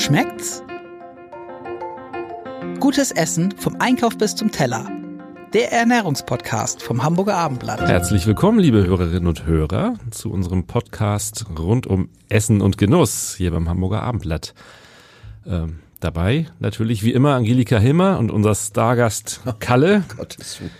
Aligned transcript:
Schmeckt's? 0.00 0.62
Gutes 2.80 3.10
Essen 3.10 3.54
vom 3.58 3.76
Einkauf 3.80 4.16
bis 4.16 4.34
zum 4.34 4.50
Teller. 4.50 4.90
Der 5.52 5.72
Ernährungspodcast 5.72 6.82
vom 6.82 7.02
Hamburger 7.02 7.36
Abendblatt. 7.36 7.82
Herzlich 7.82 8.26
willkommen, 8.26 8.58
liebe 8.60 8.86
Hörerinnen 8.86 9.26
und 9.26 9.44
Hörer, 9.44 9.96
zu 10.10 10.32
unserem 10.32 10.66
Podcast 10.66 11.44
rund 11.58 11.86
um 11.86 12.08
Essen 12.30 12.62
und 12.62 12.78
Genuss 12.78 13.34
hier 13.36 13.50
beim 13.50 13.68
Hamburger 13.68 14.02
Abendblatt. 14.02 14.54
Ähm, 15.46 15.80
dabei 16.00 16.46
natürlich 16.60 17.02
wie 17.02 17.12
immer 17.12 17.34
Angelika 17.34 17.78
Himmer 17.78 18.18
und 18.18 18.30
unser 18.30 18.54
Stargast 18.54 19.42
Kalle. 19.60 20.04
Gottes 20.16 20.60
Willen. 20.60 20.70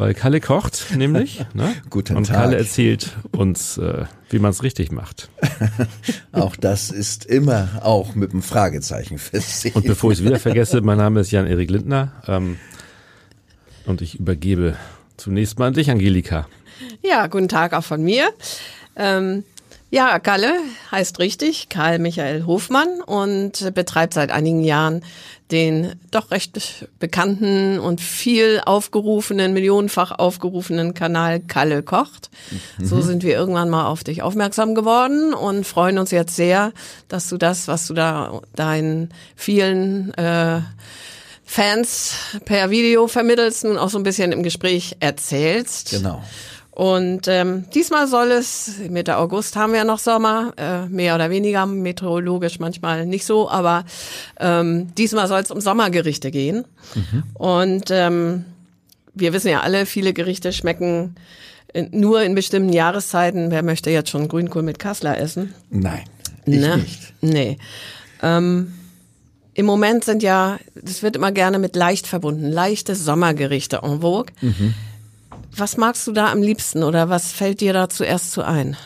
Weil 0.00 0.14
Kalle 0.14 0.40
kocht, 0.40 0.96
nämlich. 0.96 1.44
Ne? 1.52 1.74
Guten 1.90 2.16
und 2.16 2.28
Tag. 2.28 2.36
Kalle 2.36 2.56
erzählt 2.56 3.18
uns, 3.32 3.76
äh, 3.76 4.06
wie 4.30 4.38
man 4.38 4.50
es 4.50 4.62
richtig 4.62 4.90
macht. 4.90 5.28
Auch 6.32 6.56
das 6.56 6.90
ist 6.90 7.26
immer 7.26 7.68
auch 7.82 8.14
mit 8.14 8.30
einem 8.30 8.40
Fragezeichen 8.40 9.18
versehen. 9.18 9.74
Und 9.74 9.84
bevor 9.84 10.10
ich 10.10 10.20
es 10.20 10.24
wieder 10.24 10.38
vergesse, 10.38 10.80
mein 10.80 10.96
Name 10.96 11.20
ist 11.20 11.32
Jan-Erik 11.32 11.70
Lindner 11.70 12.12
ähm, 12.26 12.56
und 13.84 14.00
ich 14.00 14.18
übergebe 14.18 14.74
zunächst 15.18 15.58
mal 15.58 15.66
an 15.66 15.74
dich, 15.74 15.90
Angelika. 15.90 16.48
Ja, 17.02 17.26
guten 17.26 17.48
Tag 17.48 17.74
auch 17.74 17.84
von 17.84 18.02
mir. 18.02 18.30
Ähm, 18.96 19.44
ja, 19.90 20.18
Kalle 20.18 20.52
heißt 20.90 21.18
richtig 21.18 21.68
Karl 21.68 21.98
Michael 21.98 22.46
Hofmann 22.46 23.00
und 23.00 23.74
betreibt 23.74 24.14
seit 24.14 24.30
einigen 24.30 24.62
Jahren 24.62 25.02
den 25.50 25.96
doch 26.10 26.30
recht 26.30 26.86
bekannten 27.00 27.80
und 27.80 28.00
viel 28.00 28.62
aufgerufenen, 28.64 29.52
millionenfach 29.52 30.12
aufgerufenen 30.12 30.94
Kanal 30.94 31.40
Kalle 31.40 31.82
kocht. 31.82 32.30
So 32.80 33.00
sind 33.00 33.24
wir 33.24 33.34
irgendwann 33.34 33.68
mal 33.68 33.86
auf 33.86 34.04
dich 34.04 34.22
aufmerksam 34.22 34.74
geworden 34.74 35.34
und 35.34 35.66
freuen 35.66 35.98
uns 35.98 36.12
jetzt 36.12 36.36
sehr, 36.36 36.72
dass 37.08 37.28
du 37.28 37.36
das, 37.36 37.66
was 37.66 37.88
du 37.88 37.94
da 37.94 38.40
deinen 38.54 39.10
vielen 39.34 40.14
äh, 40.14 40.60
Fans 41.44 42.14
per 42.44 42.70
Video 42.70 43.08
vermittelst, 43.08 43.64
nun 43.64 43.76
auch 43.76 43.90
so 43.90 43.98
ein 43.98 44.04
bisschen 44.04 44.30
im 44.30 44.44
Gespräch 44.44 44.96
erzählst. 45.00 45.90
Genau. 45.90 46.22
Und 46.72 47.26
ähm, 47.28 47.64
diesmal 47.74 48.06
soll 48.06 48.30
es, 48.30 48.78
Mitte 48.88 49.16
August 49.18 49.56
haben 49.56 49.72
wir 49.72 49.84
noch 49.84 49.98
Sommer, 49.98 50.52
äh, 50.56 50.86
mehr 50.86 51.14
oder 51.14 51.28
weniger, 51.28 51.66
meteorologisch 51.66 52.58
manchmal 52.60 53.06
nicht 53.06 53.24
so, 53.26 53.50
aber 53.50 53.84
ähm, 54.38 54.94
diesmal 54.94 55.26
soll 55.28 55.40
es 55.40 55.50
um 55.50 55.60
Sommergerichte 55.60 56.30
gehen. 56.30 56.64
Und 57.34 57.90
ähm, 57.90 58.44
wir 59.14 59.32
wissen 59.32 59.48
ja 59.48 59.60
alle, 59.60 59.84
viele 59.84 60.12
Gerichte 60.12 60.52
schmecken 60.52 61.16
in, 61.72 61.88
nur 61.92 62.22
in 62.22 62.34
bestimmten 62.34 62.72
Jahreszeiten. 62.72 63.50
Wer 63.50 63.62
möchte 63.62 63.90
jetzt 63.90 64.10
schon 64.10 64.28
Grünkohl 64.28 64.62
mit 64.62 64.78
Kassler 64.78 65.18
essen? 65.18 65.52
Nein, 65.70 66.04
ich 66.46 66.56
Ne? 66.56 66.76
nicht. 66.78 67.12
Nee. 67.20 67.58
Ähm, 68.22 68.72
Im 69.54 69.66
Moment 69.66 70.04
sind 70.04 70.22
ja, 70.22 70.58
das 70.74 71.02
wird 71.02 71.16
immer 71.16 71.32
gerne 71.32 71.58
mit 71.58 71.74
leicht 71.76 72.06
verbunden, 72.06 72.48
leichte 72.50 72.94
Sommergerichte 72.94 73.80
en 73.82 74.00
vogue. 74.00 74.32
Was 75.56 75.76
magst 75.76 76.06
du 76.06 76.12
da 76.12 76.30
am 76.30 76.42
liebsten 76.42 76.82
oder 76.82 77.08
was 77.08 77.32
fällt 77.32 77.60
dir 77.60 77.72
da 77.72 77.88
zuerst 77.88 78.32
zu 78.32 78.42
ein? 78.42 78.76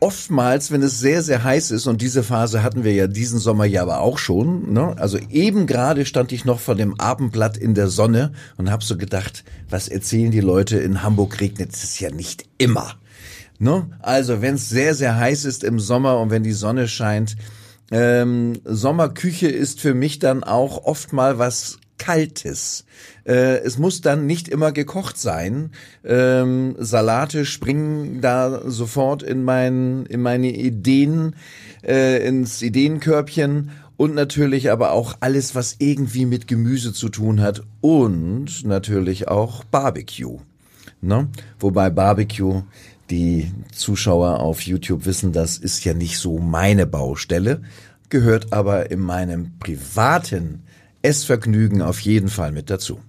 Oftmals, 0.00 0.70
wenn 0.70 0.82
es 0.82 0.98
sehr, 0.98 1.22
sehr 1.22 1.44
heiß 1.44 1.70
ist, 1.70 1.86
und 1.86 2.02
diese 2.02 2.22
Phase 2.22 2.62
hatten 2.62 2.84
wir 2.84 2.92
ja 2.92 3.06
diesen 3.06 3.38
Sommer 3.38 3.64
ja 3.64 3.82
aber 3.82 4.00
auch 4.00 4.18
schon, 4.18 4.72
ne? 4.72 4.94
also 4.98 5.18
eben 5.30 5.66
gerade 5.66 6.04
stand 6.04 6.32
ich 6.32 6.44
noch 6.44 6.60
vor 6.60 6.74
dem 6.74 6.98
Abendblatt 7.00 7.56
in 7.56 7.74
der 7.74 7.88
Sonne 7.88 8.32
und 8.56 8.70
habe 8.70 8.84
so 8.84 8.96
gedacht, 8.96 9.44
was 9.70 9.88
erzählen 9.88 10.30
die 10.30 10.40
Leute, 10.40 10.78
in 10.78 11.02
Hamburg 11.02 11.40
regnet 11.40 11.72
es 11.72 11.98
ja 12.00 12.10
nicht 12.10 12.44
immer. 12.58 12.96
Ne? 13.58 13.86
Also 14.00 14.42
wenn 14.42 14.56
es 14.56 14.68
sehr, 14.68 14.94
sehr 14.94 15.16
heiß 15.16 15.44
ist 15.44 15.64
im 15.64 15.78
Sommer 15.78 16.18
und 16.20 16.30
wenn 16.30 16.42
die 16.42 16.52
Sonne 16.52 16.88
scheint, 16.88 17.36
ähm, 17.90 18.54
Sommerküche 18.64 19.48
ist 19.48 19.80
für 19.80 19.94
mich 19.94 20.18
dann 20.18 20.42
auch 20.42 20.84
oft 20.84 21.12
mal 21.12 21.38
was 21.38 21.78
Kaltes. 21.98 22.84
Äh, 23.24 23.58
es 23.58 23.78
muss 23.78 24.00
dann 24.00 24.26
nicht 24.26 24.48
immer 24.48 24.72
gekocht 24.72 25.18
sein. 25.18 25.70
Ähm, 26.04 26.76
Salate 26.78 27.44
springen 27.44 28.20
da 28.20 28.62
sofort 28.70 29.22
in, 29.22 29.44
mein, 29.44 30.06
in 30.06 30.20
meine 30.20 30.50
Ideen, 30.50 31.36
äh, 31.82 32.26
ins 32.26 32.62
Ideenkörbchen 32.62 33.70
und 33.96 34.14
natürlich 34.14 34.70
aber 34.70 34.92
auch 34.92 35.16
alles, 35.20 35.54
was 35.54 35.76
irgendwie 35.78 36.26
mit 36.26 36.48
Gemüse 36.48 36.92
zu 36.92 37.08
tun 37.08 37.40
hat 37.40 37.62
und 37.80 38.64
natürlich 38.64 39.28
auch 39.28 39.64
Barbecue. 39.64 40.38
Ne? 41.00 41.28
Wobei 41.58 41.90
Barbecue, 41.90 42.62
die 43.10 43.52
Zuschauer 43.72 44.40
auf 44.40 44.62
YouTube 44.62 45.06
wissen, 45.06 45.32
das 45.32 45.58
ist 45.58 45.84
ja 45.84 45.94
nicht 45.94 46.18
so 46.18 46.38
meine 46.38 46.86
Baustelle, 46.86 47.62
gehört 48.08 48.52
aber 48.52 48.90
in 48.90 49.00
meinem 49.00 49.58
privaten 49.58 50.62
Essvergnügen 51.02 51.82
auf 51.82 52.00
jeden 52.00 52.28
Fall 52.28 52.52
mit 52.52 52.70
dazu. 52.70 53.00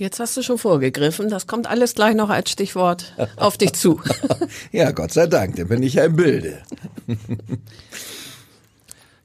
Jetzt 0.00 0.18
hast 0.18 0.34
du 0.34 0.42
schon 0.42 0.56
vorgegriffen, 0.56 1.28
das 1.28 1.46
kommt 1.46 1.66
alles 1.66 1.94
gleich 1.94 2.14
noch 2.14 2.30
als 2.30 2.50
Stichwort 2.50 3.14
auf 3.36 3.58
dich 3.58 3.74
zu. 3.74 4.00
Ja, 4.72 4.92
Gott 4.92 5.12
sei 5.12 5.26
Dank, 5.26 5.56
dann 5.56 5.68
bin 5.68 5.82
ich 5.82 5.92
ja 5.92 6.04
im 6.06 6.16
Bilde. 6.16 6.62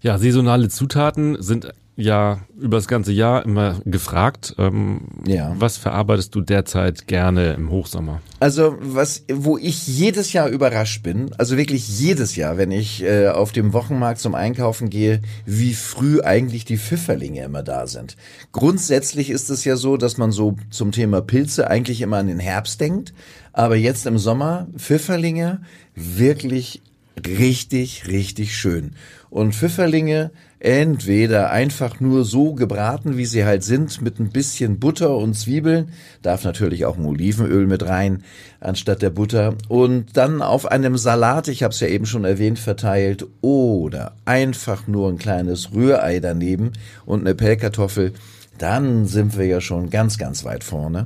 Ja, 0.01 0.17
saisonale 0.17 0.67
Zutaten 0.67 1.41
sind 1.41 1.71
ja 1.95 2.39
über 2.59 2.77
das 2.77 2.87
ganze 2.87 3.11
Jahr 3.11 3.45
immer 3.45 3.79
gefragt. 3.85 4.55
Ähm, 4.57 5.01
Ja. 5.25 5.55
Was 5.57 5.77
verarbeitest 5.77 6.35
du 6.35 6.41
derzeit 6.41 7.07
gerne 7.07 7.53
im 7.53 7.69
Hochsommer? 7.69 8.21
Also 8.39 8.75
was, 8.79 9.23
wo 9.31 9.57
ich 9.57 9.87
jedes 9.87 10.33
Jahr 10.33 10.49
überrascht 10.49 11.03
bin, 11.03 11.31
also 11.37 11.57
wirklich 11.57 11.99
jedes 11.99 12.35
Jahr, 12.35 12.57
wenn 12.57 12.71
ich 12.71 13.03
äh, 13.03 13.29
auf 13.29 13.51
dem 13.51 13.73
Wochenmarkt 13.73 14.19
zum 14.19 14.35
Einkaufen 14.35 14.89
gehe, 14.89 15.21
wie 15.45 15.73
früh 15.73 16.21
eigentlich 16.21 16.65
die 16.65 16.77
Pfifferlinge 16.77 17.43
immer 17.43 17.63
da 17.63 17.87
sind. 17.87 18.17
Grundsätzlich 18.51 19.29
ist 19.29 19.49
es 19.49 19.63
ja 19.63 19.77
so, 19.77 19.97
dass 19.97 20.17
man 20.17 20.31
so 20.31 20.57
zum 20.69 20.91
Thema 20.91 21.21
Pilze 21.21 21.69
eigentlich 21.69 22.01
immer 22.01 22.17
an 22.17 22.27
den 22.27 22.39
Herbst 22.39 22.81
denkt, 22.81 23.13
aber 23.53 23.77
jetzt 23.77 24.05
im 24.05 24.17
Sommer 24.17 24.67
Pfifferlinge 24.77 25.61
wirklich 25.95 26.81
richtig, 27.25 28.07
richtig 28.07 28.55
schön. 28.55 28.91
Und 29.29 29.55
Pfifferlinge 29.55 30.31
entweder 30.65 31.51
einfach 31.51 31.99
nur 31.99 32.25
so 32.25 32.55
gebraten, 32.55 33.17
wie 33.17 33.27
sie 33.27 33.45
halt 33.45 33.63
sind, 33.63 34.01
mit 34.01 34.19
ein 34.19 34.29
bisschen 34.29 34.79
Butter 34.79 35.15
und 35.15 35.35
Zwiebeln, 35.35 35.89
darf 36.23 36.43
natürlich 36.43 36.85
auch 36.85 36.97
ein 36.97 37.05
Olivenöl 37.05 37.67
mit 37.67 37.85
rein, 37.85 38.23
anstatt 38.59 39.03
der 39.03 39.11
Butter, 39.11 39.53
und 39.67 40.17
dann 40.17 40.41
auf 40.41 40.65
einem 40.65 40.97
Salat, 40.97 41.49
ich 41.49 41.61
habe 41.61 41.71
es 41.71 41.79
ja 41.81 41.87
eben 41.87 42.07
schon 42.07 42.25
erwähnt, 42.25 42.57
verteilt, 42.57 43.27
oder 43.41 44.15
einfach 44.25 44.87
nur 44.87 45.09
ein 45.09 45.19
kleines 45.19 45.71
Rührei 45.71 46.19
daneben 46.19 46.71
und 47.05 47.21
eine 47.21 47.35
Pellkartoffel, 47.35 48.13
dann 48.57 49.05
sind 49.05 49.37
wir 49.37 49.45
ja 49.45 49.61
schon 49.61 49.91
ganz, 49.91 50.17
ganz 50.17 50.45
weit 50.45 50.63
vorne. 50.63 51.05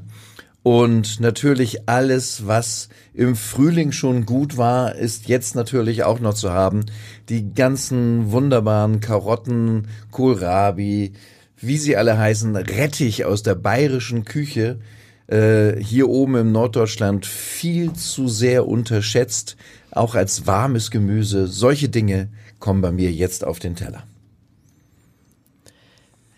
Und 0.72 1.20
natürlich 1.20 1.90
alles, 1.90 2.46
was 2.46 2.90
im 3.16 3.36
Frühling 3.36 3.92
schon 3.92 4.28
gut 4.28 4.56
war, 4.56 4.94
ist 4.94 5.28
jetzt 5.28 5.56
natürlich 5.56 6.04
auch 6.04 6.20
noch 6.20 6.36
zu 6.36 6.52
haben. 6.52 6.86
Die 7.28 7.56
ganzen 7.56 8.32
wunderbaren 8.32 9.00
Karotten, 9.00 9.88
Kohlrabi, 10.12 11.14
wie 11.58 11.78
sie 11.80 11.98
alle 11.98 12.20
heißen, 12.20 12.56
Rettich 12.56 13.26
aus 13.26 13.42
der 13.42 13.56
bayerischen 13.56 14.26
Küche, 14.26 14.78
äh, 15.26 15.76
hier 15.84 16.08
oben 16.08 16.36
im 16.36 16.52
Norddeutschland 16.52 17.26
viel 17.26 17.94
zu 17.94 18.28
sehr 18.28 18.68
unterschätzt, 18.68 19.58
auch 19.90 20.14
als 20.14 20.46
warmes 20.46 20.92
Gemüse. 20.92 21.48
Solche 21.48 21.90
Dinge 21.90 22.30
kommen 22.60 22.82
bei 22.82 22.92
mir 22.92 23.12
jetzt 23.12 23.44
auf 23.44 23.58
den 23.58 23.76
Teller. 23.76 24.04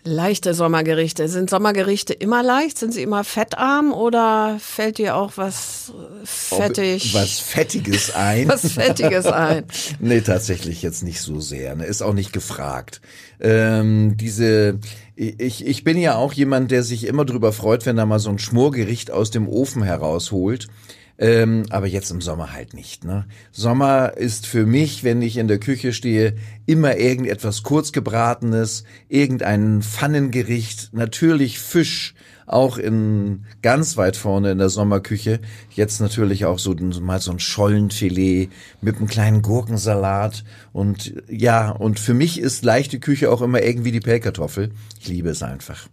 Leichte 0.04 0.52
Sommergerichte. 0.52 1.28
Sind 1.28 1.48
Sommergerichte 1.48 2.12
immer 2.12 2.42
leicht? 2.42 2.76
Sind 2.76 2.92
sie 2.92 3.02
immer 3.02 3.22
fettarm 3.22 3.92
oder 3.92 4.56
fällt 4.58 4.98
dir 4.98 5.14
auch 5.14 5.32
was 5.36 5.92
fettig? 6.24 7.14
Was 7.14 7.38
Fettiges 7.38 8.12
ein. 8.14 8.48
was 8.48 8.72
Fettiges 8.72 9.26
ein? 9.26 9.64
Nee, 10.00 10.20
tatsächlich 10.20 10.82
jetzt 10.82 11.04
nicht 11.04 11.20
so 11.20 11.40
sehr. 11.40 11.76
Ne? 11.76 11.84
Ist 11.84 12.02
auch 12.02 12.14
nicht 12.14 12.32
gefragt. 12.32 13.00
Ähm, 13.40 14.16
diese, 14.16 14.80
ich, 15.14 15.64
ich 15.64 15.84
bin 15.84 15.96
ja 15.96 16.16
auch 16.16 16.32
jemand, 16.32 16.72
der 16.72 16.82
sich 16.82 17.06
immer 17.06 17.24
drüber 17.24 17.52
freut, 17.52 17.86
wenn 17.86 17.98
er 17.98 18.06
mal 18.06 18.18
so 18.18 18.30
ein 18.30 18.38
Schmorgericht 18.38 19.12
aus 19.12 19.30
dem 19.30 19.48
Ofen 19.48 19.82
herausholt. 19.84 20.66
Ähm, 21.22 21.66
aber 21.70 21.86
jetzt 21.86 22.10
im 22.10 22.20
Sommer 22.20 22.52
halt 22.52 22.74
nicht. 22.74 23.04
Ne? 23.04 23.26
Sommer 23.52 24.16
ist 24.16 24.44
für 24.44 24.66
mich, 24.66 25.04
wenn 25.04 25.22
ich 25.22 25.36
in 25.36 25.46
der 25.46 25.60
Küche 25.60 25.92
stehe, 25.92 26.34
immer 26.66 26.96
irgendetwas 26.96 27.62
kurzgebratenes, 27.62 28.82
irgendein 29.08 29.82
Pfannengericht, 29.82 30.92
natürlich 30.92 31.60
Fisch, 31.60 32.16
auch 32.46 32.76
in 32.76 33.44
ganz 33.62 33.96
weit 33.96 34.16
vorne 34.16 34.50
in 34.50 34.58
der 34.58 34.68
Sommerküche. 34.68 35.40
Jetzt 35.70 36.00
natürlich 36.00 36.44
auch 36.44 36.58
so 36.58 36.74
mal 36.74 37.20
so 37.20 37.30
ein 37.30 37.38
Schollenfilet 37.38 38.50
mit 38.80 38.96
einem 38.96 39.06
kleinen 39.06 39.42
Gurkensalat 39.42 40.42
und 40.72 41.14
ja, 41.28 41.70
und 41.70 42.00
für 42.00 42.14
mich 42.14 42.40
ist 42.40 42.64
leichte 42.64 42.98
Küche 42.98 43.30
auch 43.30 43.42
immer 43.42 43.62
irgendwie 43.62 43.92
die 43.92 44.00
Pellkartoffel. 44.00 44.72
Ich 45.00 45.06
liebe 45.06 45.28
es 45.28 45.44
einfach. 45.44 45.86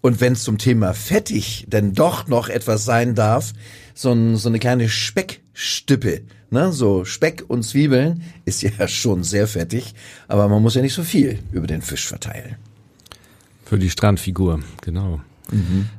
Und 0.00 0.22
wenn 0.22 0.34
zum 0.34 0.56
Thema 0.56 0.94
fettig 0.94 1.66
denn 1.68 1.92
doch 1.92 2.26
noch 2.26 2.48
etwas 2.48 2.86
sein 2.86 3.14
darf, 3.14 3.52
so, 4.00 4.12
ein, 4.12 4.36
so 4.36 4.48
eine 4.48 4.58
kleine 4.58 4.88
Speckstippe, 4.88 6.22
ne, 6.50 6.72
so 6.72 7.04
Speck 7.04 7.44
und 7.48 7.62
Zwiebeln 7.64 8.22
ist 8.46 8.62
ja 8.62 8.88
schon 8.88 9.24
sehr 9.24 9.46
fettig, 9.46 9.94
aber 10.26 10.48
man 10.48 10.62
muss 10.62 10.74
ja 10.74 10.82
nicht 10.82 10.94
so 10.94 11.02
viel 11.02 11.38
über 11.52 11.66
den 11.66 11.82
Fisch 11.82 12.08
verteilen. 12.08 12.56
Für 13.66 13.78
die 13.78 13.90
Strandfigur, 13.90 14.60
genau. 14.80 15.20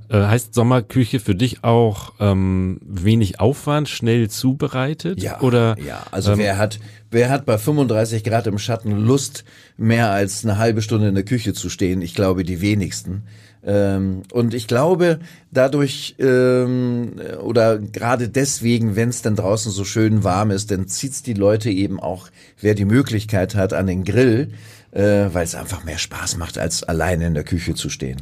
Äh, 0.10 0.18
heißt 0.28 0.54
Sommerküche 0.54 1.20
für 1.20 1.36
dich 1.36 1.64
auch 1.64 2.14
ähm, 2.20 2.80
wenig 2.84 3.40
Aufwand, 3.40 3.90
schnell 3.90 4.30
zubereitet? 4.30 5.22
Ja, 5.22 5.42
Oder 5.42 5.78
ja. 5.80 6.04
Also 6.12 6.34
ähm, 6.34 6.40
wer 6.40 6.58
hat, 6.58 6.80
wer 7.10 7.30
hat 7.30 7.46
bei 7.46 7.58
35 7.58 8.24
Grad 8.24 8.48
im 8.48 8.58
Schatten 8.58 8.92
Lust, 8.92 9.44
mehr 9.78 10.12
als 10.12 10.44
eine 10.44 10.58
halbe 10.58 10.82
Stunde 10.82 11.08
in 11.08 11.16
der 11.16 11.26
Küche 11.26 11.54
zu 11.54 11.70
stehen? 11.70 12.02
Ich 12.02 12.16
glaube, 12.16 12.44
die 12.44 12.62
wenigsten. 12.62 13.24
Ähm, 13.64 14.24
und 14.32 14.54
ich 14.54 14.68
glaube, 14.68 15.20
dadurch 15.52 16.16
ähm, 16.20 17.14
oder 17.44 17.78
gerade 17.78 18.28
deswegen, 18.28 18.96
wenn 18.96 19.10
es 19.10 19.22
dann 19.22 19.36
draußen 19.36 19.72
so 19.72 19.86
schön 19.86 20.24
warm 20.24 20.50
ist, 20.52 20.72
dann 20.72 20.88
zieht's 20.88 21.22
die 21.22 21.36
Leute 21.36 21.70
eben 21.70 22.00
auch, 22.00 22.30
wer 22.60 22.74
die 22.74 22.86
Möglichkeit 22.86 23.54
hat, 23.56 23.74
an 23.74 23.86
den 23.86 24.04
Grill, 24.04 24.54
äh, 24.92 25.28
weil 25.32 25.44
es 25.44 25.56
einfach 25.56 25.84
mehr 25.84 26.00
Spaß 26.00 26.38
macht, 26.38 26.58
als 26.58 26.84
alleine 26.84 27.28
in 27.28 27.36
der 27.36 27.44
Küche 27.44 27.76
zu 27.76 27.90
stehen. 27.90 28.22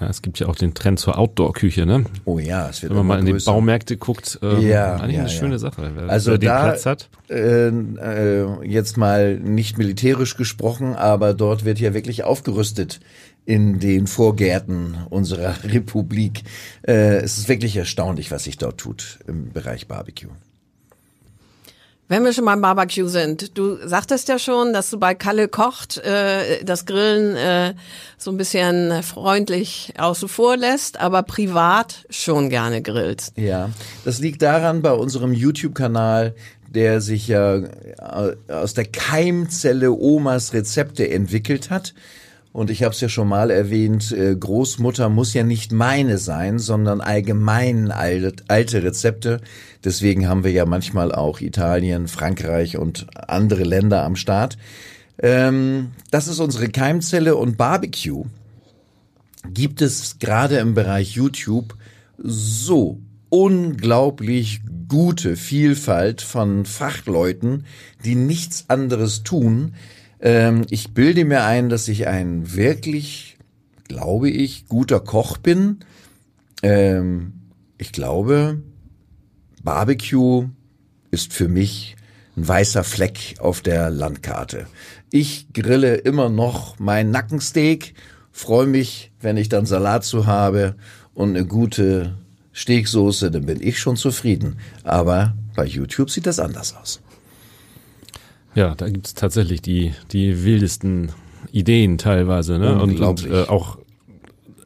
Ja, 0.00 0.08
es 0.08 0.20
gibt 0.20 0.38
ja 0.38 0.46
auch 0.48 0.56
den 0.56 0.74
Trend 0.74 0.98
zur 0.98 1.18
Outdoor-Küche, 1.18 1.86
ne? 1.86 2.04
Oh 2.26 2.38
ja, 2.38 2.68
es 2.68 2.82
wird 2.82 2.90
Wenn 2.90 2.98
man 2.98 3.18
immer 3.18 3.24
mal 3.24 3.30
in 3.30 3.38
die. 3.38 3.44
Baumärkte 3.44 3.96
guckt, 3.96 4.38
ähm, 4.42 4.60
Ja, 4.60 4.96
eigentlich 4.96 5.16
ja, 5.16 5.22
eine 5.22 5.28
ja. 5.28 5.28
schöne 5.28 5.58
Sache. 5.58 5.90
Wer, 5.94 6.08
Also 6.10 6.32
wer 6.32 6.38
den 6.38 6.48
da, 6.48 6.62
Platz 6.64 6.86
hat. 6.86 7.08
Äh, 7.30 7.68
äh, 7.68 8.46
jetzt 8.64 8.96
mal 8.98 9.38
nicht 9.38 9.78
militärisch 9.78 10.36
gesprochen, 10.36 10.94
aber 10.94 11.32
dort 11.32 11.64
wird 11.64 11.80
ja 11.80 11.94
wirklich 11.94 12.24
aufgerüstet 12.24 13.00
in 13.46 13.78
den 13.78 14.06
Vorgärten 14.06 14.96
unserer 15.08 15.54
Republik. 15.64 16.42
Äh, 16.86 17.16
es 17.18 17.38
ist 17.38 17.48
wirklich 17.48 17.76
erstaunlich, 17.76 18.30
was 18.30 18.44
sich 18.44 18.58
dort 18.58 18.78
tut 18.78 19.20
im 19.26 19.52
Bereich 19.52 19.88
Barbecue. 19.88 20.30
Wenn 22.08 22.24
wir 22.24 22.32
schon 22.32 22.44
beim 22.44 22.60
Barbecue 22.60 23.08
sind, 23.08 23.58
du 23.58 23.76
sagtest 23.84 24.28
ja 24.28 24.38
schon, 24.38 24.72
dass 24.72 24.90
du 24.90 24.98
bei 24.98 25.16
Kalle 25.16 25.48
kocht, 25.48 25.98
äh, 25.98 26.62
das 26.64 26.86
Grillen 26.86 27.34
äh, 27.34 27.74
so 28.16 28.30
ein 28.30 28.36
bisschen 28.36 29.02
freundlich 29.02 29.92
außen 29.98 30.28
vor 30.28 30.56
lässt, 30.56 31.00
aber 31.00 31.24
privat 31.24 32.06
schon 32.08 32.48
gerne 32.48 32.80
grillst. 32.80 33.36
Ja, 33.36 33.70
das 34.04 34.20
liegt 34.20 34.42
daran 34.42 34.82
bei 34.82 34.92
unserem 34.92 35.32
YouTube-Kanal, 35.32 36.36
der 36.68 37.00
sich 37.00 37.26
ja 37.26 37.56
äh, 37.56 38.36
aus 38.48 38.74
der 38.74 38.84
Keimzelle 38.84 39.90
Omas 39.90 40.52
Rezepte 40.52 41.10
entwickelt 41.10 41.70
hat. 41.70 41.92
Und 42.56 42.70
ich 42.70 42.82
habe 42.82 42.94
es 42.94 43.02
ja 43.02 43.10
schon 43.10 43.28
mal 43.28 43.50
erwähnt, 43.50 44.12
äh, 44.12 44.34
Großmutter 44.34 45.10
muss 45.10 45.34
ja 45.34 45.42
nicht 45.42 45.72
meine 45.72 46.16
sein, 46.16 46.58
sondern 46.58 47.02
allgemein 47.02 47.92
alte, 47.92 48.82
Rezepte. 48.82 49.42
Deswegen 49.84 50.26
haben 50.26 50.42
wir 50.42 50.52
ja 50.52 50.64
manchmal 50.64 51.12
auch 51.12 51.42
Italien, 51.42 52.08
Frankreich 52.08 52.78
und 52.78 53.08
andere 53.28 53.62
Länder 53.62 54.04
am 54.04 54.16
Start. 54.16 54.56
Ähm, 55.18 55.88
das 56.10 56.28
ist 56.28 56.40
unsere 56.40 56.70
Keimzelle 56.70 57.36
und 57.36 57.58
Barbecue 57.58 58.24
gibt 59.52 59.82
es 59.82 60.18
gerade 60.18 60.56
im 60.56 60.72
Bereich 60.72 61.10
YouTube 61.10 61.76
so 62.16 63.02
unglaublich 63.28 64.62
gute 64.88 65.36
Vielfalt 65.36 66.22
von 66.22 66.64
Fachleuten, 66.64 67.66
die 68.02 68.14
nichts 68.14 68.64
anderes 68.68 69.24
tun. 69.24 69.74
Ähm, 70.26 70.66
ich 70.70 70.92
bilde 70.92 71.24
mir 71.24 71.44
ein, 71.44 71.68
dass 71.68 71.86
ich 71.86 72.08
ein 72.08 72.52
wirklich, 72.56 73.38
glaube 73.86 74.28
ich, 74.28 74.66
guter 74.66 74.98
Koch 74.98 75.36
bin. 75.36 75.84
Ähm, 76.64 77.34
ich 77.78 77.92
glaube, 77.92 78.60
Barbecue 79.62 80.48
ist 81.12 81.32
für 81.32 81.46
mich 81.46 81.94
ein 82.36 82.48
weißer 82.48 82.82
Fleck 82.82 83.36
auf 83.38 83.60
der 83.60 83.88
Landkarte. 83.88 84.66
Ich 85.12 85.46
grille 85.52 85.94
immer 85.94 86.28
noch 86.28 86.76
mein 86.80 87.12
Nackensteak, 87.12 87.94
freue 88.32 88.66
mich, 88.66 89.12
wenn 89.20 89.36
ich 89.36 89.48
dann 89.48 89.64
Salat 89.64 90.02
zu 90.02 90.26
habe 90.26 90.74
und 91.14 91.36
eine 91.36 91.46
gute 91.46 92.16
Steaksoße, 92.52 93.30
dann 93.30 93.46
bin 93.46 93.62
ich 93.62 93.78
schon 93.78 93.94
zufrieden. 93.94 94.58
Aber 94.82 95.36
bei 95.54 95.66
YouTube 95.66 96.10
sieht 96.10 96.26
das 96.26 96.40
anders 96.40 96.74
aus. 96.74 97.00
Ja, 98.56 98.74
da 98.74 98.88
gibt's 98.88 99.14
tatsächlich 99.14 99.62
die, 99.62 99.92
die 100.12 100.44
wildesten 100.44 101.12
Ideen 101.52 101.98
teilweise, 101.98 102.58
ne? 102.58 102.80
Und, 102.80 103.00
und 103.00 103.26
äh, 103.30 103.42
auch 103.44 103.78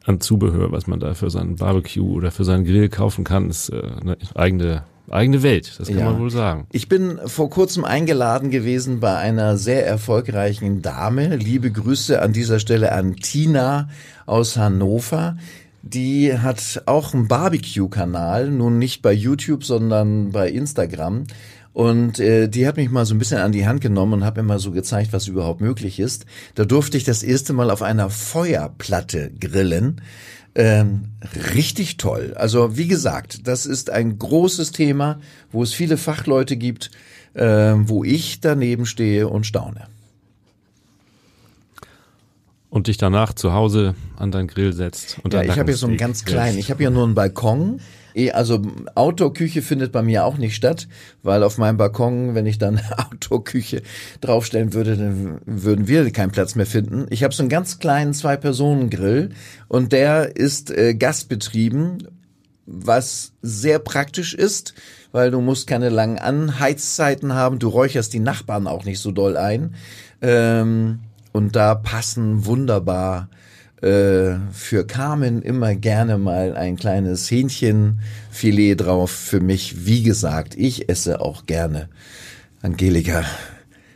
an 0.05 0.19
Zubehör, 0.19 0.71
was 0.71 0.87
man 0.87 0.99
da 0.99 1.13
für 1.13 1.29
seinen 1.29 1.57
Barbecue 1.57 2.11
oder 2.11 2.31
für 2.31 2.43
seinen 2.45 2.65
Grill 2.65 2.89
kaufen 2.89 3.23
kann, 3.23 3.49
ist 3.49 3.69
äh, 3.69 3.81
eine 4.01 4.17
eigene, 4.33 4.83
eigene 5.09 5.43
Welt, 5.43 5.75
das 5.77 5.89
kann 5.89 5.97
Ja. 5.99 6.05
man 6.05 6.19
wohl 6.19 6.31
sagen. 6.31 6.67
Ich 6.71 6.89
bin 6.89 7.19
vor 7.25 7.49
kurzem 7.49 7.83
eingeladen 7.85 8.49
gewesen 8.49 8.99
bei 8.99 9.15
einer 9.17 9.57
sehr 9.57 9.85
erfolgreichen 9.85 10.81
Dame. 10.81 11.35
Liebe 11.35 11.69
Grüße 11.69 12.21
an 12.21 12.33
dieser 12.33 12.59
Stelle 12.59 12.93
an 12.93 13.17
Tina 13.17 13.89
aus 14.25 14.57
Hannover. 14.57 15.37
Die 15.83 16.37
hat 16.37 16.83
auch 16.85 17.13
einen 17.13 17.27
Barbecue-Kanal, 17.27 18.51
nun 18.51 18.77
nicht 18.79 19.01
bei 19.01 19.11
YouTube, 19.13 19.63
sondern 19.63 20.31
bei 20.31 20.49
Instagram. 20.49 21.23
Und 21.73 22.19
äh, 22.19 22.49
die 22.49 22.67
hat 22.67 22.75
mich 22.75 22.89
mal 22.89 23.05
so 23.05 23.15
ein 23.15 23.19
bisschen 23.19 23.39
an 23.39 23.53
die 23.53 23.65
Hand 23.65 23.81
genommen 23.81 24.13
und 24.13 24.25
hat 24.25 24.35
mir 24.35 24.43
mal 24.43 24.59
so 24.59 24.71
gezeigt, 24.71 25.13
was 25.13 25.27
überhaupt 25.27 25.61
möglich 25.61 25.99
ist. 25.99 26.25
Da 26.55 26.65
durfte 26.65 26.97
ich 26.97 27.05
das 27.05 27.23
erste 27.23 27.53
Mal 27.53 27.71
auf 27.71 27.81
einer 27.81 28.09
Feuerplatte 28.09 29.31
grillen. 29.39 30.01
Ähm, 30.53 31.11
richtig 31.55 31.95
toll. 31.95 32.33
Also 32.35 32.75
wie 32.77 32.87
gesagt, 32.87 33.47
das 33.47 33.65
ist 33.65 33.89
ein 33.89 34.19
großes 34.19 34.73
Thema, 34.73 35.21
wo 35.51 35.63
es 35.63 35.73
viele 35.73 35.95
Fachleute 35.95 36.57
gibt, 36.57 36.91
äh, 37.35 37.73
wo 37.77 38.03
ich 38.03 38.41
daneben 38.41 38.85
stehe 38.85 39.29
und 39.29 39.45
staune. 39.45 39.87
Und 42.69 42.87
dich 42.87 42.97
danach 42.97 43.33
zu 43.33 43.53
Hause 43.53 43.95
an 44.17 44.31
deinen 44.31 44.47
Grill 44.47 44.73
setzt. 44.73 45.19
Und 45.23 45.33
Ja, 45.33 45.43
ich 45.43 45.57
habe 45.57 45.71
ja 45.71 45.77
so 45.77 45.87
einen 45.87 45.97
ganz 45.97 46.25
kleinen. 46.25 46.57
Ich 46.57 46.69
habe 46.69 46.83
ja 46.83 46.89
nur 46.89 47.03
einen 47.03 47.15
Balkon. 47.15 47.79
Eh, 48.13 48.31
Also 48.31 48.61
Outdoor-Küche 48.95 49.61
findet 49.61 49.91
bei 49.91 50.01
mir 50.01 50.25
auch 50.25 50.37
nicht 50.37 50.55
statt, 50.55 50.87
weil 51.23 51.43
auf 51.43 51.57
meinem 51.57 51.77
Balkon, 51.77 52.35
wenn 52.35 52.45
ich 52.45 52.57
dann 52.57 52.79
Outdoor-Küche 52.97 53.81
draufstellen 54.21 54.73
würde, 54.73 54.97
dann 54.97 55.41
würden 55.45 55.87
wir 55.87 56.09
keinen 56.11 56.31
Platz 56.31 56.55
mehr 56.55 56.65
finden. 56.65 57.05
Ich 57.09 57.23
habe 57.23 57.33
so 57.33 57.43
einen 57.43 57.49
ganz 57.49 57.79
kleinen 57.79 58.13
Zwei-Personen-Grill 58.13 59.29
und 59.67 59.91
der 59.91 60.35
ist 60.35 60.71
äh, 60.71 60.93
gasbetrieben, 60.93 62.07
was 62.65 63.33
sehr 63.41 63.79
praktisch 63.79 64.33
ist, 64.33 64.73
weil 65.11 65.31
du 65.31 65.41
musst 65.41 65.67
keine 65.67 65.89
langen 65.89 66.19
Anheizzeiten 66.19 67.33
haben, 67.33 67.59
du 67.59 67.67
räucherst 67.67 68.13
die 68.13 68.19
Nachbarn 68.19 68.67
auch 68.67 68.85
nicht 68.85 68.99
so 68.99 69.11
doll 69.11 69.35
ein. 69.35 69.75
Ähm, 70.21 70.99
und 71.33 71.55
da 71.55 71.75
passen 71.75 72.45
wunderbar 72.45 73.29
äh, 73.81 74.35
für 74.51 74.85
Carmen 74.85 75.41
immer 75.41 75.75
gerne 75.75 76.17
mal 76.17 76.55
ein 76.55 76.75
kleines 76.75 77.29
Hähnchenfilet 77.29 78.75
drauf. 78.75 79.11
Für 79.11 79.39
mich, 79.39 79.85
wie 79.85 80.03
gesagt, 80.03 80.55
ich 80.55 80.89
esse 80.89 81.19
auch 81.21 81.45
gerne. 81.45 81.89
Angelika, 82.61 83.23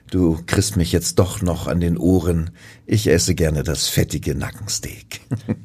du 0.10 0.40
kriegst 0.48 0.76
mich 0.76 0.92
jetzt 0.92 1.20
doch 1.20 1.42
noch 1.42 1.68
an 1.68 1.80
den 1.80 1.98
Ohren. 1.98 2.50
Ich 2.86 3.08
esse 3.08 3.36
gerne 3.36 3.64
das 3.64 3.88
fettige 3.88 4.36
Nackensteak. 4.36 5.22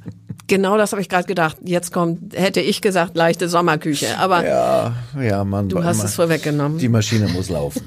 Genau 0.47 0.77
das 0.77 0.91
habe 0.91 1.01
ich 1.01 1.09
gerade 1.09 1.29
gedacht. 1.29 1.59
Jetzt 1.63 1.93
kommt, 1.93 2.35
hätte 2.35 2.61
ich 2.61 2.81
gesagt, 2.83 3.17
leichte 3.17 3.49
Sommerküche. 3.49 4.19
Aber 4.19 4.45
Ja, 4.45 4.97
ja, 5.17 5.45
man. 5.45 5.69
du 5.69 5.85
hast 5.85 6.03
es 6.03 6.17
vorweggenommen. 6.17 6.77
Die 6.79 6.89
Maschine 6.89 7.29
muss 7.29 7.51
laufen. 7.51 7.83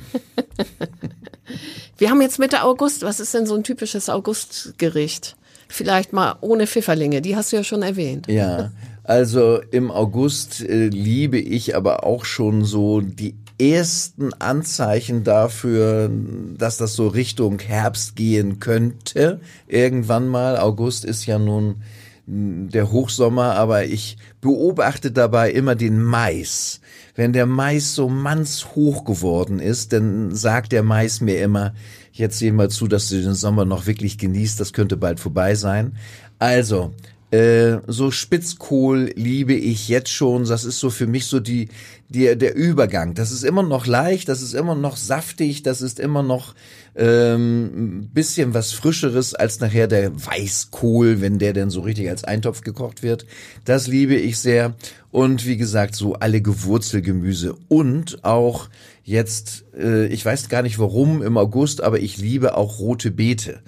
Wir 1.98 2.10
haben 2.10 2.22
jetzt 2.22 2.40
Mitte 2.40 2.63
August. 2.63 3.04
Was 3.04 3.20
ist 3.20 3.34
denn 3.34 3.46
so 3.46 3.56
ein 3.56 3.66
typisches 3.66 4.08
Augustgericht? 4.08 5.36
Vielleicht 5.74 6.13
mal 6.13 6.36
ohne 6.42 6.68
Pfifferlinge. 6.68 7.20
Die 7.20 7.36
hast 7.36 7.51
du 7.51 7.56
ja 7.56 7.63
schon 7.63 7.82
erwähnt. 7.82 8.27
Ja, 8.27 8.72
also 9.03 9.60
im 9.72 9.89
August 9.89 10.62
äh, 10.62 10.89
liebe 10.89 11.39
ich 11.39 11.75
aber 11.75 12.06
auch 12.06 12.25
schon 12.25 12.63
so 12.63 13.01
die 13.01 13.34
ersten 13.60 14.34
Anzeichen 14.34 15.24
dafür, 15.24 16.12
dass 16.60 16.77
das 16.77 16.94
so 16.94 17.08
Richtung 17.08 17.58
Herbst 17.58 18.15
gehen 18.15 18.60
könnte. 18.60 19.42
Irgendwann 19.68 20.27
mal. 20.27 20.58
August 20.58 21.06
ist 21.06 21.25
ja 21.25 21.39
nun 21.39 21.82
mh, 22.27 22.70
der 22.70 22.92
Hochsommer, 22.92 23.56
aber 23.56 23.86
ich 23.86 24.18
beobachte 24.42 25.12
dabei 25.12 25.50
immer 25.50 25.74
den 25.74 26.03
Mais. 26.03 26.82
Wenn 27.15 27.34
der 27.34 27.48
Mais 27.48 27.96
so 27.96 28.10
mannshoch 28.10 29.06
geworden 29.06 29.60
ist, 29.60 29.92
dann 29.92 30.36
sagt 30.36 30.72
der 30.72 30.84
Mais 30.84 31.20
mir 31.20 31.42
immer, 31.42 31.74
jetzt 32.13 32.39
sehen 32.39 32.55
wir 32.55 32.70
zu, 32.70 32.88
dass 32.88 33.10
du 33.10 33.22
den 33.22 33.34
Sommer 33.34 33.65
noch 33.65 33.86
wirklich 33.86 34.17
genießt, 34.17 34.60
das 34.60 34.72
könnte 34.72 34.96
bald 34.96 35.20
vorbei 35.20 35.55
sein. 35.55 35.98
Also, 36.39 36.93
Äh, 37.34 37.82
so 37.88 38.12
Spitzkohl 38.12 39.12
liebe 39.15 39.55
ich 39.55 39.88
jetzt 39.89 40.12
schon. 40.12 40.46
Das 40.46 40.65
ist 40.65 40.79
so 40.79 40.91
für 40.91 41.08
mich 41.08 41.25
so 41.25 41.39
die, 41.39 41.70
die, 42.08 42.38
der 42.38 42.53
Übergang. 42.55 43.15
Das 43.15 43.32
ist 43.32 43.43
immer 43.43 43.63
noch 43.63 43.88
leicht, 43.88 44.29
das 44.29 44.43
ist 44.43 44.53
immer 44.53 44.75
noch 44.75 44.98
saftig, 44.98 45.63
das 45.63 45.82
ist 45.82 46.00
immer 46.00 46.22
noch 46.22 46.53
ähm, 46.96 48.01
ein 48.03 48.10
bisschen 48.13 48.53
was 48.53 48.72
Frischeres 48.72 49.34
als 49.34 49.60
nachher 49.60 49.88
der 49.88 50.13
Weißkohl, 50.13 51.22
wenn 51.22 51.39
der 51.39 51.53
denn 51.53 51.72
so 51.72 51.82
richtig 51.82 52.08
als 52.08 52.24
Eintopf 52.24 52.62
gekocht 52.62 53.01
wird. 53.01 53.25
Das 53.65 53.88
liebe 53.88 54.13
ich 54.13 54.38
sehr. 54.38 54.75
Und 55.10 55.48
wie 55.48 55.58
gesagt, 55.58 55.96
so 55.96 56.13
alle 56.13 56.39
Gewurzelgemüse 56.39 57.55
und 57.67 58.24
auch 58.24 58.70
jetzt, 59.03 59.65
äh, 59.77 60.07
ich 60.07 60.25
weiß 60.25 60.50
gar 60.50 60.62
nicht 60.62 60.79
warum 60.79 61.22
im 61.22 61.38
August, 61.38 61.81
aber 61.81 62.00
ich 62.00 62.17
liebe 62.17 62.57
auch 62.57 62.79
rote 62.79 63.12
Beete. 63.12 63.62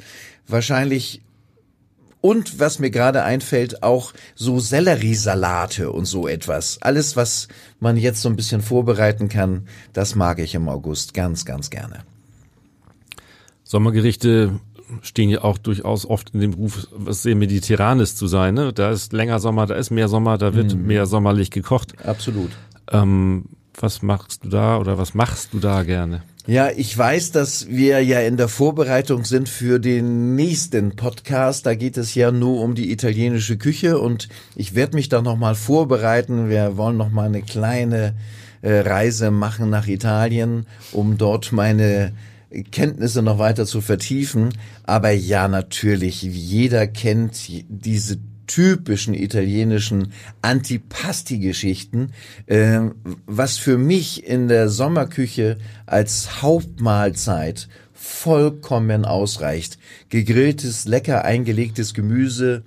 Wahrscheinlich 0.47 1.21
und 2.25 2.59
was 2.59 2.79
mir 2.79 2.89
gerade 2.89 3.23
einfällt, 3.23 3.83
auch 3.83 4.11
so 4.33 4.59
Selleriesalate 4.59 5.91
und 5.91 6.05
so 6.05 6.27
etwas. 6.27 6.81
Alles, 6.81 7.15
was 7.15 7.47
man 7.79 7.97
jetzt 7.97 8.23
so 8.23 8.29
ein 8.29 8.35
bisschen 8.35 8.63
vorbereiten 8.63 9.29
kann, 9.29 9.67
das 9.93 10.15
mag 10.15 10.39
ich 10.39 10.55
im 10.55 10.67
August 10.67 11.13
ganz, 11.13 11.45
ganz 11.45 11.69
gerne. 11.69 11.99
Sommergerichte 13.63 14.59
stehen 15.03 15.29
ja 15.29 15.43
auch 15.43 15.59
durchaus 15.59 16.07
oft 16.07 16.31
in 16.33 16.39
dem 16.39 16.53
Ruf, 16.53 16.87
was 16.91 17.21
sehr 17.21 17.35
mediterranes 17.35 18.15
zu 18.15 18.25
sein. 18.25 18.55
Ne? 18.55 18.73
Da 18.73 18.89
ist 18.89 19.13
länger 19.13 19.39
Sommer, 19.39 19.67
da 19.67 19.75
ist 19.75 19.91
mehr 19.91 20.07
Sommer, 20.07 20.39
da 20.39 20.55
wird 20.55 20.75
mm. 20.75 20.85
mehr 20.85 21.05
sommerlich 21.05 21.51
gekocht. 21.51 21.93
Absolut. 22.03 22.49
Ähm, 22.91 23.45
was 23.79 24.01
machst 24.01 24.43
du 24.43 24.49
da 24.49 24.77
oder 24.77 24.97
was 24.97 25.13
machst 25.13 25.53
du 25.53 25.59
da 25.59 25.83
gerne? 25.83 26.23
Ja, 26.47 26.69
ich 26.69 26.95
weiß, 26.95 27.31
dass 27.31 27.69
wir 27.69 28.03
ja 28.03 28.19
in 28.19 28.37
der 28.37 28.47
Vorbereitung 28.47 29.25
sind 29.25 29.49
für 29.49 29.79
den 29.79 30.35
nächsten 30.35 30.95
Podcast. 30.95 31.65
Da 31.65 31.73
geht 31.73 31.97
es 31.97 32.13
ja 32.13 32.31
nur 32.31 32.61
um 32.61 32.75
die 32.75 32.91
italienische 32.91 33.57
Küche 33.57 33.97
und 33.97 34.29
ich 34.55 34.75
werde 34.75 34.95
mich 34.95 35.09
da 35.09 35.23
nochmal 35.23 35.55
vorbereiten. 35.55 36.49
Wir 36.49 36.77
wollen 36.77 36.97
nochmal 36.97 37.29
eine 37.29 37.41
kleine 37.41 38.13
äh, 38.61 38.81
Reise 38.81 39.31
machen 39.31 39.71
nach 39.71 39.87
Italien, 39.87 40.67
um 40.91 41.17
dort 41.17 41.51
meine 41.51 42.13
Kenntnisse 42.71 43.23
noch 43.23 43.39
weiter 43.39 43.65
zu 43.65 43.81
vertiefen. 43.81 44.49
Aber 44.83 45.09
ja, 45.09 45.47
natürlich, 45.47 46.21
jeder 46.21 46.85
kennt 46.85 47.47
diese 47.69 48.19
typischen 48.47 49.13
italienischen 49.13 50.13
Antipasti-Geschichten, 50.41 52.11
äh, 52.47 52.79
was 53.25 53.57
für 53.57 53.77
mich 53.77 54.25
in 54.25 54.47
der 54.47 54.69
Sommerküche 54.69 55.57
als 55.85 56.41
Hauptmahlzeit 56.41 57.67
vollkommen 57.93 59.05
ausreicht. 59.05 59.79
Gegrilltes, 60.09 60.85
lecker 60.85 61.25
eingelegtes 61.25 61.93
Gemüse, 61.93 62.63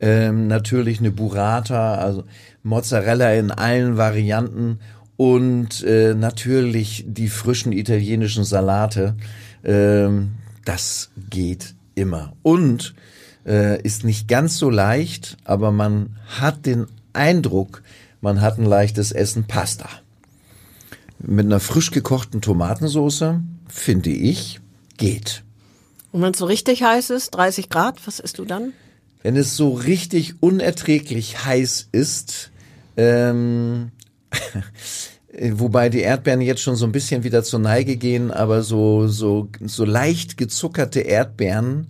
ähm, 0.00 0.46
natürlich 0.46 0.98
eine 0.98 1.10
Burrata, 1.10 1.96
also 1.96 2.24
Mozzarella 2.62 3.32
in 3.34 3.50
allen 3.50 3.96
Varianten 3.96 4.80
und 5.16 5.84
äh, 5.84 6.14
natürlich 6.14 7.04
die 7.06 7.28
frischen 7.28 7.72
italienischen 7.72 8.44
Salate. 8.44 9.14
Ähm, 9.62 10.32
das 10.64 11.10
geht 11.28 11.74
immer. 11.94 12.32
Und 12.42 12.94
äh, 13.46 13.80
ist 13.82 14.04
nicht 14.04 14.28
ganz 14.28 14.56
so 14.58 14.70
leicht, 14.70 15.36
aber 15.44 15.70
man 15.70 16.16
hat 16.28 16.66
den 16.66 16.86
Eindruck, 17.12 17.82
man 18.20 18.40
hat 18.40 18.58
ein 18.58 18.64
leichtes 18.64 19.12
Essen 19.12 19.44
Pasta. 19.44 19.88
Mit 21.18 21.46
einer 21.46 21.60
frisch 21.60 21.90
gekochten 21.90 22.40
Tomatensauce, 22.40 23.34
finde 23.68 24.10
ich, 24.10 24.60
geht. 24.96 25.42
Und 26.12 26.22
wenn 26.22 26.32
es 26.32 26.38
so 26.38 26.46
richtig 26.46 26.82
heiß 26.82 27.10
ist, 27.10 27.30
30 27.30 27.68
Grad, 27.68 28.06
was 28.06 28.20
isst 28.20 28.38
du 28.38 28.44
dann? 28.44 28.72
Wenn 29.22 29.36
es 29.36 29.56
so 29.56 29.72
richtig 29.74 30.34
unerträglich 30.40 31.44
heiß 31.44 31.88
ist, 31.92 32.50
ähm, 32.96 33.90
wobei 35.52 35.88
die 35.88 36.00
Erdbeeren 36.00 36.40
jetzt 36.40 36.62
schon 36.62 36.76
so 36.76 36.86
ein 36.86 36.92
bisschen 36.92 37.22
wieder 37.22 37.42
zur 37.42 37.60
Neige 37.60 37.96
gehen, 37.96 38.30
aber 38.30 38.62
so 38.62 39.08
so 39.08 39.48
so 39.60 39.84
leicht 39.84 40.36
gezuckerte 40.36 41.00
Erdbeeren 41.00 41.88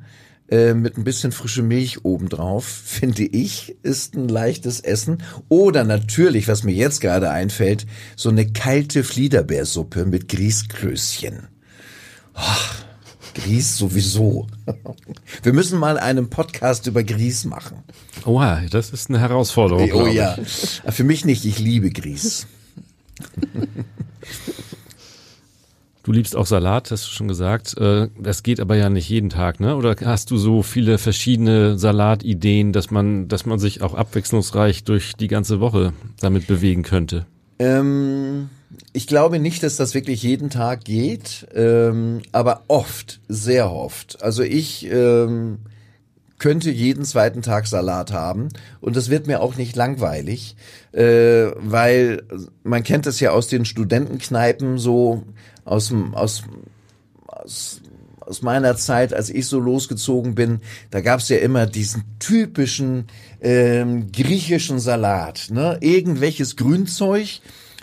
äh, 0.51 0.75
mit 0.75 0.99
ein 0.99 1.05
bisschen 1.05 1.33
frische 1.33 1.63
Milch 1.63 2.05
obendrauf, 2.05 2.65
finde 2.85 3.23
ich, 3.23 3.77
ist 3.83 4.15
ein 4.15 4.29
leichtes 4.29 4.81
Essen. 4.81 5.23
Oder 5.49 5.85
natürlich, 5.85 6.49
was 6.49 6.65
mir 6.65 6.75
jetzt 6.75 7.01
gerade 7.01 7.31
einfällt, 7.31 7.87
so 8.17 8.29
eine 8.29 8.51
kalte 8.53 9.05
Fliederbeersuppe 9.05 10.05
mit 10.05 10.29
Grießklößchen. 10.29 11.49
Oh, 12.35 12.41
Grieß 13.35 13.77
sowieso. 13.77 14.49
Wir 15.43 15.53
müssen 15.53 15.79
mal 15.79 15.99
einen 15.99 16.31
Podcast 16.31 16.87
über 16.87 17.05
Grieß 17.05 17.45
machen. 17.45 17.85
Oha, 18.25 18.63
das 18.71 18.91
ist 18.91 19.09
eine 19.09 19.21
Herausforderung. 19.21 19.91
Oh 19.93 20.07
ja, 20.07 20.37
für 20.89 21.05
mich 21.05 21.25
nicht, 21.25 21.45
ich 21.45 21.59
liebe 21.59 21.91
Grieß. 21.91 22.47
Du 26.03 26.13
liebst 26.13 26.35
auch 26.35 26.47
Salat, 26.47 26.91
hast 26.91 27.07
du 27.07 27.11
schon 27.11 27.29
gesagt. 27.29 27.77
Äh, 27.77 28.09
das 28.19 28.43
geht 28.43 28.59
aber 28.59 28.77
ja 28.77 28.89
nicht 28.89 29.09
jeden 29.09 29.29
Tag, 29.29 29.61
ne? 29.61 29.77
Oder 29.77 29.95
hast 30.05 30.31
du 30.31 30.39
so 30.39 30.63
viele 30.63 30.97
verschiedene 30.97 31.79
Salatideen, 31.79 32.73
dass 32.73 32.91
man, 32.91 33.29
dass 33.29 33.45
man 33.45 33.59
sich 33.59 33.83
auch 33.83 33.95
abwechslungsreich 33.95 34.85
durch 34.85 35.15
die 35.15 35.29
ganze 35.29 35.61
Woche 35.61 35.93
damit 36.21 36.47
bewegen 36.47 36.83
könnte? 36.83 37.27
Ähm, 37.59 38.49
ich 38.95 39.07
glaube 39.07 39.39
nicht, 39.39 39.63
dass 39.63 39.77
das 39.77 39.95
wirklich 39.95 40.23
jeden 40.23 40.49
Tag 40.49 40.85
geht, 40.85 41.47
ähm, 41.55 42.23
aber 42.33 42.63
oft, 42.69 43.21
sehr 43.29 43.71
oft. 43.71 44.23
Also 44.23 44.43
ich 44.43 44.91
ähm, 44.91 45.59
könnte 46.39 46.71
jeden 46.71 47.05
zweiten 47.05 47.43
Tag 47.43 47.67
Salat 47.67 48.13
haben 48.13 48.49
und 48.81 48.97
das 48.97 49.11
wird 49.11 49.27
mir 49.27 49.43
auch 49.43 49.57
nicht 49.57 49.77
langweilig, 49.77 50.57
äh, 50.93 51.49
weil 51.57 52.23
man 52.65 52.83
kennt 52.83 53.07
es 53.07 53.21
ja 53.21 53.33
aus 53.33 53.49
den 53.49 53.67
Studentenkneipen 53.67 54.79
so 54.79 55.25
aus 55.65 55.93
aus, 56.15 56.45
aus 57.27 57.83
aus 58.31 58.43
meiner 58.43 58.77
Zeit, 58.77 59.13
als 59.13 59.29
ich 59.29 59.47
so 59.49 59.59
losgezogen 59.59 60.37
bin, 60.37 60.61
da 60.93 61.01
gab's 61.01 61.29
ja 61.29 61.39
immer 61.39 61.67
diesen 61.67 62.05
typischen 62.21 63.07
ähm, 63.41 64.13
griechischen 64.13 64.79
Salat, 64.79 65.49
ne? 65.51 65.79
Irgendwelches 65.81 66.55
Grünzeug, 66.55 67.41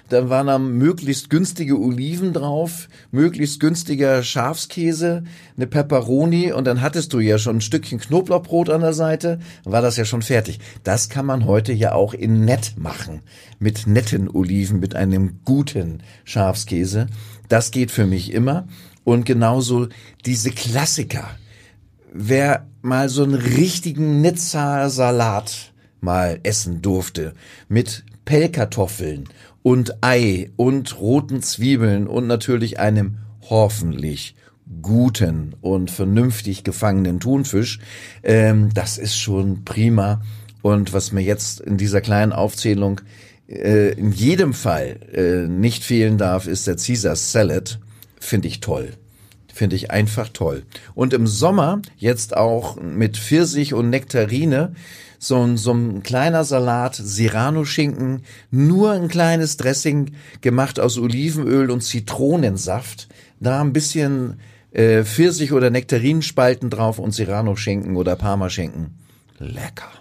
dann 0.10 0.30
waren 0.30 0.48
da 0.48 0.58
möglichst 0.58 1.30
günstige 1.30 1.80
Oliven 1.80 2.34
drauf, 2.34 2.88
möglichst 3.12 3.60
günstiger 3.60 4.24
Schafskäse, 4.24 5.24
eine 5.56 5.68
Pepperoni 5.68 6.52
und 6.52 6.66
dann 6.66 6.82
hattest 6.82 7.14
du 7.14 7.20
ja 7.20 7.38
schon 7.38 7.58
ein 7.58 7.62
Stückchen 7.62 8.00
Knoblauchbrot 8.00 8.70
an 8.70 8.82
der 8.82 8.94
Seite, 8.94 9.40
dann 9.64 9.74
war 9.74 9.82
das 9.82 9.98
ja 9.98 10.06
schon 10.06 10.22
fertig. 10.22 10.60
Das 10.84 11.10
kann 11.10 11.26
man 11.26 11.46
heute 11.46 11.74
ja 11.74 11.94
auch 11.94 12.14
in 12.14 12.46
nett 12.46 12.74
machen, 12.78 13.22
mit 13.60 13.88
netten 13.88 14.30
Oliven, 14.30 14.80
mit 14.80 14.96
einem 14.96 15.40
guten 15.44 16.04
Schafskäse. 16.24 17.08
Das 17.50 17.72
geht 17.72 17.92
für 17.92 18.06
mich 18.06 18.34
immer. 18.34 18.68
Und 19.04 19.26
genauso 19.26 19.88
diese 20.26 20.52
Klassiker. 20.52 21.30
Wer 22.14 22.68
mal 22.82 23.10
so 23.10 23.24
einen 23.24 23.36
richtigen 23.36 24.22
Nizza-Salat 24.22 25.72
mal 26.02 26.40
essen 26.44 26.82
durfte, 26.82 27.34
mit 27.70 28.04
Pellkartoffeln 28.26 29.30
und 29.68 30.02
Ei 30.02 30.50
und 30.56 30.98
roten 30.98 31.44
Zwiebeln 31.44 32.08
und 32.08 32.26
natürlich 32.26 32.80
einem 32.80 33.18
hoffentlich 33.50 34.34
guten 34.82 35.56
und 35.60 35.92
vernünftig 35.92 36.64
gefangenen 36.64 37.20
Thunfisch, 37.20 37.80
ähm, 38.24 38.70
das 38.74 38.98
ist 38.98 39.18
schon 39.18 39.66
prima. 39.66 40.22
Und 40.62 40.94
was 40.94 41.12
mir 41.12 41.20
jetzt 41.20 41.60
in 41.60 41.76
dieser 41.76 42.00
kleinen 42.00 42.32
Aufzählung 42.32 43.02
äh, 43.50 43.92
in 43.92 44.14
jedem 44.14 44.54
Fall 44.54 45.02
äh, 45.12 45.50
nicht 45.50 45.84
fehlen 45.84 46.18
darf, 46.18 46.48
ist 46.48 46.66
der 46.66 46.78
Caesar 46.78 47.18
Salad. 47.18 47.78
Finde 48.22 48.48
ich 48.48 48.62
toll. 48.62 48.94
Finde 49.54 49.76
ich 49.76 49.92
einfach 49.92 50.30
toll. 50.30 50.64
Und 50.96 51.14
im 51.14 51.28
Sommer 51.28 51.82
jetzt 51.98 52.38
auch 52.38 52.80
mit 52.80 53.18
Pfirsich 53.18 53.74
und 53.74 53.90
Nektarine 53.90 54.72
so 55.20 55.42
ein, 55.44 55.58
so 55.58 55.74
ein 55.74 56.04
kleiner 56.04 56.44
Salat, 56.44 56.96
Serrano-Schinken, 56.96 58.24
nur 58.52 58.92
ein 58.92 59.08
kleines 59.08 59.58
Dressing 59.58 60.14
gemacht 60.42 60.80
aus 60.80 60.98
Olivenöl 60.98 61.72
und 61.72 61.82
Zitronensaft, 61.82 63.08
da 63.40 63.62
ein 63.62 63.74
bisschen 63.74 64.40
äh, 64.72 65.04
Pfirsich- 65.04 65.54
oder 65.54 65.70
Nektarinenspalten 65.70 66.70
drauf 66.70 67.00
und 67.00 67.12
Serrano-Schinken 67.12 67.96
oder 67.96 68.16
Parmaschinken. 68.16 68.96
Lecker. 69.40 69.92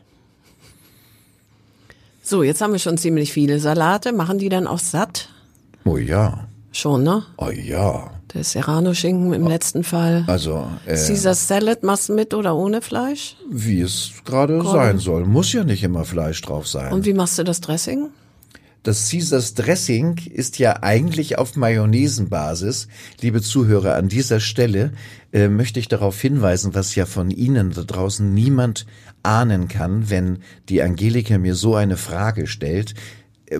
So, 2.23 2.43
jetzt 2.43 2.61
haben 2.61 2.73
wir 2.73 2.81
schon 2.81 2.99
ziemlich 2.99 3.33
viele 3.33 3.61
Salate. 3.61 4.13
Machen 4.13 4.39
die 4.39 4.49
dann 4.49 4.67
auch 4.67 4.81
satt? 4.81 5.29
Oh 5.85 5.97
ja. 5.97 6.49
Schon, 6.73 7.05
ne? 7.05 7.23
Oh 7.37 7.51
ja. 7.51 8.11
Serrano-Schinken 8.45 9.33
im 9.33 9.47
letzten 9.47 9.85
Fall. 9.85 10.25
Also, 10.27 10.67
äh, 10.87 10.95
Caesar 10.95 11.35
Salad 11.35 11.83
machst 11.83 12.09
du 12.09 12.15
mit 12.15 12.35
oder 12.35 12.57
ohne 12.57 12.83
Fleisch? 12.83 13.37
wie 13.51 13.81
es 13.81 14.11
gerade 14.25 14.63
sein 14.63 14.99
soll. 14.99 15.25
Muss 15.25 15.53
ja 15.53 15.65
nicht 15.65 15.83
immer 15.83 16.05
Fleisch 16.05 16.41
drauf 16.43 16.67
sein. 16.67 16.93
Und 16.93 17.05
wie 17.05 17.15
machst 17.15 17.39
du 17.39 17.45
das 17.45 17.61
Dressing? 17.61 18.09
das 18.87 19.11
Caesars 19.11 19.55
Dressing 19.55 20.17
ist 20.33 20.61
ja 20.61 20.81
eigentlich 20.83 21.39
auf 21.39 21.57
Mayonnaisenbasis. 21.57 22.87
Liebe 23.21 23.43
Zuhörer, 23.43 23.97
an 23.97 24.09
dieser 24.09 24.39
Stelle 24.39 24.93
äh, 25.33 25.49
möchte 25.49 25.81
ich 25.81 25.89
darauf 25.89 26.21
hinweisen, 26.21 26.73
was 26.73 26.95
ja 26.95 27.05
von 27.05 27.33
Ihnen 27.33 27.73
da 27.73 27.83
draußen 27.83 28.33
niemand 28.33 28.87
ahnen 29.25 29.67
kann, 29.67 30.09
wenn 30.09 30.39
die 30.69 30.83
Angelika 30.83 31.37
mir 31.37 31.57
so 31.57 31.75
eine 31.75 31.97
Frage 31.97 32.47
stellt, 32.47 32.95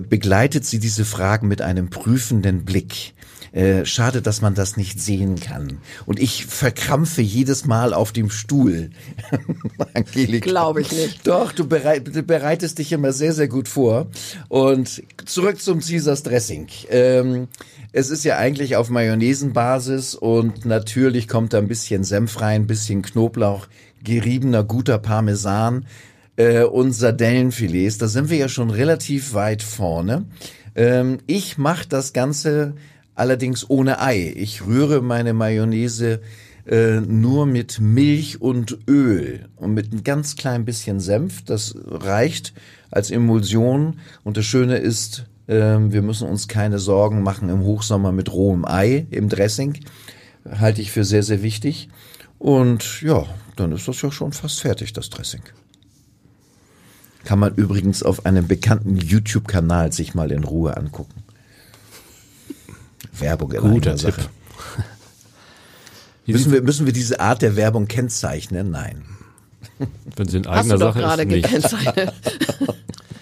begleitet 0.07 0.65
sie 0.65 0.79
diese 0.79 1.05
Fragen 1.05 1.47
mit 1.47 1.61
einem 1.61 1.89
prüfenden 1.89 2.65
Blick. 2.65 3.13
Äh, 3.53 3.85
schade, 3.85 4.21
dass 4.21 4.41
man 4.41 4.53
das 4.55 4.77
nicht 4.77 4.99
sehen 4.99 5.39
kann. 5.39 5.79
Und 6.05 6.19
ich 6.19 6.45
verkrampfe 6.45 7.21
jedes 7.21 7.65
Mal 7.65 7.93
auf 7.93 8.11
dem 8.11 8.29
Stuhl. 8.29 8.91
Angelika. 9.93 10.47
Glaube 10.47 10.81
ich 10.81 10.91
nicht. 10.91 11.25
Doch, 11.25 11.53
du, 11.53 11.65
bereitest 11.65 12.77
dich 12.77 12.91
immer 12.91 13.13
sehr, 13.13 13.33
sehr 13.33 13.47
gut 13.47 13.67
vor. 13.67 14.07
Und 14.49 15.01
zurück 15.25 15.61
zum 15.61 15.79
Caesars 15.79 16.23
Dressing. 16.23 16.67
Ähm, 16.89 17.47
es 17.93 18.09
ist 18.09 18.25
ja 18.25 18.37
eigentlich 18.37 18.75
auf 18.75 18.89
Mayonnaisenbasis 18.89 20.13
und 20.13 20.65
natürlich 20.65 21.27
kommt 21.27 21.53
da 21.53 21.57
ein 21.57 21.67
bisschen 21.67 22.03
Senf 22.03 22.41
rein, 22.41 22.63
ein 22.63 22.67
bisschen 22.67 23.01
Knoblauch, 23.01 23.67
geriebener 24.03 24.63
guter 24.63 24.99
Parmesan 24.99 25.85
äh, 26.37 26.63
und 26.63 26.93
Sardellenfilets. 26.93 27.97
Da 27.97 28.07
sind 28.07 28.29
wir 28.29 28.37
ja 28.37 28.47
schon 28.47 28.69
relativ 28.69 29.33
weit 29.33 29.61
vorne. 29.61 30.25
Ähm, 30.75 31.17
ich 31.27 31.57
mache 31.57 31.87
das 31.89 32.13
Ganze 32.13 32.75
allerdings 33.15 33.69
ohne 33.69 33.99
Ei. 33.99 34.33
Ich 34.35 34.65
rühre 34.65 35.01
meine 35.01 35.33
Mayonnaise 35.33 36.21
äh, 36.65 36.99
nur 37.01 37.45
mit 37.45 37.79
Milch 37.79 38.41
und 38.41 38.77
Öl 38.87 39.47
und 39.55 39.73
mit 39.73 39.91
ein 39.91 40.03
ganz 40.03 40.35
klein 40.35 40.65
bisschen 40.65 40.99
Senf. 40.99 41.43
Das 41.43 41.75
reicht 41.85 42.53
als 42.91 43.11
Emulsion. 43.11 43.99
Und 44.23 44.37
das 44.37 44.45
Schöne 44.45 44.77
ist, 44.77 45.25
äh, 45.47 45.55
wir 45.55 46.01
müssen 46.01 46.27
uns 46.27 46.47
keine 46.47 46.79
Sorgen 46.79 47.23
machen 47.23 47.49
im 47.49 47.61
Hochsommer 47.61 48.11
mit 48.11 48.31
rohem 48.31 48.65
Ei 48.65 49.07
im 49.09 49.29
Dressing. 49.29 49.79
Halte 50.49 50.81
ich 50.81 50.91
für 50.91 51.03
sehr, 51.03 51.23
sehr 51.23 51.41
wichtig. 51.41 51.89
Und 52.37 53.01
ja, 53.01 53.25
dann 53.55 53.71
ist 53.71 53.87
das 53.87 54.01
ja 54.01 54.11
schon 54.11 54.31
fast 54.31 54.61
fertig, 54.61 54.93
das 54.93 55.09
Dressing. 55.09 55.41
Kann 57.27 57.39
man 57.39 57.55
übrigens 57.55 58.03
auf 58.03 58.25
einem 58.25 58.47
bekannten 58.47 58.95
YouTube-Kanal 58.95 59.91
sich 59.91 60.15
mal 60.15 60.31
in 60.31 60.45
Ruhe 60.45 60.77
angucken. 60.77 61.23
Werbung 63.11 63.51
in 63.51 63.59
Guter 63.59 63.97
Tipp. 63.97 64.15
Sache. 64.15 64.29
Müssen 66.25 66.53
wir, 66.53 66.61
müssen 66.61 66.85
wir 66.85 66.93
diese 66.93 67.19
Art 67.19 67.41
der 67.41 67.57
Werbung 67.57 67.89
kennzeichnen? 67.89 68.71
Nein. 68.71 69.03
Wenn 70.15 70.29
sie 70.29 70.37
in 70.37 70.47
eigener 70.47 70.57
Hast 70.57 70.71
du 70.71 70.77
Sache 70.77 70.99
gerade 70.99 71.23
ist, 71.23 71.27
nicht. 71.27 71.43
gekennzeichnet. 71.43 72.13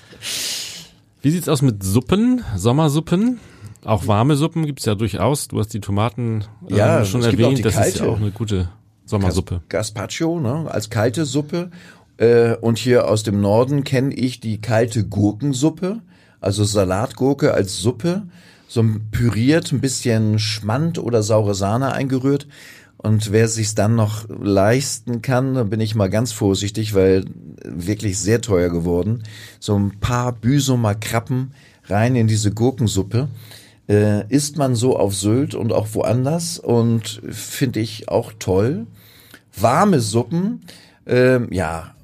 Wie 1.24 1.32
sieht's 1.32 1.50
aus 1.50 1.64
mit 1.64 1.82
Suppen, 1.82 2.44
Sommersuppen? 2.56 3.40
Auch 3.84 4.06
warme 4.06 4.36
Suppen 4.36 4.68
gibt's 4.68 4.86
ja 4.86 4.94
durchaus. 4.94 5.48
Du 5.48 5.58
hast 5.60 5.70
die 5.70 5.82
Tomaten 5.82 6.44
äh, 6.70 6.76
ja, 6.76 7.06
schon 7.06 7.24
erwähnt. 7.24 7.66
Das 7.66 7.74
kalte. 7.74 7.90
ist 7.90 8.00
ja 8.02 8.06
auch 8.06 8.18
eine 8.18 8.30
gute 8.30 8.70
Sommersuppe. 9.06 9.62
Gazpacho, 9.70 10.40
ne, 10.40 10.70
als 10.70 10.90
kalte 10.90 11.26
Suppe. 11.26 11.72
Äh, 12.18 12.56
und 12.56 12.78
hier 12.78 13.08
aus 13.08 13.24
dem 13.24 13.42
Norden 13.42 13.84
kenne 13.84 14.14
ich 14.14 14.40
die 14.40 14.62
kalte 14.62 15.06
Gurkensuppe, 15.06 16.02
also 16.40 16.64
Salatgurke 16.64 17.54
als 17.54 17.80
Suppe 17.80 18.24
so 18.68 18.84
püriert, 19.12 19.72
ein 19.72 19.82
bisschen 19.82 20.40
Schmand 20.40 20.98
oder 20.98 21.24
saure 21.24 21.56
Sahne 21.56 21.94
eingerührt. 21.94 22.48
Und 22.98 23.32
wer 23.32 23.48
sich's 23.48 23.76
dann 23.76 23.96
noch 23.96 24.26
leisten 24.30 25.22
kann, 25.22 25.54
da 25.54 25.64
bin 25.64 25.80
ich 25.80 25.96
mal 25.96 26.10
ganz 26.10 26.32
vorsichtig, 26.32 26.96
weil 26.96 27.26
wirklich 27.64 28.18
sehr 28.18 28.42
teuer 28.42 28.70
geworden. 28.70 29.24
So 29.60 29.78
ein 29.78 30.00
paar 30.00 30.32
Büsumer 30.32 30.96
Krabben 30.96 31.52
rein 31.86 32.16
in 32.16 32.28
diese 32.28 32.52
Gurkensuppe. 32.52 33.28
Äh, 33.88 34.28
isst 34.30 34.58
man 34.58 34.76
so 34.76 34.98
auf 34.98 35.16
Sylt 35.16 35.54
und 35.54 35.72
auch 35.72 35.90
woanders 35.94 36.58
und 36.58 37.22
finde 37.30 37.80
ich 37.80 38.10
auch 38.10 38.34
toll. 38.40 38.88
Warme 39.56 40.00
Suppen, 40.00 40.62
äh, 41.06 41.40
ja, 41.54 41.95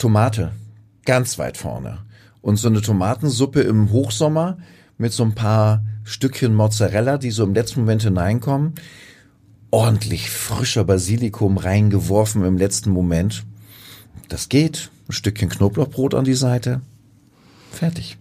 Tomate, 0.00 0.52
ganz 1.04 1.38
weit 1.38 1.58
vorne. 1.58 1.98
Und 2.40 2.56
so 2.56 2.68
eine 2.68 2.80
Tomatensuppe 2.80 3.60
im 3.60 3.92
Hochsommer 3.92 4.56
mit 4.96 5.12
so 5.12 5.22
ein 5.22 5.34
paar 5.34 5.84
Stückchen 6.04 6.54
Mozzarella, 6.54 7.18
die 7.18 7.30
so 7.30 7.44
im 7.44 7.52
letzten 7.52 7.80
Moment 7.80 8.02
hineinkommen. 8.02 8.76
Ordentlich 9.70 10.30
frischer 10.30 10.84
Basilikum 10.84 11.58
reingeworfen 11.58 12.46
im 12.46 12.56
letzten 12.56 12.90
Moment. 12.90 13.44
Das 14.30 14.48
geht. 14.48 14.90
Ein 15.06 15.12
Stückchen 15.12 15.50
Knoblauchbrot 15.50 16.14
an 16.14 16.24
die 16.24 16.32
Seite. 16.32 16.80
Fertig. 17.70 18.16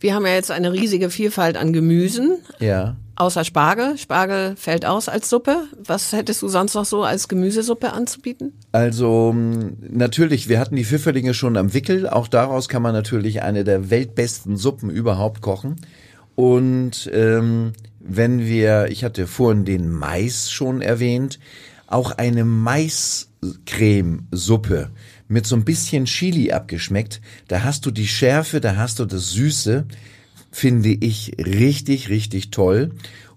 Wir 0.00 0.14
haben 0.14 0.24
ja 0.24 0.32
jetzt 0.32 0.50
eine 0.50 0.72
riesige 0.72 1.10
Vielfalt 1.10 1.58
an 1.58 1.74
Gemüsen. 1.74 2.38
Ja. 2.58 2.96
Außer 3.16 3.44
Spargel. 3.44 3.96
Spargel 3.96 4.56
fällt 4.56 4.84
aus 4.84 5.08
als 5.08 5.30
Suppe. 5.30 5.64
Was 5.84 6.12
hättest 6.12 6.42
du 6.42 6.48
sonst 6.48 6.74
noch 6.74 6.84
so 6.84 7.02
als 7.02 7.28
Gemüsesuppe 7.28 7.94
anzubieten? 7.94 8.52
Also 8.72 9.34
natürlich, 9.80 10.50
wir 10.50 10.60
hatten 10.60 10.76
die 10.76 10.84
Pfifferlinge 10.84 11.32
schon 11.32 11.56
am 11.56 11.72
Wickel. 11.72 12.06
Auch 12.08 12.28
daraus 12.28 12.68
kann 12.68 12.82
man 12.82 12.92
natürlich 12.92 13.42
eine 13.42 13.64
der 13.64 13.88
weltbesten 13.88 14.58
Suppen 14.58 14.90
überhaupt 14.90 15.40
kochen. 15.40 15.76
Und 16.34 17.10
ähm, 17.14 17.72
wenn 18.00 18.40
wir, 18.40 18.88
ich 18.90 19.02
hatte 19.02 19.26
vorhin 19.26 19.64
den 19.64 19.90
Mais 19.90 20.50
schon 20.50 20.82
erwähnt, 20.82 21.38
auch 21.86 22.10
eine 22.12 22.44
Maiscremesuppe 22.44 24.90
mit 25.28 25.46
so 25.46 25.56
ein 25.56 25.64
bisschen 25.64 26.04
Chili 26.04 26.52
abgeschmeckt, 26.52 27.22
da 27.48 27.64
hast 27.64 27.86
du 27.86 27.90
die 27.90 28.06
Schärfe, 28.06 28.60
da 28.60 28.76
hast 28.76 28.98
du 28.98 29.06
das 29.06 29.30
Süße, 29.30 29.86
finde 30.56 30.88
ich 30.88 31.36
richtig, 31.38 32.08
richtig 32.08 32.50
toll. 32.50 32.92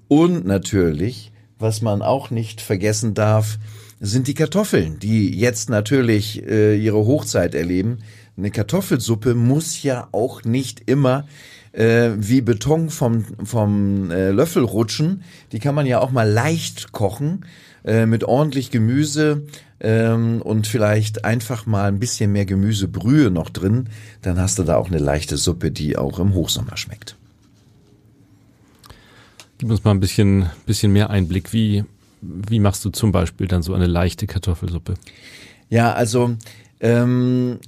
Und 0.08 0.46
natürlich, 0.46 1.34
was 1.60 1.82
man 1.82 2.02
auch 2.02 2.32
nicht 2.32 2.62
vergessen 2.62 3.14
darf, 3.14 3.60
sind 4.00 4.28
die 4.28 4.34
Kartoffeln, 4.34 5.00
die 5.00 5.38
jetzt 5.38 5.70
natürlich 5.70 6.42
äh, 6.48 6.78
ihre 6.78 7.06
Hochzeit 7.06 7.56
erleben. 7.56 7.98
Eine 8.38 8.52
Kartoffelsuppe 8.52 9.36
muss 9.36 9.84
ja 9.84 10.08
auch 10.14 10.46
nicht 10.46 10.84
immer 10.90 11.28
äh, 11.74 12.12
wie 12.16 12.40
Beton 12.40 12.90
vom, 12.90 13.26
vom 13.44 14.12
äh, 14.12 14.32
Löffel 14.32 14.64
rutschen. 14.64 15.24
Die 15.52 15.60
kann 15.60 15.76
man 15.76 15.86
ja 15.86 16.00
auch 16.00 16.12
mal 16.12 16.30
leicht 16.30 16.94
kochen 16.94 17.46
äh, 17.84 18.06
mit 18.06 18.24
ordentlich 18.24 18.72
Gemüse 18.72 19.44
ähm, 19.82 20.42
und 20.42 20.68
vielleicht 20.68 21.26
einfach 21.26 21.66
mal 21.66 21.88
ein 21.88 22.00
bisschen 22.00 22.32
mehr 22.32 22.46
Gemüsebrühe 22.46 23.32
noch 23.32 23.50
drin. 23.50 23.90
Dann 24.22 24.40
hast 24.40 24.60
du 24.60 24.64
da 24.64 24.76
auch 24.76 24.88
eine 24.88 24.98
leichte 24.98 25.38
Suppe, 25.38 25.72
die 25.72 25.98
auch 25.98 26.20
im 26.20 26.34
Hochsommer 26.34 26.78
schmeckt. 26.78 27.16
Gib 29.58 29.70
uns 29.70 29.84
mal 29.84 29.92
ein 29.92 30.00
bisschen, 30.00 30.50
bisschen 30.66 30.94
mehr 30.94 31.10
Einblick. 31.10 31.52
Wie, 31.52 31.84
wie 32.22 32.60
machst 32.60 32.84
du 32.86 32.90
zum 32.90 33.12
Beispiel 33.12 33.48
dann 33.48 33.62
so 33.62 33.74
eine 33.74 33.88
leichte 33.88 34.26
Kartoffelsuppe? 34.26 34.94
Ja, 35.70 35.94
also 35.94 36.36
ähm, 36.80 37.60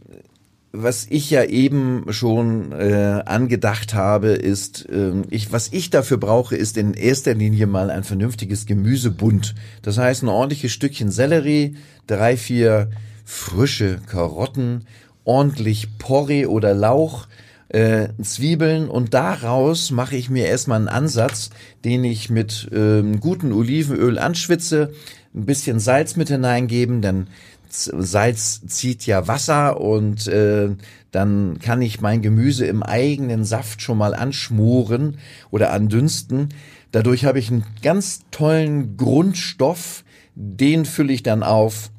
was 0.74 1.06
ich 1.10 1.30
ja 1.30 1.44
eben 1.44 2.06
schon 2.10 2.72
äh, 2.72 3.24
angedacht 3.26 3.94
habe, 3.94 4.30
ist, 4.30 4.88
äh, 4.90 5.14
ich, 5.30 5.52
was 5.52 5.70
ich 5.74 5.90
dafür 5.90 6.18
brauche, 6.18 6.56
ist 6.56 6.78
in 6.78 6.94
erster 6.94 7.34
Linie 7.34 7.68
mal 7.68 7.90
ein 7.90 8.04
vernünftiges 8.04 8.66
Gemüsebund. 8.66 9.56
Das 9.82 9.98
heißt, 9.98 10.24
ein 10.24 10.30
ordentliches 10.30 10.72
Stückchen 10.72 11.12
Sellerie, 11.12 11.76
drei, 12.08 12.38
vier 12.38 12.90
frische 13.26 14.00
Karotten, 14.08 14.86
ordentlich 15.26 15.98
Porree 15.98 16.46
oder 16.46 16.74
Lauch, 16.74 17.28
äh, 17.70 18.10
Zwiebeln 18.22 18.90
und 18.90 19.14
daraus 19.14 19.92
mache 19.92 20.16
ich 20.16 20.30
mir 20.30 20.46
erstmal 20.46 20.80
einen 20.80 20.90
Ansatz, 20.90 21.52
den 21.86 22.04
ich 22.04 22.30
mit 22.30 22.70
ähm, 22.74 23.20
gutem 23.20 23.54
Olivenöl 23.54 24.20
anschwitze, 24.20 24.92
ein 25.34 25.46
bisschen 25.46 25.80
Salz 25.80 26.18
mit 26.18 26.28
hineingeben, 26.28 27.02
dann 27.02 27.28
Salz 27.72 28.62
zieht 28.68 29.06
ja 29.06 29.28
Wasser 29.28 29.80
und 29.80 30.28
äh, 30.28 30.70
dann 31.12 31.60
kann 31.60 31.82
ich 31.82 32.02
mein 32.02 32.22
Gemüse 32.22 32.66
im 32.66 32.84
eigenen 32.84 33.44
Saft 33.44 33.82
schon 33.82 33.98
mal 33.98 34.14
anschmoren 34.14 35.18
oder 35.50 35.74
andünsten. 35.74 36.50
Dadurch 36.92 37.26
habe 37.26 37.40
ich 37.40 37.50
einen 37.50 37.66
ganz 37.82 38.22
tollen 38.32 38.98
Grundstoff, 38.98 40.04
den 40.36 40.86
fülle 40.86 41.14
ich 41.14 41.24
dann 41.24 41.44
auf 41.44 41.92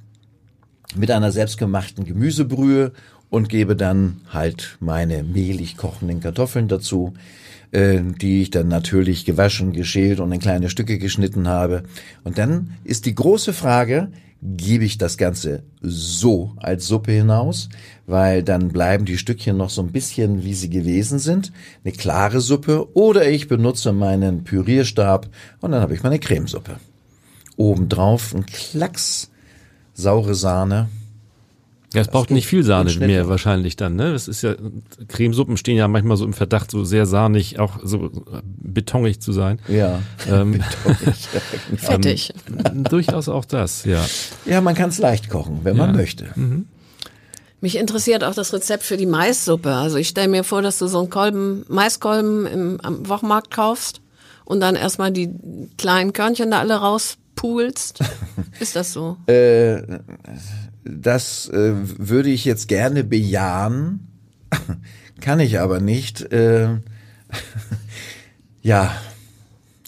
mit 0.94 1.10
einer 1.10 1.32
selbstgemachten 1.32 2.04
Gemüsebrühe 2.04 2.92
und 3.30 3.48
gebe 3.48 3.76
dann 3.76 4.20
halt 4.30 4.76
meine 4.80 5.22
mehlig 5.22 5.78
kochenden 5.78 6.20
Kartoffeln 6.20 6.68
dazu, 6.68 7.14
äh, 7.70 8.00
die 8.02 8.42
ich 8.42 8.50
dann 8.50 8.68
natürlich 8.68 9.24
gewaschen, 9.24 9.72
geschält 9.72 10.20
und 10.20 10.32
in 10.32 10.40
kleine 10.40 10.68
Stücke 10.68 10.98
geschnitten 10.98 11.48
habe. 11.48 11.84
Und 12.24 12.36
dann 12.36 12.74
ist 12.84 13.06
die 13.06 13.14
große 13.14 13.54
Frage, 13.54 14.08
gebe 14.42 14.84
ich 14.84 14.98
das 14.98 15.16
Ganze 15.16 15.62
so 15.80 16.52
als 16.56 16.86
Suppe 16.86 17.12
hinaus, 17.12 17.68
weil 18.06 18.42
dann 18.42 18.68
bleiben 18.68 19.04
die 19.04 19.16
Stückchen 19.16 19.56
noch 19.56 19.70
so 19.70 19.82
ein 19.82 19.92
bisschen, 19.92 20.42
wie 20.42 20.54
sie 20.54 20.68
gewesen 20.68 21.20
sind, 21.20 21.52
eine 21.84 21.92
klare 21.92 22.40
Suppe, 22.40 22.88
oder 22.94 23.28
ich 23.28 23.46
benutze 23.46 23.92
meinen 23.92 24.42
Pürierstab 24.42 25.28
und 25.60 25.70
dann 25.70 25.80
habe 25.80 25.94
ich 25.94 26.02
meine 26.02 26.18
Cremesuppe. 26.18 26.76
Obendrauf 27.56 28.34
ein 28.34 28.44
Klacks 28.46 29.30
saure 29.94 30.34
Sahne 30.34 30.88
Ja, 31.94 32.00
es 32.00 32.08
braucht 32.08 32.30
nicht 32.30 32.46
viel 32.46 32.62
Sahne 32.62 32.92
mehr 32.94 33.28
wahrscheinlich 33.28 33.76
dann, 33.76 33.96
ne? 33.96 34.12
Das 34.12 34.28
ist 34.28 34.42
ja, 34.42 34.54
Cremesuppen 35.08 35.56
stehen 35.56 35.76
ja 35.76 35.88
manchmal 35.88 36.16
so 36.16 36.24
im 36.24 36.32
Verdacht, 36.32 36.70
so 36.70 36.84
sehr 36.84 37.06
sahnig, 37.06 37.58
auch 37.58 37.78
so 37.82 38.10
betonig 38.42 39.20
zu 39.20 39.32
sein. 39.32 39.58
Ja. 39.68 40.00
Ähm, 40.30 40.62
Fettig. 41.76 42.32
durchaus 42.74 43.28
auch 43.28 43.44
das, 43.44 43.84
ja. 43.84 44.04
ja, 44.46 44.60
man 44.60 44.74
kann 44.74 44.90
es 44.90 44.98
leicht 44.98 45.28
kochen, 45.30 45.60
wenn 45.64 45.76
man 45.76 45.90
Ja. 45.90 45.96
möchte. 45.96 46.26
Mich 47.60 47.76
interessiert 47.78 48.24
auch 48.24 48.34
das 48.34 48.52
Rezept 48.52 48.82
für 48.82 48.96
die 48.96 49.06
Maissuppe. 49.06 49.72
Also 49.72 49.96
ich 49.96 50.08
stelle 50.08 50.28
mir 50.28 50.42
vor, 50.44 50.62
dass 50.62 50.78
du 50.78 50.88
so 50.88 50.98
einen 50.98 51.10
Kolben, 51.10 51.64
Maiskolben 51.68 52.46
im, 52.46 52.80
am 52.82 53.08
Wochenmarkt 53.08 53.50
kaufst 53.52 54.00
und 54.44 54.60
dann 54.60 54.74
erstmal 54.74 55.12
die 55.12 55.30
kleinen 55.78 56.12
Körnchen 56.12 56.50
da 56.50 56.58
alle 56.58 56.74
rauspulst. 56.74 58.00
Ist 58.60 58.74
das 58.74 58.92
so? 58.92 59.16
Äh, 59.28 59.82
das 60.84 61.48
äh, 61.48 61.72
würde 61.74 62.30
ich 62.30 62.44
jetzt 62.44 62.68
gerne 62.68 63.04
bejahen, 63.04 64.08
kann 65.20 65.40
ich 65.40 65.60
aber 65.60 65.80
nicht. 65.80 66.32
Äh, 66.32 66.68
ja, 68.62 68.94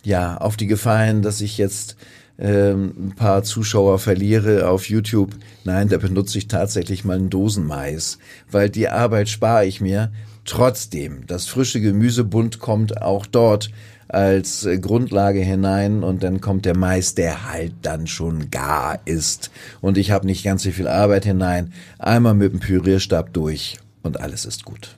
ja, 0.02 0.36
auf 0.36 0.56
die 0.56 0.66
Gefahr 0.66 1.12
dass 1.14 1.40
ich 1.40 1.58
jetzt 1.58 1.96
ähm, 2.38 2.94
ein 2.98 3.14
paar 3.14 3.42
Zuschauer 3.42 3.98
verliere 3.98 4.68
auf 4.68 4.88
YouTube. 4.88 5.34
Nein, 5.64 5.88
da 5.88 5.98
benutze 5.98 6.38
ich 6.38 6.48
tatsächlich 6.48 7.04
mal 7.04 7.16
einen 7.16 7.30
Dosenmais, 7.30 8.18
weil 8.50 8.70
die 8.70 8.88
Arbeit 8.88 9.28
spare 9.28 9.66
ich 9.66 9.80
mir. 9.80 10.12
Trotzdem, 10.44 11.26
das 11.26 11.46
frische 11.46 11.80
Gemüsebund 11.80 12.58
kommt 12.58 13.00
auch 13.00 13.24
dort 13.24 13.70
als 14.14 14.66
Grundlage 14.80 15.40
hinein 15.40 16.02
und 16.04 16.22
dann 16.22 16.40
kommt 16.40 16.64
der 16.64 16.76
Mais, 16.76 17.14
der 17.14 17.50
halt 17.50 17.72
dann 17.82 18.06
schon 18.06 18.50
gar 18.50 19.00
ist. 19.04 19.50
Und 19.80 19.98
ich 19.98 20.10
habe 20.12 20.26
nicht 20.26 20.44
ganz 20.44 20.62
so 20.62 20.70
viel 20.70 20.86
Arbeit 20.88 21.24
hinein. 21.24 21.72
Einmal 21.98 22.34
mit 22.34 22.52
dem 22.52 22.60
Pürierstab 22.60 23.32
durch 23.34 23.78
und 24.02 24.20
alles 24.20 24.44
ist 24.44 24.64
gut. 24.64 24.96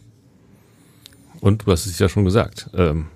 Und 1.40 1.66
du 1.66 1.72
hast 1.72 1.86
es 1.86 1.98
ja 1.98 2.08
schon 2.08 2.24
gesagt, 2.24 2.70
ähm, 2.74 3.06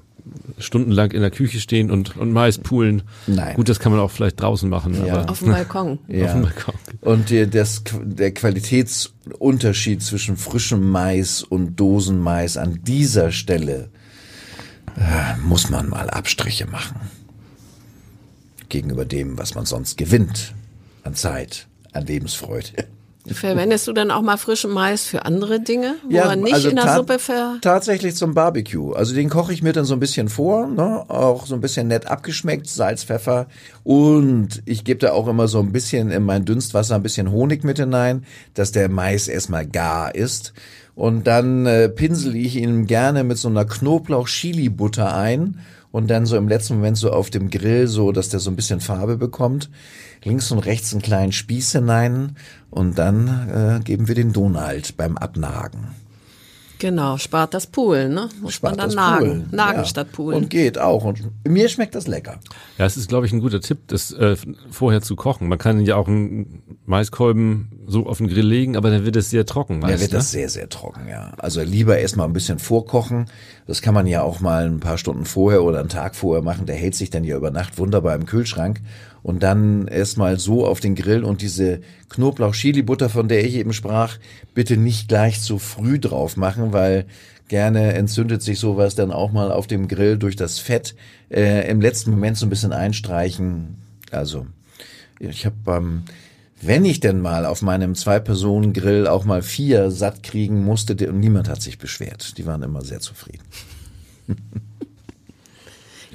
stundenlang 0.58 1.10
in 1.12 1.20
der 1.20 1.30
Küche 1.30 1.60
stehen 1.60 1.90
und, 1.90 2.16
und 2.16 2.32
Mais 2.32 2.58
poolen. 2.58 3.02
Nein. 3.26 3.56
Gut, 3.56 3.68
das 3.68 3.78
kann 3.80 3.92
man 3.92 4.00
auch 4.00 4.10
vielleicht 4.10 4.40
draußen 4.40 4.68
machen, 4.68 5.04
Ja. 5.06 5.18
aber 5.18 5.30
Auf 5.30 5.40
dem 5.40 5.48
Balkon. 5.52 5.90
auf 6.08 6.32
dem 6.32 6.42
Balkon. 6.42 6.74
Und 7.00 7.30
der, 7.30 7.46
das, 7.46 7.82
der 8.02 8.32
Qualitätsunterschied 8.32 10.02
zwischen 10.02 10.36
frischem 10.36 10.88
Mais 10.90 11.42
und 11.42 11.78
Dosenmais 11.78 12.56
an 12.56 12.80
dieser 12.84 13.32
Stelle 13.32 13.90
äh, 14.96 15.37
muss 15.38 15.70
man 15.70 15.88
mal 15.88 16.11
Abstriche 16.11 16.66
machen. 16.66 17.00
Gegenüber 18.68 19.05
dem, 19.05 19.38
was 19.38 19.55
man 19.55 19.66
sonst 19.66 19.98
gewinnt 19.98 20.55
an 21.03 21.14
Zeit, 21.14 21.66
an 21.92 22.07
Lebensfreude. 22.07 22.87
Verwendest 23.26 23.87
du 23.87 23.92
dann 23.92 24.11
auch 24.11 24.22
mal 24.22 24.38
frischen 24.38 24.70
Mais 24.70 25.05
für 25.05 25.26
andere 25.26 25.61
Dinge, 25.61 25.96
wo 26.09 26.16
er 26.16 26.37
nicht 26.37 26.64
in 26.64 26.76
der 26.76 26.96
Suppe 26.96 27.18
ver... 27.18 27.59
Tatsächlich 27.61 28.14
zum 28.14 28.33
Barbecue. 28.33 28.94
Also 28.94 29.14
den 29.14 29.29
koche 29.29 29.53
ich 29.53 29.62
mir 29.62 29.72
dann 29.72 29.85
so 29.85 29.92
ein 29.94 30.00
bisschen 30.00 30.31
vor, 30.31 30.66
ne? 30.66 31.05
auch 31.09 31.46
so 31.46 31.55
ein 31.55 31.61
bisschen 31.61 31.88
nett 31.88 32.07
abgeschmeckt, 32.07 32.66
Salz, 32.66 33.05
Pfeffer 33.05 33.46
und 33.85 34.62
ich 34.64 34.85
gebe 34.85 35.00
da 35.00 35.12
auch 35.12 35.29
immer 35.29 35.48
so 35.48 35.61
ein 35.61 35.70
bisschen 35.70 36.11
in 36.11 36.22
mein 36.22 36.46
Dünstwasser 36.46 36.94
ein 36.94 37.03
bisschen 37.03 37.31
Honig 37.31 37.62
mit 37.62 37.79
hinein, 37.79 38.24
dass 38.55 38.72
der 38.72 38.88
Mais 38.88 39.29
erstmal 39.29 39.66
gar 39.66 40.14
ist. 40.14 40.55
Und 41.00 41.26
dann 41.26 41.64
äh, 41.64 41.88
pinsel 41.88 42.36
ich 42.36 42.56
ihn 42.56 42.84
gerne 42.84 43.24
mit 43.24 43.38
so 43.38 43.48
einer 43.48 43.64
Knoblauch-Chili-Butter 43.64 45.16
ein 45.16 45.60
und 45.92 46.10
dann 46.10 46.26
so 46.26 46.36
im 46.36 46.46
letzten 46.46 46.74
Moment 46.74 46.98
so 46.98 47.10
auf 47.10 47.30
dem 47.30 47.48
Grill, 47.48 47.86
so 47.86 48.12
dass 48.12 48.28
der 48.28 48.38
so 48.38 48.50
ein 48.50 48.56
bisschen 48.56 48.80
Farbe 48.80 49.16
bekommt. 49.16 49.70
Links 50.22 50.50
und 50.50 50.58
rechts 50.58 50.92
einen 50.92 51.00
kleinen 51.00 51.32
Spieß 51.32 51.72
hinein 51.72 52.36
und 52.68 52.98
dann 52.98 53.48
äh, 53.48 53.80
geben 53.82 54.08
wir 54.08 54.14
den 54.14 54.34
Donald 54.34 54.98
beim 54.98 55.16
Abnagen. 55.16 55.88
Genau, 56.80 57.18
spart 57.18 57.52
das 57.52 57.66
Poolen, 57.66 58.14
ne? 58.14 58.30
Muss 58.40 58.54
Spart 58.54 58.72
man 58.76 58.78
dann 58.78 58.88
das 58.88 58.96
nagen. 58.96 59.26
Poolen. 59.26 59.48
Nagen 59.52 59.78
Ja. 59.80 59.84
statt 59.84 60.12
Poolen. 60.12 60.36
Und 60.38 60.50
geht 60.50 60.78
auch. 60.78 61.04
Und 61.04 61.22
mir 61.46 61.68
schmeckt 61.68 61.94
das 61.94 62.06
lecker. 62.06 62.40
Ja, 62.78 62.86
es 62.86 62.96
ist, 62.96 63.08
glaube 63.08 63.26
ich, 63.26 63.32
ein 63.32 63.40
guter 63.40 63.60
Tipp, 63.60 63.80
das 63.88 64.12
äh, 64.12 64.34
vorher 64.70 65.02
zu 65.02 65.14
kochen. 65.14 65.46
Man 65.48 65.58
kann 65.58 65.84
ja 65.84 65.96
auch 65.96 66.08
einen 66.08 66.62
Maiskolben 66.86 67.84
so 67.86 68.06
auf 68.06 68.16
den 68.18 68.28
Grill 68.28 68.46
legen, 68.46 68.76
aber 68.78 68.90
dann 68.90 69.04
wird 69.04 69.16
es 69.16 69.28
sehr 69.28 69.44
trocken. 69.44 69.74
Ja, 69.82 69.88
Meist, 69.88 70.00
wird 70.00 70.12
ne? 70.12 70.18
das 70.18 70.30
sehr, 70.30 70.48
sehr 70.48 70.70
trocken, 70.70 71.06
ja. 71.06 71.32
Also 71.36 71.60
lieber 71.60 71.98
erstmal 71.98 72.26
ein 72.26 72.32
bisschen 72.32 72.58
vorkochen. 72.58 73.26
Das 73.66 73.82
kann 73.82 73.92
man 73.92 74.06
ja 74.06 74.22
auch 74.22 74.40
mal 74.40 74.64
ein 74.64 74.80
paar 74.80 74.96
Stunden 74.96 75.26
vorher 75.26 75.62
oder 75.62 75.80
einen 75.80 75.90
Tag 75.90 76.16
vorher 76.16 76.42
machen. 76.42 76.64
Der 76.64 76.76
hält 76.76 76.94
sich 76.94 77.10
dann 77.10 77.24
ja 77.24 77.36
über 77.36 77.50
Nacht 77.50 77.76
wunderbar 77.78 78.14
im 78.14 78.24
Kühlschrank. 78.24 78.80
Und 79.22 79.42
dann 79.42 79.87
erstmal 79.87 80.38
so 80.38 80.66
auf 80.66 80.80
den 80.80 80.94
Grill 80.94 81.24
und 81.24 81.42
diese 81.42 81.80
Knoblauch-Chili-Butter, 82.09 83.09
von 83.09 83.28
der 83.28 83.44
ich 83.44 83.54
eben 83.54 83.72
sprach, 83.72 84.18
bitte 84.54 84.76
nicht 84.76 85.09
gleich 85.09 85.40
zu 85.40 85.59
früh 85.59 85.98
drauf 85.98 86.37
machen, 86.37 86.72
weil 86.72 87.06
gerne 87.48 87.92
entzündet 87.92 88.42
sich 88.42 88.59
sowas 88.59 88.94
dann 88.94 89.11
auch 89.11 89.33
mal 89.33 89.52
auf 89.52 89.66
dem 89.66 89.88
Grill 89.88 90.16
durch 90.16 90.37
das 90.37 90.59
Fett. 90.59 90.94
Äh, 91.30 91.68
Im 91.70 91.80
letzten 91.80 92.11
Moment 92.11 92.38
so 92.38 92.46
ein 92.46 92.50
bisschen 92.50 92.72
einstreichen. 92.72 93.76
Also 94.11 94.46
ich 95.18 95.44
habe 95.44 95.56
beim 95.64 96.04
wenn 96.62 96.85
ich 96.85 97.00
denn 97.00 97.22
mal 97.22 97.46
auf 97.46 97.62
meinem 97.62 97.94
Zwei-Personen-Grill 97.94 99.06
auch 99.06 99.24
mal 99.24 99.40
vier 99.40 99.90
satt 99.90 100.22
kriegen 100.22 100.62
musste, 100.62 100.92
und 101.09 101.18
niemand 101.18 101.48
hat 101.48 101.62
sich 101.62 101.78
beschwert. 101.78 102.37
Die 102.37 102.44
waren 102.44 102.62
immer 102.62 102.83
sehr 102.83 103.00
zufrieden. 103.00 103.44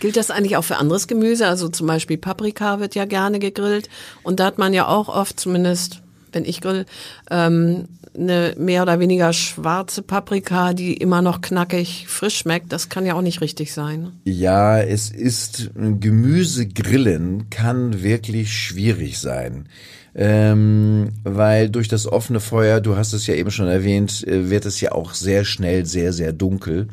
Gilt 0.06 0.18
das 0.18 0.30
eigentlich 0.30 0.56
auch 0.56 0.64
für 0.64 0.78
anderes 0.78 1.08
Gemüse? 1.08 1.48
Also 1.48 1.68
zum 1.68 1.88
Beispiel 1.88 2.18
Paprika 2.18 2.80
wird 2.80 2.94
ja 2.94 3.06
gerne 3.06 3.40
gegrillt. 3.40 3.90
Und 4.22 4.40
da 4.40 4.46
hat 4.46 4.60
man 4.60 4.72
ja 4.72 4.88
auch 4.88 5.10
oft, 5.10 5.40
zumindest 5.40 6.04
wenn 6.32 6.46
ich 6.46 6.62
grill, 6.62 6.86
ähm, 7.32 7.88
eine 8.14 8.54
mehr 8.56 8.84
oder 8.84 9.00
weniger 9.00 9.34
schwarze 9.34 10.04
Paprika, 10.04 10.74
die 10.74 10.94
immer 10.94 11.24
noch 11.24 11.42
knackig 11.42 12.06
frisch 12.08 12.38
schmeckt. 12.38 12.72
Das 12.72 12.90
kann 12.90 13.08
ja 13.08 13.16
auch 13.16 13.24
nicht 13.24 13.42
richtig 13.42 13.74
sein. 13.74 14.12
Ja, 14.26 14.80
es 14.80 15.10
ist 15.10 15.72
Gemüsegrillen 15.74 17.50
kann 17.50 18.04
wirklich 18.04 18.54
schwierig 18.54 19.18
sein. 19.18 19.70
Ähm, 20.14 21.14
weil 21.24 21.72
durch 21.72 21.88
das 21.88 22.06
offene 22.06 22.42
Feuer, 22.42 22.80
du 22.80 22.96
hast 22.96 23.14
es 23.14 23.26
ja 23.26 23.34
eben 23.34 23.50
schon 23.50 23.68
erwähnt, 23.68 24.24
äh, 24.28 24.52
wird 24.52 24.68
es 24.68 24.80
ja 24.82 24.92
auch 24.92 25.16
sehr 25.16 25.46
schnell 25.46 25.88
sehr, 25.88 26.14
sehr 26.14 26.32
dunkel. 26.32 26.90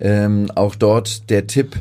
Ähm, 0.00 0.50
auch 0.56 0.74
dort 0.74 1.30
der 1.30 1.46
Tipp, 1.46 1.76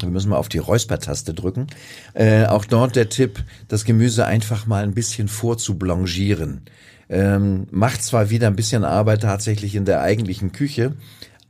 wir 0.00 0.08
müssen 0.08 0.30
mal 0.30 0.36
auf 0.36 0.48
die 0.48 0.58
Räuspertaste 0.58 1.34
drücken. 1.34 1.66
Äh, 2.14 2.46
auch 2.46 2.64
dort 2.64 2.96
der 2.96 3.08
Tipp, 3.08 3.42
das 3.68 3.84
Gemüse 3.84 4.26
einfach 4.26 4.66
mal 4.66 4.82
ein 4.82 4.94
bisschen 4.94 5.28
vorzublanchieren. 5.28 6.62
Ähm, 7.08 7.66
macht 7.70 8.02
zwar 8.02 8.30
wieder 8.30 8.48
ein 8.48 8.56
bisschen 8.56 8.84
Arbeit 8.84 9.22
tatsächlich 9.22 9.74
in 9.74 9.84
der 9.84 10.02
eigentlichen 10.02 10.52
Küche, 10.52 10.94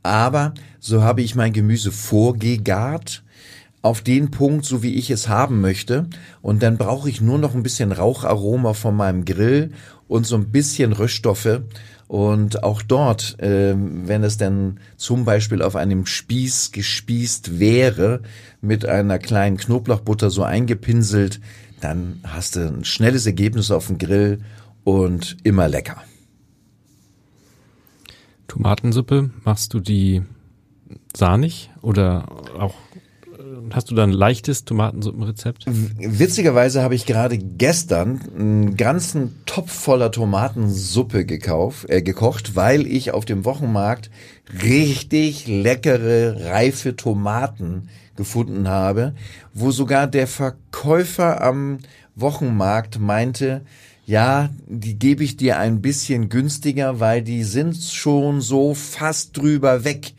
aber 0.03 0.53
so 0.79 1.03
habe 1.03 1.21
ich 1.21 1.35
mein 1.35 1.51
Gemüse 1.51 1.91
vorgegart 1.91 3.23
auf 3.81 4.01
den 4.01 4.31
Punkt, 4.31 4.65
so 4.65 4.83
wie 4.83 4.95
ich 4.95 5.09
es 5.09 5.27
haben 5.27 5.61
möchte. 5.61 6.07
Und 6.41 6.63
dann 6.63 6.77
brauche 6.77 7.09
ich 7.09 7.21
nur 7.21 7.37
noch 7.37 7.55
ein 7.55 7.63
bisschen 7.63 7.91
Raucharoma 7.91 8.73
von 8.73 8.95
meinem 8.95 9.25
Grill 9.25 9.71
und 10.07 10.25
so 10.25 10.35
ein 10.35 10.51
bisschen 10.51 10.93
Röststoffe. 10.93 11.61
Und 12.09 12.63
auch 12.63 12.81
dort, 12.81 13.37
ähm, 13.39 14.07
wenn 14.07 14.23
es 14.23 14.37
dann 14.37 14.79
zum 14.97 15.25
Beispiel 15.25 15.61
auf 15.61 15.75
einem 15.75 16.07
Spieß 16.07 16.71
gespießt 16.71 17.59
wäre, 17.59 18.21
mit 18.61 18.83
einer 18.83 19.19
kleinen 19.19 19.57
Knoblauchbutter 19.57 20.31
so 20.31 20.41
eingepinselt, 20.41 21.39
dann 21.81 22.19
hast 22.23 22.55
du 22.55 22.67
ein 22.67 22.83
schnelles 22.83 23.27
Ergebnis 23.27 23.69
auf 23.69 23.85
dem 23.87 23.99
Grill 23.99 24.39
und 24.83 25.37
immer 25.43 25.67
lecker. 25.67 26.01
Tomatensuppe, 28.47 29.29
machst 29.45 29.75
du 29.75 29.79
die 29.79 30.23
sahnig 31.15 31.69
oder 31.83 32.25
auch 32.57 32.73
hast 33.75 33.91
du 33.91 33.95
da 33.95 34.05
leichtes 34.05 34.65
Tomatensuppenrezept? 34.65 35.65
Witzigerweise 35.67 36.81
habe 36.81 36.95
ich 36.95 37.05
gerade 37.05 37.37
gestern 37.37 38.21
einen 38.35 38.77
ganzen 38.77 39.35
Topf 39.45 39.71
voller 39.71 40.11
Tomatensuppe 40.11 41.25
gekauft, 41.25 41.89
äh, 41.89 42.01
gekocht, 42.01 42.55
weil 42.55 42.87
ich 42.87 43.11
auf 43.11 43.25
dem 43.25 43.45
Wochenmarkt 43.45 44.09
richtig 44.63 45.47
leckere, 45.47 46.45
reife 46.45 46.95
Tomaten 46.95 47.89
gefunden 48.15 48.67
habe, 48.67 49.13
wo 49.53 49.71
sogar 49.71 50.07
der 50.07 50.27
Verkäufer 50.27 51.41
am 51.41 51.79
Wochenmarkt 52.15 52.99
meinte, 52.99 53.61
ja, 54.09 54.49
die 54.65 54.97
gebe 54.97 55.23
ich 55.23 55.37
dir 55.37 55.59
ein 55.59 55.81
bisschen 55.83 56.29
günstiger, 56.29 56.99
weil 56.99 57.21
die 57.21 57.43
sind 57.43 57.77
schon 57.77 58.41
so 58.41 58.73
fast 58.73 59.37
drüber 59.37 59.83
weg. 59.83 60.13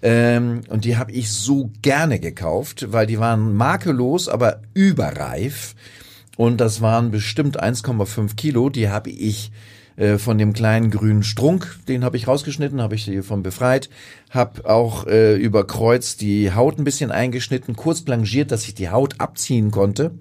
Ähm, 0.00 0.60
und 0.68 0.84
die 0.84 0.96
habe 0.96 1.10
ich 1.10 1.32
so 1.32 1.68
gerne 1.82 2.20
gekauft, 2.20 2.92
weil 2.92 3.08
die 3.08 3.18
waren 3.18 3.52
makellos, 3.56 4.28
aber 4.28 4.60
überreif. 4.74 5.74
Und 6.36 6.60
das 6.60 6.82
waren 6.82 7.10
bestimmt 7.10 7.60
1,5 7.60 8.36
Kilo. 8.36 8.68
Die 8.68 8.90
habe 8.90 9.10
ich 9.10 9.50
äh, 9.96 10.18
von 10.18 10.38
dem 10.38 10.52
kleinen 10.52 10.92
grünen 10.92 11.24
Strunk, 11.24 11.80
den 11.88 12.04
habe 12.04 12.16
ich 12.16 12.28
rausgeschnitten, 12.28 12.80
habe 12.80 12.94
ich 12.94 13.06
davon 13.06 13.42
befreit, 13.42 13.90
habe 14.30 14.70
auch 14.70 15.08
äh, 15.08 15.34
über 15.34 15.66
Kreuz 15.66 16.16
die 16.16 16.54
Haut 16.54 16.78
ein 16.78 16.84
bisschen 16.84 17.10
eingeschnitten, 17.10 17.74
kurz 17.74 18.02
blanchiert, 18.02 18.52
dass 18.52 18.68
ich 18.68 18.74
die 18.76 18.90
Haut 18.90 19.16
abziehen 19.18 19.72
konnte. 19.72 20.12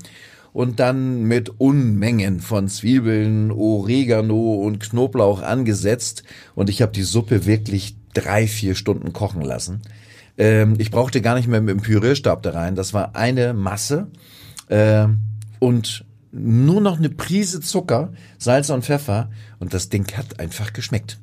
Und 0.54 0.80
dann 0.80 1.24
mit 1.24 1.60
Unmengen 1.60 2.40
von 2.40 2.68
Zwiebeln, 2.68 3.52
Oregano 3.52 4.56
und 4.56 4.80
Knoblauch 4.80 5.42
angesetzt 5.42 6.24
und 6.56 6.70
ich 6.70 6.82
habe 6.82 6.92
die 6.92 7.04
Suppe 7.04 7.46
wirklich 7.46 7.96
drei, 8.14 8.48
vier 8.48 8.76
Stunden 8.76 9.14
kochen 9.14 9.42
lassen. 9.42 9.82
Ähm, 10.38 10.76
ich 10.78 10.92
brauchte 10.92 11.22
gar 11.22 11.36
nicht 11.36 11.48
mehr 11.48 11.62
mit 11.62 11.76
dem 11.76 11.82
Pürierstab 11.82 12.44
da 12.44 12.52
rein. 12.52 12.76
Das 12.76 12.94
war 12.94 13.16
eine 13.16 13.54
Masse 13.54 14.08
äh, 14.68 15.08
und 15.60 16.06
nur 16.32 16.82
noch 16.82 16.98
eine 16.98 17.10
Prise 17.10 17.60
Zucker, 17.60 18.14
Salz 18.38 18.70
und 18.70 18.86
Pfeffer 18.86 19.30
und 19.60 19.74
das 19.74 19.90
Ding 19.90 20.06
hat 20.16 20.40
einfach 20.40 20.74
geschmeckt. 20.74 21.20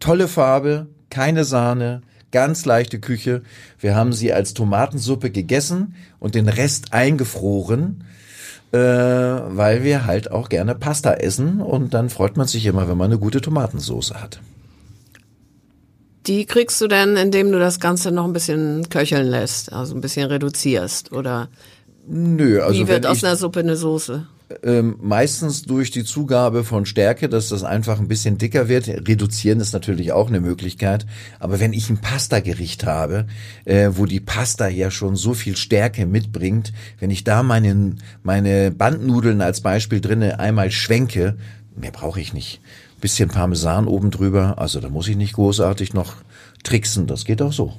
Tolle 0.00 0.28
Farbe, 0.28 0.88
keine 1.10 1.44
Sahne, 1.44 2.02
ganz 2.30 2.64
leichte 2.64 3.00
Küche. 3.00 3.42
Wir 3.78 3.94
haben 3.94 4.12
sie 4.12 4.32
als 4.32 4.54
Tomatensuppe 4.54 5.30
gegessen 5.30 5.94
und 6.18 6.34
den 6.34 6.48
Rest 6.48 6.92
eingefroren, 6.92 8.04
äh, 8.74 9.56
weil 9.56 9.84
wir 9.84 10.04
halt 10.04 10.32
auch 10.32 10.48
gerne 10.48 10.74
Pasta 10.74 11.14
essen 11.14 11.60
und 11.60 11.94
dann 11.94 12.10
freut 12.10 12.36
man 12.36 12.48
sich 12.48 12.66
immer, 12.66 12.88
wenn 12.88 12.98
man 12.98 13.12
eine 13.12 13.20
gute 13.20 13.40
Tomatensauce 13.40 14.14
hat. 14.14 14.40
Die 16.26 16.44
kriegst 16.44 16.80
du 16.80 16.88
denn, 16.88 17.16
indem 17.16 17.52
du 17.52 17.60
das 17.60 17.78
Ganze 17.78 18.10
noch 18.10 18.24
ein 18.24 18.32
bisschen 18.32 18.88
köcheln 18.88 19.28
lässt, 19.28 19.72
also 19.72 19.94
ein 19.94 20.00
bisschen 20.00 20.26
reduzierst, 20.26 21.12
oder? 21.12 21.50
Nö, 22.08 22.62
also 22.62 22.80
Wie 22.80 22.88
wird 22.88 23.06
aus 23.06 23.22
einer 23.22 23.36
Suppe 23.36 23.60
eine 23.60 23.76
Soße? 23.76 24.26
Ähm, 24.62 24.96
meistens 25.00 25.62
durch 25.62 25.90
die 25.90 26.04
Zugabe 26.04 26.64
von 26.64 26.86
Stärke, 26.86 27.28
dass 27.28 27.48
das 27.48 27.64
einfach 27.64 27.98
ein 27.98 28.08
bisschen 28.08 28.38
dicker 28.38 28.68
wird. 28.68 28.88
Reduzieren 28.88 29.60
ist 29.60 29.72
natürlich 29.72 30.12
auch 30.12 30.28
eine 30.28 30.40
Möglichkeit. 30.40 31.06
Aber 31.40 31.60
wenn 31.60 31.72
ich 31.72 31.90
ein 31.90 32.00
Pasta-Gericht 32.00 32.84
habe, 32.84 33.26
äh, 33.64 33.90
wo 33.94 34.06
die 34.06 34.20
Pasta 34.20 34.68
ja 34.68 34.90
schon 34.90 35.16
so 35.16 35.34
viel 35.34 35.56
Stärke 35.56 36.06
mitbringt, 36.06 36.72
wenn 36.98 37.10
ich 37.10 37.24
da 37.24 37.42
meine, 37.42 37.96
meine 38.22 38.70
Bandnudeln 38.70 39.40
als 39.40 39.60
Beispiel 39.60 40.00
drinne 40.00 40.38
einmal 40.38 40.70
schwenke, 40.70 41.36
mehr 41.76 41.92
brauche 41.92 42.20
ich 42.20 42.32
nicht. 42.32 42.60
Bisschen 43.00 43.28
Parmesan 43.28 43.86
oben 43.86 44.10
drüber, 44.10 44.58
also 44.58 44.80
da 44.80 44.88
muss 44.88 45.08
ich 45.08 45.16
nicht 45.16 45.34
großartig 45.34 45.92
noch 45.92 46.16
tricksen, 46.62 47.06
das 47.06 47.24
geht 47.24 47.42
auch 47.42 47.52
so. 47.52 47.74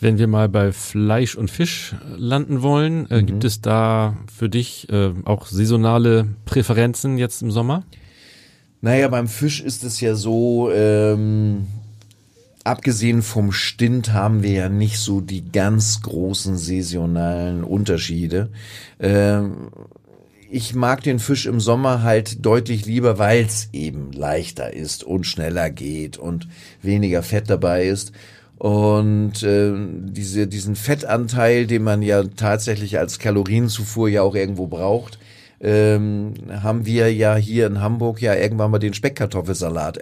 Wenn 0.00 0.18
wir 0.18 0.28
mal 0.28 0.48
bei 0.48 0.70
Fleisch 0.70 1.34
und 1.34 1.50
Fisch 1.50 1.96
landen 2.16 2.62
wollen, 2.62 3.10
äh, 3.10 3.22
gibt 3.24 3.44
es 3.44 3.60
da 3.60 4.16
für 4.32 4.48
dich 4.48 4.88
äh, 4.90 5.12
auch 5.24 5.46
saisonale 5.46 6.28
Präferenzen 6.44 7.18
jetzt 7.18 7.42
im 7.42 7.50
Sommer? 7.50 7.82
Naja, 8.80 9.08
beim 9.08 9.26
Fisch 9.26 9.60
ist 9.60 9.82
es 9.82 10.00
ja 10.00 10.14
so, 10.14 10.70
ähm, 10.72 11.66
abgesehen 12.62 13.22
vom 13.22 13.50
Stint 13.50 14.12
haben 14.12 14.44
wir 14.44 14.52
ja 14.52 14.68
nicht 14.68 14.98
so 14.98 15.20
die 15.20 15.50
ganz 15.50 16.00
großen 16.02 16.56
saisonalen 16.56 17.64
Unterschiede. 17.64 18.50
Ähm, 19.00 19.70
ich 20.48 20.76
mag 20.76 21.02
den 21.02 21.18
Fisch 21.18 21.46
im 21.46 21.58
Sommer 21.58 22.04
halt 22.04 22.46
deutlich 22.46 22.86
lieber, 22.86 23.18
weil 23.18 23.44
es 23.44 23.68
eben 23.72 24.12
leichter 24.12 24.72
ist 24.72 25.02
und 25.02 25.26
schneller 25.26 25.70
geht 25.70 26.18
und 26.18 26.46
weniger 26.82 27.24
Fett 27.24 27.50
dabei 27.50 27.86
ist. 27.86 28.12
Und 28.58 29.42
äh, 29.44 29.72
diese, 29.76 30.48
diesen 30.48 30.74
Fettanteil, 30.74 31.66
den 31.66 31.84
man 31.84 32.02
ja 32.02 32.24
tatsächlich 32.24 32.98
als 32.98 33.20
Kalorienzufuhr 33.20 34.08
ja 34.08 34.22
auch 34.22 34.34
irgendwo 34.34 34.66
braucht, 34.66 35.18
ähm, 35.60 36.34
haben 36.62 36.84
wir 36.84 37.12
ja 37.12 37.36
hier 37.36 37.66
in 37.66 37.80
Hamburg 37.80 38.20
ja 38.20 38.34
irgendwann 38.34 38.70
mal 38.70 38.78
den 38.78 38.94
Speckkartoffelsalat 38.94 39.98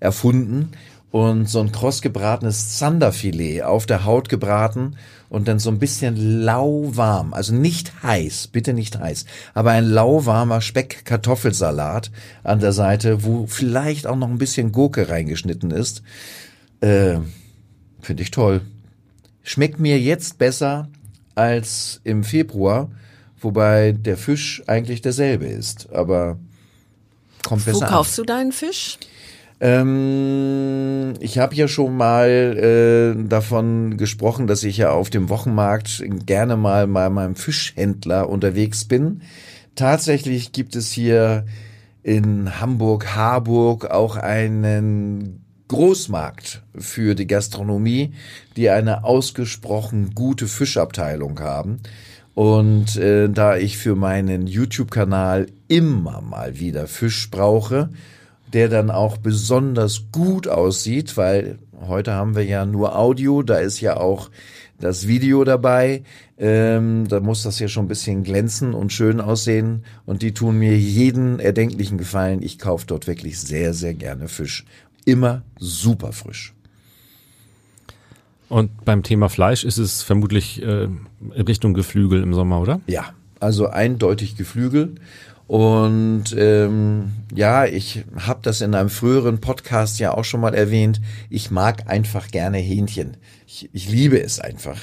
erfunden 0.00 0.72
und 1.10 1.48
so 1.48 1.60
ein 1.60 1.72
kross 1.72 2.02
gebratenes 2.02 2.76
Zanderfilet 2.78 3.62
auf 3.62 3.86
der 3.86 4.04
Haut 4.04 4.28
gebraten 4.28 4.96
und 5.28 5.48
dann 5.48 5.58
so 5.58 5.70
ein 5.70 5.78
bisschen 5.78 6.42
lauwarm, 6.42 7.34
also 7.34 7.54
nicht 7.54 8.02
heiß, 8.02 8.48
bitte 8.48 8.74
nicht 8.74 8.98
heiß, 8.98 9.26
aber 9.54 9.70
ein 9.70 9.84
lauwarmer 9.84 10.60
Speckkartoffelsalat 10.60 12.10
an 12.44 12.60
der 12.60 12.72
Seite, 12.72 13.24
wo 13.24 13.46
vielleicht 13.46 14.06
auch 14.06 14.16
noch 14.16 14.28
ein 14.28 14.38
bisschen 14.38 14.72
Gurke 14.72 15.08
reingeschnitten 15.08 15.70
ist. 15.70 16.02
Äh, 16.80 17.18
Finde 18.06 18.22
ich 18.22 18.30
toll. 18.30 18.60
Schmeckt 19.42 19.80
mir 19.80 19.98
jetzt 19.98 20.38
besser 20.38 20.88
als 21.34 22.00
im 22.04 22.22
Februar, 22.22 22.88
wobei 23.40 23.90
der 23.90 24.16
Fisch 24.16 24.62
eigentlich 24.68 25.02
derselbe 25.02 25.46
ist, 25.46 25.92
aber 25.92 26.38
kommt 27.44 27.64
besser 27.64 27.80
Wo 27.80 27.84
an. 27.84 27.90
kaufst 27.90 28.16
du 28.16 28.22
deinen 28.22 28.52
Fisch? 28.52 28.98
Ähm, 29.58 31.14
ich 31.18 31.38
habe 31.38 31.56
ja 31.56 31.66
schon 31.66 31.96
mal 31.96 32.28
äh, 32.28 33.28
davon 33.28 33.96
gesprochen, 33.96 34.46
dass 34.46 34.62
ich 34.62 34.76
ja 34.76 34.92
auf 34.92 35.10
dem 35.10 35.28
Wochenmarkt 35.28 36.04
gerne 36.26 36.56
mal 36.56 36.86
bei 36.86 37.10
meinem 37.10 37.34
Fischhändler 37.34 38.28
unterwegs 38.28 38.84
bin. 38.84 39.22
Tatsächlich 39.74 40.52
gibt 40.52 40.76
es 40.76 40.92
hier 40.92 41.44
in 42.04 42.60
Hamburg, 42.60 43.16
Harburg 43.16 43.90
auch 43.90 44.14
einen 44.14 45.44
Großmarkt 45.68 46.62
für 46.76 47.14
die 47.14 47.26
Gastronomie, 47.26 48.12
die 48.56 48.70
eine 48.70 49.04
ausgesprochen 49.04 50.14
gute 50.14 50.46
Fischabteilung 50.46 51.40
haben. 51.40 51.80
Und 52.34 52.96
äh, 52.96 53.28
da 53.28 53.56
ich 53.56 53.78
für 53.78 53.96
meinen 53.96 54.46
YouTube-Kanal 54.46 55.46
immer 55.68 56.20
mal 56.20 56.60
wieder 56.60 56.86
Fisch 56.86 57.30
brauche, 57.30 57.88
der 58.52 58.68
dann 58.68 58.90
auch 58.90 59.16
besonders 59.16 60.04
gut 60.12 60.46
aussieht, 60.46 61.16
weil 61.16 61.58
heute 61.86 62.12
haben 62.12 62.36
wir 62.36 62.44
ja 62.44 62.66
nur 62.66 62.96
Audio, 62.96 63.42
da 63.42 63.56
ist 63.56 63.80
ja 63.80 63.96
auch 63.96 64.30
das 64.78 65.08
Video 65.08 65.44
dabei. 65.44 66.02
Ähm, 66.38 67.08
da 67.08 67.20
muss 67.20 67.42
das 67.42 67.58
ja 67.58 67.68
schon 67.68 67.86
ein 67.86 67.88
bisschen 67.88 68.22
glänzen 68.22 68.74
und 68.74 68.92
schön 68.92 69.20
aussehen. 69.20 69.84
Und 70.04 70.22
die 70.22 70.34
tun 70.34 70.58
mir 70.58 70.76
jeden 70.76 71.40
erdenklichen 71.40 71.98
Gefallen. 71.98 72.42
Ich 72.42 72.58
kaufe 72.58 72.86
dort 72.86 73.06
wirklich 73.06 73.40
sehr, 73.40 73.72
sehr 73.72 73.94
gerne 73.94 74.28
Fisch 74.28 74.64
immer 75.06 75.42
super 75.58 76.12
frisch. 76.12 76.52
Und 78.48 78.84
beim 78.84 79.02
Thema 79.02 79.30
Fleisch 79.30 79.64
ist 79.64 79.78
es 79.78 80.02
vermutlich 80.02 80.62
äh, 80.62 80.88
Richtung 81.34 81.74
Geflügel 81.74 82.22
im 82.22 82.32
Sommer, 82.34 82.60
oder? 82.60 82.80
Ja, 82.86 83.14
also 83.40 83.66
eindeutig 83.68 84.36
Geflügel. 84.36 84.96
Und 85.46 86.34
ähm, 86.36 87.12
ja, 87.34 87.64
ich 87.66 88.04
habe 88.16 88.40
das 88.42 88.60
in 88.60 88.74
einem 88.74 88.90
früheren 88.90 89.40
Podcast 89.40 90.00
ja 90.00 90.12
auch 90.12 90.24
schon 90.24 90.40
mal 90.40 90.54
erwähnt. 90.54 91.00
Ich 91.30 91.52
mag 91.52 91.88
einfach 91.88 92.26
gerne 92.28 92.58
Hähnchen. 92.58 93.16
Ich, 93.46 93.70
ich 93.72 93.88
liebe 93.88 94.20
es 94.20 94.40
einfach. 94.40 94.80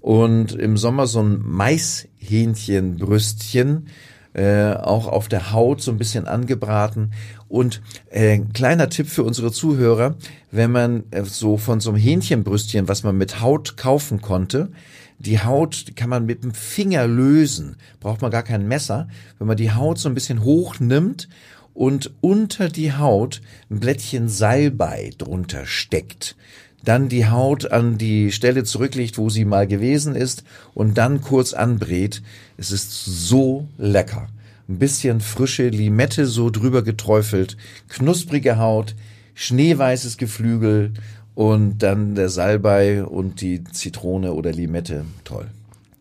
Und 0.00 0.52
im 0.52 0.78
Sommer 0.78 1.06
so 1.06 1.22
ein 1.22 1.42
Maishähnchenbrüstchen, 1.42 3.88
äh, 4.36 4.74
auch 4.74 5.08
auf 5.08 5.28
der 5.28 5.52
Haut 5.52 5.80
so 5.80 5.90
ein 5.90 5.96
bisschen 5.96 6.26
angebraten. 6.26 7.12
Und 7.48 7.80
äh, 8.10 8.38
kleiner 8.38 8.90
Tipp 8.90 9.08
für 9.08 9.22
unsere 9.22 9.50
Zuhörer, 9.50 10.16
wenn 10.50 10.70
man 10.70 11.04
äh, 11.10 11.24
so 11.24 11.56
von 11.56 11.80
so 11.80 11.90
einem 11.90 11.98
Hähnchenbrüstchen, 11.98 12.86
was 12.86 13.02
man 13.02 13.16
mit 13.16 13.40
Haut 13.40 13.78
kaufen 13.78 14.20
konnte, 14.20 14.70
die 15.18 15.40
Haut 15.40 15.96
kann 15.96 16.10
man 16.10 16.26
mit 16.26 16.44
dem 16.44 16.52
Finger 16.52 17.06
lösen, 17.06 17.76
braucht 18.00 18.20
man 18.20 18.30
gar 18.30 18.42
kein 18.42 18.68
Messer. 18.68 19.08
Wenn 19.38 19.46
man 19.46 19.56
die 19.56 19.72
Haut 19.72 19.98
so 19.98 20.10
ein 20.10 20.14
bisschen 20.14 20.44
hoch 20.44 20.80
nimmt 20.80 21.30
und 21.72 22.12
unter 22.20 22.68
die 22.68 22.92
Haut 22.92 23.40
ein 23.70 23.80
Blättchen 23.80 24.28
Salbei 24.28 25.12
drunter 25.16 25.64
steckt, 25.64 26.36
dann 26.84 27.08
die 27.08 27.28
Haut 27.28 27.70
an 27.70 27.98
die 27.98 28.32
Stelle 28.32 28.64
zurücklegt, 28.64 29.18
wo 29.18 29.28
sie 29.28 29.44
mal 29.44 29.66
gewesen 29.66 30.14
ist 30.14 30.44
und 30.74 30.96
dann 30.98 31.20
kurz 31.20 31.52
anbrät. 31.52 32.22
Es 32.56 32.70
ist 32.70 33.04
so 33.04 33.68
lecker. 33.76 34.28
Ein 34.68 34.78
bisschen 34.78 35.20
frische 35.20 35.68
Limette 35.68 36.26
so 36.26 36.50
drüber 36.50 36.82
geträufelt, 36.82 37.56
knusprige 37.88 38.58
Haut, 38.58 38.94
schneeweißes 39.34 40.16
Geflügel 40.16 40.92
und 41.34 41.78
dann 41.78 42.14
der 42.14 42.28
Salbei 42.28 43.04
und 43.04 43.40
die 43.40 43.62
Zitrone 43.64 44.32
oder 44.32 44.52
Limette. 44.52 45.04
Toll. 45.24 45.48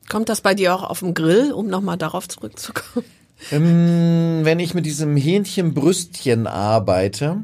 Kommt 0.08 0.30
das 0.30 0.42
bei 0.42 0.54
dir 0.54 0.74
auch 0.74 0.84
auf 0.84 1.00
dem 1.00 1.14
Grill, 1.14 1.52
um 1.52 1.68
nochmal 1.68 1.98
darauf 1.98 2.28
zurückzukommen? 2.28 3.06
Ähm, 3.52 4.40
wenn 4.44 4.60
ich 4.60 4.74
mit 4.74 4.86
diesem 4.86 5.18
Hähnchenbrüstchen 5.18 6.48
arbeite, 6.48 7.44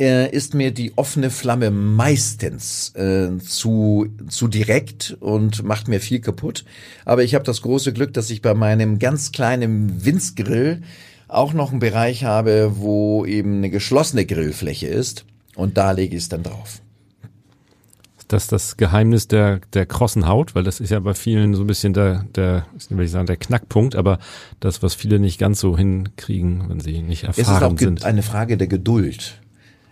äh, 0.00 0.30
ist 0.30 0.54
mir 0.54 0.70
die 0.72 0.92
offene 0.96 1.30
Flamme 1.30 1.70
meistens 1.70 2.94
äh, 2.94 3.36
zu, 3.38 4.06
zu 4.28 4.48
direkt 4.48 5.16
und 5.20 5.64
macht 5.64 5.88
mir 5.88 6.00
viel 6.00 6.20
kaputt. 6.20 6.64
Aber 7.04 7.24
ich 7.24 7.34
habe 7.34 7.44
das 7.44 7.62
große 7.62 7.92
Glück, 7.92 8.12
dass 8.14 8.30
ich 8.30 8.42
bei 8.42 8.54
meinem 8.54 8.98
ganz 8.98 9.32
kleinen 9.32 10.04
Winzgrill 10.04 10.82
auch 11.26 11.52
noch 11.52 11.70
einen 11.70 11.80
Bereich 11.80 12.24
habe, 12.24 12.72
wo 12.76 13.24
eben 13.26 13.58
eine 13.58 13.70
geschlossene 13.70 14.24
Grillfläche 14.24 14.86
ist. 14.86 15.24
Und 15.54 15.76
da 15.76 15.90
lege 15.92 16.16
ich 16.16 16.22
es 16.22 16.28
dann 16.28 16.42
drauf. 16.42 16.80
Das 18.28 18.44
ist 18.44 18.52
das 18.52 18.76
Geheimnis 18.76 19.26
der, 19.26 19.60
der 19.72 19.86
krossen 19.86 20.28
Haut, 20.28 20.54
weil 20.54 20.62
das 20.62 20.80
ist 20.80 20.90
ja 20.90 21.00
bei 21.00 21.14
vielen 21.14 21.54
so 21.54 21.62
ein 21.62 21.66
bisschen 21.66 21.94
der, 21.94 22.26
der, 22.34 22.66
will 22.90 23.06
ich 23.06 23.10
sagen, 23.10 23.26
der 23.26 23.38
Knackpunkt, 23.38 23.96
aber 23.96 24.18
das, 24.60 24.82
was 24.82 24.94
viele 24.94 25.18
nicht 25.18 25.38
ganz 25.38 25.60
so 25.60 25.76
hinkriegen, 25.78 26.68
wenn 26.68 26.78
sie 26.78 27.00
nicht 27.00 27.24
Es 27.24 27.38
ist 27.38 27.48
erfahren 27.48 27.74
auch 27.74 27.78
sind. 27.78 28.04
eine 28.04 28.22
Frage 28.22 28.58
der 28.58 28.68
Geduld. 28.68 29.40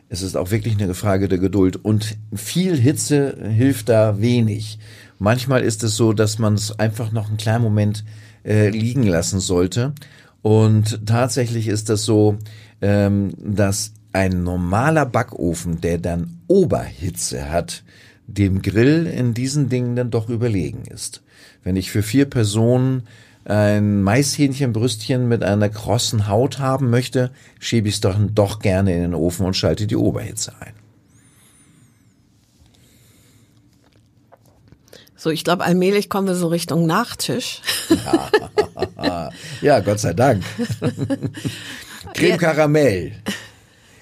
Es 0.09 0.23
ist 0.23 0.37
auch 0.37 0.51
wirklich 0.51 0.81
eine 0.81 0.95
Frage 0.95 1.29
der 1.29 1.39
Geduld. 1.39 1.77
Und 1.77 2.17
viel 2.35 2.77
Hitze 2.77 3.37
hilft 3.43 3.89
da 3.89 4.21
wenig. 4.21 4.79
Manchmal 5.19 5.63
ist 5.63 5.83
es 5.83 5.97
so, 5.97 6.13
dass 6.13 6.39
man 6.39 6.55
es 6.55 6.79
einfach 6.79 7.11
noch 7.13 7.29
einen 7.29 7.39
kleinen 7.39 7.65
Moment 7.65 8.05
äh, 8.45 8.69
liegen 8.69 9.03
lassen 9.03 9.41
sollte. 9.41 9.95
Und 10.43 11.07
tatsächlich 11.07 11.67
ist 11.67 11.89
das 11.89 12.05
so, 12.05 12.39
ähm, 12.81 13.33
dass 13.39 13.93
ein 14.13 14.45
normaler 14.45 15.07
Backofen, 15.07 15.81
der 15.81 15.99
dann 15.99 16.39
Oberhitze 16.47 17.51
hat, 17.51 17.83
dem 18.27 18.63
Grill 18.63 19.07
in 19.07 19.35
diesen 19.35 19.69
Dingen 19.69 19.97
dann 19.97 20.11
doch 20.11 20.29
überlegen 20.29 20.85
ist. 20.85 21.23
Wenn 21.63 21.77
ich 21.77 21.91
für 21.91 22.03
vier 22.03 22.27
Personen 22.27 23.03
ein 23.47 24.03
Maishähnchenbrüstchen 24.03 25.29
mit 25.29 25.45
einer 25.45 25.69
krossen 25.69 26.27
Haut 26.27 26.59
haben 26.59 26.91
möchte, 26.91 27.31
schiebe 27.61 27.89
ich 27.89 27.95
es 27.95 28.01
doch, 28.01 28.17
doch 28.19 28.59
gerne 28.59 28.95
in 28.95 29.03
den 29.03 29.15
Ofen 29.15 29.47
und 29.47 29.55
schalte 29.55 29.87
die 29.87 29.97
Oberhitze 29.97 30.53
ein. 30.61 30.75
So, 35.15 35.31
ich 35.31 35.45
glaube, 35.45 35.65
allmählich 35.65 36.11
kommen 36.11 36.29
wir 36.29 36.35
so 36.35 36.49
Richtung 36.49 36.87
Nachtisch. 36.87 37.63
Ja, 37.89 39.31
ja 39.61 39.81
Gott 39.81 40.01
sei 40.01 40.13
Dank. 40.13 40.45
Creme 42.15 42.39
Karamell. 42.39 43.13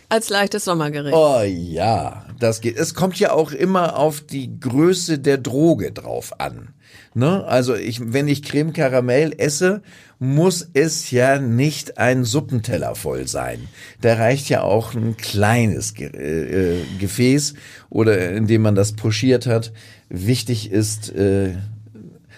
Als 0.08 0.28
leichtes 0.28 0.64
Sommergericht. 0.64 1.14
Oh 1.14 1.40
ja, 1.42 2.26
das 2.38 2.60
geht. 2.60 2.76
Es 2.76 2.94
kommt 2.94 3.18
ja 3.18 3.32
auch 3.32 3.52
immer 3.52 3.96
auf 3.96 4.20
die 4.20 4.58
Größe 4.58 5.18
der 5.18 5.38
Droge 5.38 5.92
drauf 5.92 6.40
an. 6.40 6.74
Ne? 7.14 7.44
Also 7.44 7.74
ich, 7.74 8.12
wenn 8.12 8.28
ich 8.28 8.42
Creme 8.42 8.72
Karamell 8.72 9.34
esse, 9.38 9.82
muss 10.18 10.68
es 10.72 11.10
ja 11.10 11.38
nicht 11.38 11.98
ein 11.98 12.24
Suppenteller 12.24 12.94
voll 12.94 13.28
sein. 13.28 13.68
Da 14.00 14.14
reicht 14.14 14.48
ja 14.48 14.62
auch 14.62 14.94
ein 14.94 15.16
kleines 15.16 15.94
Ge 15.94 16.08
äh, 16.08 16.84
Gefäß 16.98 17.54
oder 17.90 18.32
in 18.32 18.46
dem 18.46 18.62
man 18.62 18.74
das 18.74 18.92
pochiert 18.92 19.46
hat. 19.46 19.72
Wichtig 20.08 20.70
ist, 20.70 21.14
äh, 21.14 21.54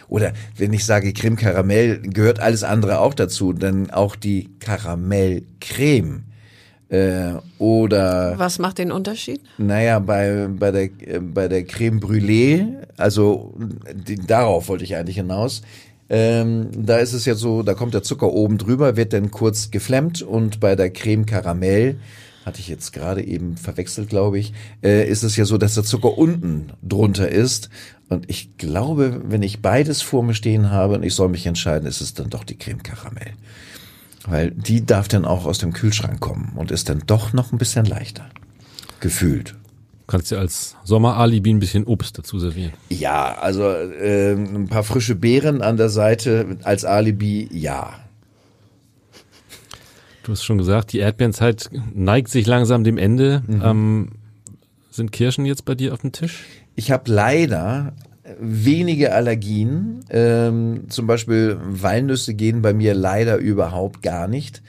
oder 0.08 0.32
wenn 0.56 0.72
ich 0.72 0.84
sage 0.84 1.12
Creme 1.12 1.36
Karamell, 1.36 2.00
gehört 2.00 2.40
alles 2.40 2.62
andere 2.62 3.00
auch 3.00 3.14
dazu, 3.14 3.52
denn 3.52 3.90
auch 3.90 4.16
die 4.16 4.50
Karamellcreme 4.60 6.25
äh, 6.88 7.32
oder 7.58 8.34
Was 8.38 8.58
macht 8.58 8.78
den 8.78 8.92
Unterschied? 8.92 9.40
naja, 9.58 9.98
bei, 9.98 10.48
bei, 10.48 10.70
der, 10.70 10.84
äh, 10.84 11.20
bei 11.20 11.48
der 11.48 11.64
Creme 11.64 12.00
Brûlée, 12.00 12.66
also 12.96 13.54
die, 13.92 14.16
darauf 14.16 14.68
wollte 14.68 14.84
ich 14.84 14.96
eigentlich 14.96 15.16
hinaus, 15.16 15.62
ähm, 16.08 16.68
da 16.72 16.98
ist 16.98 17.12
es 17.12 17.24
ja 17.24 17.34
so, 17.34 17.62
da 17.62 17.74
kommt 17.74 17.94
der 17.94 18.02
Zucker 18.02 18.32
oben 18.32 18.58
drüber, 18.58 18.96
wird 18.96 19.12
dann 19.12 19.30
kurz 19.30 19.70
geflemmt 19.70 20.22
und 20.22 20.60
bei 20.60 20.76
der 20.76 20.90
Creme 20.90 21.26
Karamell, 21.26 21.96
hatte 22.46 22.60
ich 22.60 22.68
jetzt 22.68 22.92
gerade 22.92 23.24
eben 23.24 23.56
verwechselt, 23.56 24.08
glaube 24.08 24.38
ich, 24.38 24.52
äh, 24.80 25.08
ist 25.08 25.24
es 25.24 25.36
ja 25.36 25.44
so, 25.44 25.58
dass 25.58 25.74
der 25.74 25.82
Zucker 25.82 26.16
unten 26.16 26.72
drunter 26.80 27.28
ist. 27.28 27.70
Und 28.08 28.30
ich 28.30 28.56
glaube, 28.56 29.20
wenn 29.26 29.42
ich 29.42 29.62
beides 29.62 30.00
vor 30.00 30.22
mir 30.22 30.34
stehen 30.34 30.70
habe 30.70 30.94
und 30.94 31.02
ich 31.02 31.12
soll 31.12 31.28
mich 31.28 31.44
entscheiden, 31.44 31.88
ist 31.88 32.00
es 32.00 32.14
dann 32.14 32.30
doch 32.30 32.44
die 32.44 32.56
Creme 32.56 32.84
Karamell. 32.84 33.32
Weil 34.26 34.50
die 34.50 34.84
darf 34.84 35.08
dann 35.08 35.24
auch 35.24 35.46
aus 35.46 35.58
dem 35.58 35.72
Kühlschrank 35.72 36.20
kommen 36.20 36.52
und 36.56 36.70
ist 36.70 36.88
dann 36.88 37.02
doch 37.06 37.32
noch 37.32 37.52
ein 37.52 37.58
bisschen 37.58 37.84
leichter. 37.84 38.26
Gefühlt. 39.00 39.50
Du 39.50 40.12
kannst 40.12 40.30
dir 40.30 40.38
als 40.38 40.76
Sommeralibi 40.84 41.50
ein 41.50 41.58
bisschen 41.58 41.84
Obst 41.84 42.18
dazu 42.18 42.38
servieren. 42.38 42.72
Ja, 42.88 43.36
also 43.38 43.64
äh, 43.64 44.32
ein 44.32 44.68
paar 44.68 44.84
frische 44.84 45.14
Beeren 45.14 45.62
an 45.62 45.76
der 45.76 45.88
Seite 45.88 46.58
als 46.62 46.84
Alibi, 46.84 47.48
ja. 47.52 47.94
Du 50.22 50.32
hast 50.32 50.44
schon 50.44 50.58
gesagt, 50.58 50.92
die 50.92 50.98
Erdbeerenzeit 50.98 51.70
neigt 51.94 52.28
sich 52.28 52.46
langsam 52.46 52.82
dem 52.82 52.98
Ende. 52.98 53.42
Ähm, 53.48 54.12
sind 54.90 55.12
Kirschen 55.12 55.44
jetzt 55.44 55.64
bei 55.64 55.74
dir 55.74 55.92
auf 55.92 56.00
dem 56.00 56.10
Tisch? 56.10 56.44
Ich 56.74 56.90
habe 56.90 57.10
leider 57.10 57.92
wenige 58.40 59.12
Allergien. 59.12 60.04
Ähm, 60.10 60.84
zum 60.88 61.06
Beispiel 61.06 61.58
Walnüsse 61.62 62.34
gehen 62.34 62.62
bei 62.62 62.72
mir 62.72 62.94
leider 62.94 63.36
überhaupt 63.36 64.02
gar 64.02 64.28
nicht. 64.28 64.62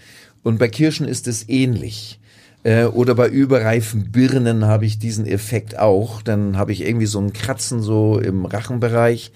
Und 0.43 0.59
bei 0.59 0.67
Kirschen 0.67 1.07
ist 1.07 1.27
es 1.27 1.47
ähnlich. 1.49 2.19
Äh, 2.63 2.85
oder 2.85 3.15
bei 3.15 3.27
überreifen 3.27 4.11
Birnen 4.11 4.65
habe 4.65 4.85
ich 4.85 4.99
diesen 4.99 5.25
Effekt 5.25 5.77
auch. 5.77 6.21
Dann 6.21 6.57
habe 6.57 6.71
ich 6.71 6.81
irgendwie 6.81 7.05
so 7.05 7.19
ein 7.19 7.33
Kratzen 7.33 7.81
so 7.81 8.19
im 8.19 8.45
Rachenbereich. 8.45 9.31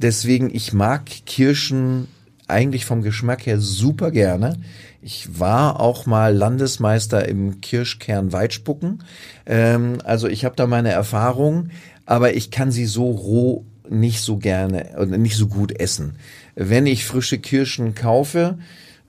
Deswegen, 0.00 0.54
ich 0.54 0.72
mag 0.72 1.04
Kirschen 1.26 2.08
eigentlich 2.46 2.84
vom 2.84 3.02
Geschmack 3.02 3.46
her 3.46 3.58
super 3.58 4.10
gerne. 4.10 4.58
Ich 5.00 5.38
war 5.38 5.80
auch 5.80 6.06
mal 6.06 6.34
Landesmeister 6.34 7.28
im 7.28 7.60
Kirschkern 7.60 8.32
Weitspucken. 8.32 9.02
Ähm, 9.46 9.98
also 10.04 10.28
ich 10.28 10.44
habe 10.44 10.56
da 10.56 10.66
meine 10.66 10.90
Erfahrung, 10.90 11.70
aber 12.06 12.34
ich 12.34 12.50
kann 12.50 12.70
sie 12.70 12.86
so 12.86 13.10
roh 13.10 13.64
nicht 13.88 14.20
so 14.20 14.38
gerne 14.38 14.90
oder 14.98 15.18
nicht 15.18 15.36
so 15.36 15.46
gut 15.46 15.78
essen. 15.78 16.14
Wenn 16.54 16.86
ich 16.86 17.04
frische 17.04 17.38
Kirschen 17.38 17.94
kaufe 17.94 18.58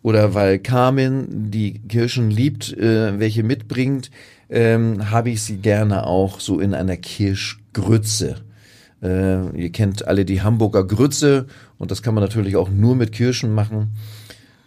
oder 0.01 0.33
weil 0.33 0.59
Carmen 0.59 1.51
die 1.51 1.79
Kirschen 1.87 2.29
liebt, 2.29 2.73
äh, 2.73 3.19
welche 3.19 3.43
mitbringt, 3.43 4.11
ähm, 4.49 5.09
habe 5.09 5.29
ich 5.29 5.41
sie 5.41 5.57
gerne 5.57 6.05
auch 6.05 6.39
so 6.39 6.59
in 6.59 6.73
einer 6.73 6.97
Kirschgrütze. 6.97 8.35
Äh, 9.01 9.49
ihr 9.57 9.71
kennt 9.71 10.07
alle 10.07 10.25
die 10.25 10.41
Hamburger 10.41 10.85
Grütze 10.85 11.47
und 11.77 11.91
das 11.91 12.01
kann 12.01 12.13
man 12.13 12.23
natürlich 12.23 12.55
auch 12.55 12.69
nur 12.69 12.95
mit 12.95 13.11
Kirschen 13.11 13.53
machen. 13.53 13.95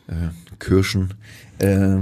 Äh, 0.08 0.30
Kirschen. 0.58 1.14
Äh, 1.58 1.98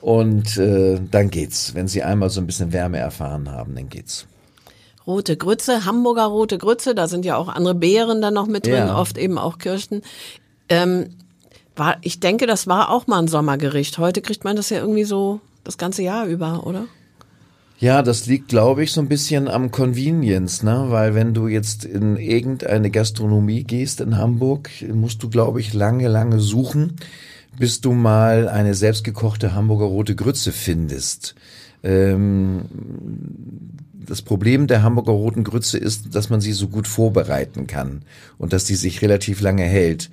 und 0.00 0.56
äh, 0.56 0.98
dann 1.10 1.30
geht's. 1.30 1.74
Wenn 1.74 1.88
sie 1.88 2.02
einmal 2.02 2.30
so 2.30 2.40
ein 2.40 2.46
bisschen 2.46 2.72
Wärme 2.72 2.98
erfahren 2.98 3.50
haben, 3.50 3.74
dann 3.74 3.88
geht's. 3.88 4.26
Rote 5.06 5.36
Grütze, 5.36 5.84
Hamburger 5.84 6.26
rote 6.26 6.58
Grütze, 6.58 6.94
da 6.94 7.08
sind 7.08 7.24
ja 7.24 7.36
auch 7.36 7.48
andere 7.48 7.74
Beeren 7.74 8.20
dann 8.20 8.34
noch 8.34 8.46
mit 8.46 8.66
drin, 8.66 8.74
Ja. 8.88 8.98
oft 8.98 9.16
eben 9.18 9.38
auch 9.38 9.58
Kirschen. 9.58 10.02
Ähm, 10.68 11.10
war, 11.76 11.96
ich 12.02 12.20
denke, 12.20 12.46
das 12.46 12.66
war 12.66 12.90
auch 12.90 13.06
mal 13.06 13.18
ein 13.18 13.28
Sommergericht. 13.28 13.98
Heute 13.98 14.20
kriegt 14.20 14.44
man 14.44 14.56
das 14.56 14.70
ja 14.70 14.78
irgendwie 14.78 15.04
so 15.04 15.40
das 15.64 15.78
ganze 15.78 16.02
Jahr 16.02 16.26
über, 16.26 16.66
oder? 16.66 16.84
Ja, 17.78 18.02
das 18.02 18.26
liegt, 18.26 18.48
glaube 18.48 18.82
ich, 18.84 18.92
so 18.92 19.00
ein 19.00 19.08
bisschen 19.08 19.48
am 19.48 19.70
Convenience, 19.70 20.62
ne? 20.62 20.86
Weil 20.88 21.14
wenn 21.14 21.32
du 21.32 21.48
jetzt 21.48 21.86
in 21.86 22.18
irgendeine 22.18 22.90
Gastronomie 22.90 23.64
gehst 23.64 24.02
in 24.02 24.18
Hamburg, 24.18 24.68
musst 24.92 25.22
du, 25.22 25.30
glaube 25.30 25.60
ich, 25.60 25.72
lange, 25.72 26.08
lange 26.08 26.40
suchen, 26.40 26.96
bis 27.58 27.80
du 27.80 27.92
mal 27.92 28.48
eine 28.50 28.74
selbstgekochte 28.74 29.54
Hamburger 29.54 29.86
rote 29.86 30.14
Grütze 30.14 30.52
findest. 30.52 31.34
Ähm, 31.82 32.62
das 34.06 34.22
Problem 34.22 34.66
der 34.66 34.82
Hamburger 34.82 35.12
roten 35.12 35.44
Grütze 35.44 35.78
ist, 35.78 36.14
dass 36.14 36.30
man 36.30 36.40
sie 36.40 36.52
so 36.52 36.68
gut 36.68 36.88
vorbereiten 36.88 37.66
kann 37.66 38.02
und 38.38 38.52
dass 38.52 38.64
die 38.64 38.74
sich 38.74 39.02
relativ 39.02 39.40
lange 39.40 39.64
hält. 39.64 40.10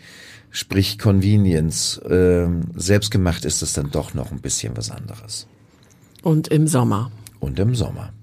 Sprich 0.49 0.97
Convenience. 0.97 2.01
Ähm, 2.09 2.61
selbstgemacht 2.75 3.45
ist 3.45 3.61
es 3.61 3.73
dann 3.73 3.91
doch 3.91 4.13
noch 4.13 4.31
ein 4.31 4.39
bisschen 4.39 4.77
was 4.77 4.91
anderes. 4.91 5.47
Und 6.21 6.47
im 6.47 6.67
Sommer. 6.67 7.11
Und 7.39 7.59
im 7.59 7.75
Sommer. 7.75 8.13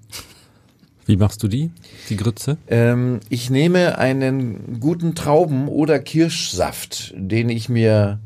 Wie 1.06 1.16
machst 1.16 1.42
du 1.42 1.48
die, 1.48 1.70
die 2.08 2.16
Grütze? 2.16 2.56
Ähm, 2.66 3.20
ich 3.28 3.50
nehme 3.50 3.98
einen 3.98 4.80
guten 4.80 5.14
Trauben- 5.14 5.68
oder 5.68 5.98
Kirschsaft, 5.98 7.12
den 7.16 7.50
ich 7.50 7.68
mir 7.68 8.20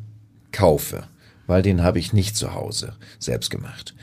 kaufe, 0.52 1.04
weil 1.46 1.62
den 1.62 1.82
habe 1.82 1.98
ich 1.98 2.12
nicht 2.12 2.36
zu 2.36 2.54
Hause 2.54 2.94
selbst 3.18 3.50
gemacht. 3.50 3.94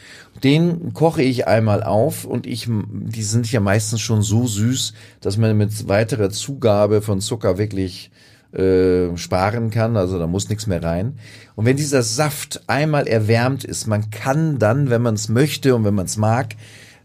Den 0.43 0.93
koche 0.93 1.21
ich 1.21 1.47
einmal 1.47 1.81
auf 1.83 2.25
und 2.25 2.45
ich, 2.45 2.67
die 2.69 3.23
sind 3.23 3.51
ja 3.51 3.59
meistens 3.59 4.01
schon 4.01 4.21
so 4.21 4.45
süß, 4.47 4.93
dass 5.21 5.37
man 5.37 5.57
mit 5.57 5.87
weiterer 5.87 6.29
Zugabe 6.29 7.01
von 7.01 7.21
Zucker 7.21 7.57
wirklich 7.57 8.11
äh, 8.55 9.15
sparen 9.17 9.69
kann, 9.69 9.97
also 9.97 10.19
da 10.19 10.27
muss 10.27 10.49
nichts 10.49 10.67
mehr 10.67 10.83
rein. 10.83 11.19
Und 11.55 11.65
wenn 11.65 11.77
dieser 11.77 12.03
Saft 12.03 12.63
einmal 12.67 13.07
erwärmt 13.07 13.63
ist, 13.63 13.87
man 13.87 14.09
kann 14.11 14.59
dann, 14.59 14.89
wenn 14.89 15.01
man 15.01 15.15
es 15.15 15.29
möchte 15.29 15.75
und 15.75 15.83
wenn 15.83 15.95
man 15.95 16.05
es 16.05 16.17
mag, 16.17 16.55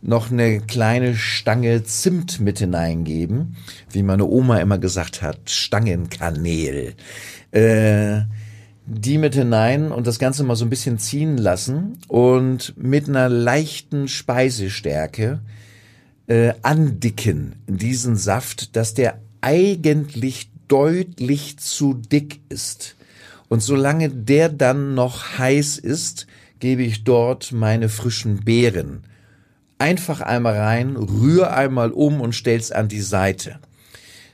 noch 0.03 0.31
eine 0.31 0.61
kleine 0.61 1.15
Stange 1.15 1.83
Zimt 1.85 2.41
mit 2.41 2.59
hineingeben, 2.59 3.57
wie 3.91 4.03
meine 4.03 4.25
Oma 4.25 4.59
immer 4.59 4.79
gesagt 4.79 5.23
hat, 5.23 5.51
Stangenkanel. 5.51 6.95
Äh, 7.53 8.23
die 8.93 9.19
mit 9.19 9.35
hinein 9.35 9.93
und 9.93 10.07
das 10.09 10.19
Ganze 10.19 10.43
mal 10.43 10.57
so 10.57 10.65
ein 10.65 10.71
bisschen 10.71 10.99
ziehen 10.99 11.39
lassen 11.39 11.99
und 12.09 12.75
mit 12.77 13.09
einer 13.09 13.29
leichten 13.29 14.09
Speisestärke 14.09 15.41
äh, 16.27 16.55
andicken 16.63 17.55
diesen 17.69 18.17
Saft, 18.17 18.75
dass 18.75 18.95
der 18.95 19.21
eigentlich 19.41 20.51
deutlich 20.67 21.59
zu 21.59 21.95
dick 21.95 22.41
ist. 22.49 22.97
Und 23.49 23.63
solange 23.63 24.11
der 24.11 24.49
dann 24.49 24.95
noch 24.95 25.39
heiß 25.39 25.79
ist, 25.79 26.27
gebe 26.59 26.83
ich 26.83 27.05
dort 27.05 27.53
meine 27.53 27.89
frischen 27.89 28.45
Beeren. 28.45 29.05
Einfach 29.79 30.21
einmal 30.21 30.57
rein, 30.57 30.97
rühr 30.97 31.53
einmal 31.53 31.93
um 31.93 32.21
und 32.21 32.35
stell's 32.35 32.73
an 32.73 32.89
die 32.89 33.01
Seite. 33.01 33.61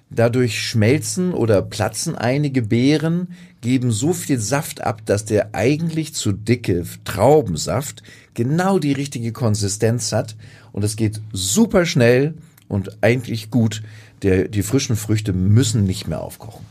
Dadurch 0.08 0.62
schmelzen 0.62 1.32
oder 1.32 1.62
platzen 1.62 2.14
einige 2.14 2.62
Beeren, 2.62 3.28
geben 3.60 3.90
so 3.90 4.12
viel 4.12 4.38
Saft 4.38 4.80
ab, 4.80 5.02
dass 5.04 5.24
der 5.24 5.54
eigentlich 5.54 6.14
zu 6.14 6.32
dicke 6.32 6.84
Traubensaft 7.04 8.02
genau 8.34 8.78
die 8.78 8.92
richtige 8.92 9.32
Konsistenz 9.32 10.12
hat 10.12 10.36
und 10.72 10.84
es 10.84 10.94
geht 10.94 11.20
super 11.32 11.86
schnell 11.86 12.34
und 12.68 13.02
eigentlich 13.02 13.50
gut, 13.50 13.82
Der, 14.22 14.48
die 14.48 14.62
frischen 14.62 14.96
Früchte 14.96 15.34
müssen 15.34 15.84
nicht 15.84 16.08
mehr 16.08 16.22
aufkochen. 16.22 16.64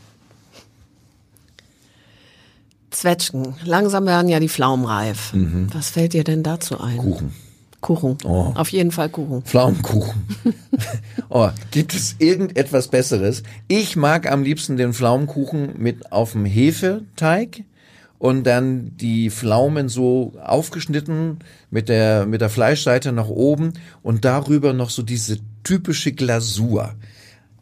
Zwetschgen. 2.90 3.54
Langsam 3.64 4.06
werden 4.06 4.28
ja 4.28 4.40
die 4.40 4.48
Pflaumen 4.48 4.84
reif. 4.84 5.32
Was 5.72 5.90
fällt 5.90 6.12
dir 6.12 6.24
denn 6.24 6.42
dazu 6.42 6.80
ein? 6.80 6.96
Mhm. 6.96 7.00
Kuchen. 7.00 7.45
Kuchen. 7.86 8.18
Oh. 8.24 8.52
Auf 8.56 8.70
jeden 8.70 8.90
Fall 8.90 9.08
Kuchen. 9.08 9.42
Pflaumenkuchen. 9.42 10.24
oh, 11.28 11.50
gibt 11.70 11.94
es 11.94 12.16
irgendetwas 12.18 12.88
Besseres? 12.88 13.44
Ich 13.68 13.94
mag 13.94 14.28
am 14.28 14.42
liebsten 14.42 14.76
den 14.76 14.92
Pflaumenkuchen 14.92 15.74
mit 15.78 16.10
auf 16.10 16.32
dem 16.32 16.46
Hefeteig 16.46 17.62
und 18.18 18.44
dann 18.44 18.96
die 18.96 19.30
Pflaumen 19.30 19.88
so 19.88 20.32
aufgeschnitten 20.42 21.38
mit 21.70 21.88
der, 21.88 22.26
mit 22.26 22.40
der 22.40 22.50
Fleischseite 22.50 23.12
nach 23.12 23.28
oben 23.28 23.74
und 24.02 24.24
darüber 24.24 24.72
noch 24.72 24.90
so 24.90 25.04
diese 25.04 25.38
typische 25.62 26.10
Glasur. 26.10 26.96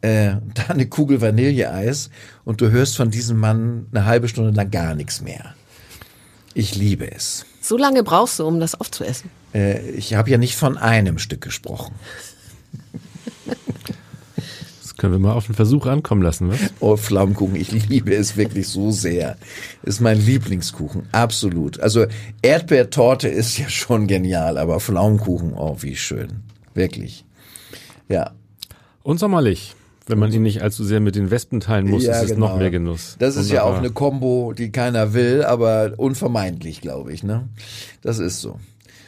Äh, 0.01 0.37
da 0.55 0.69
eine 0.69 0.87
Kugel 0.87 1.21
Vanilleeis 1.21 2.09
und 2.47 2.63
du 2.63 2.71
hörst 2.71 2.97
von 2.97 3.11
diesem 3.11 3.39
Mann 3.39 3.89
eine 3.93 4.07
halbe 4.07 4.29
Stunde 4.29 4.53
lang 4.53 4.71
gar 4.71 4.95
nichts 4.95 5.21
mehr. 5.21 5.55
Ich 6.55 6.75
liebe 6.77 7.13
es. 7.13 7.45
So 7.61 7.77
lange 7.77 8.03
brauchst 8.03 8.39
du, 8.39 8.47
um 8.47 8.59
das 8.59 8.75
aufzuessen. 8.75 9.29
Äh, 9.55 9.81
ich 9.91 10.15
habe 10.15 10.31
ja 10.31 10.39
nicht 10.39 10.57
von 10.57 10.77
einem 10.77 11.19
Stück 11.19 11.41
gesprochen. 11.41 11.95
Das 14.83 14.97
können 14.97 15.13
wir 15.13 15.19
mal 15.19 15.33
auf 15.33 15.47
den 15.47 15.55
Versuch 15.55 15.87
ankommen 15.87 16.23
lassen, 16.23 16.51
was? 16.51 16.59
Oh, 16.81 16.97
Pflaumenkuchen, 16.97 17.57
ich 17.57 17.73
liebe 17.89 18.15
es 18.15 18.37
wirklich 18.37 18.69
so 18.69 18.91
sehr. 18.91 19.37
Ist 19.83 20.01
mein 20.01 20.25
Lieblingskuchen, 20.25 21.09
absolut. 21.13 21.81
Also 21.81 22.07
Erdbeertorte 22.43 23.29
ist 23.29 23.59
ja 23.59 23.69
schon 23.69 24.07
genial, 24.07 24.59
aber 24.59 24.81
Pflaumenkuchen, 24.81 25.55
oh, 25.55 25.77
wie 25.81 25.97
schön. 25.97 26.29
Wirklich. 26.75 27.25
Ja. 28.09 28.33
Und 29.03 29.19
sommerlich. 29.19 29.75
Wenn 30.07 30.19
man 30.19 30.31
ihn 30.33 30.43
nicht 30.43 30.61
allzu 30.61 30.85
sehr 30.85 31.01
mit 31.01 31.15
den 31.15 31.31
Wespen 31.31 31.61
teilen 31.61 31.89
muss, 31.89 32.05
ist 32.05 32.23
es 32.23 32.37
noch 32.37 32.59
mehr 32.59 32.71
Genuss. 32.71 33.17
genau. 33.19 33.27
Das 33.27 33.37
ist 33.37 33.51
ja 33.51 33.63
auch 33.63 33.69
Wunderbar. 33.69 33.85
eine 33.85 33.93
Kombo, 33.95 34.53
die 34.53 34.71
keiner 34.71 35.15
will, 35.15 35.43
aber 35.43 35.95
unvermeidlich, 35.97 36.83
glaube 36.83 37.11
ich. 37.15 37.23
Ne? 37.23 37.49
Das 38.03 38.19
ist 38.19 38.43
so. 38.43 38.59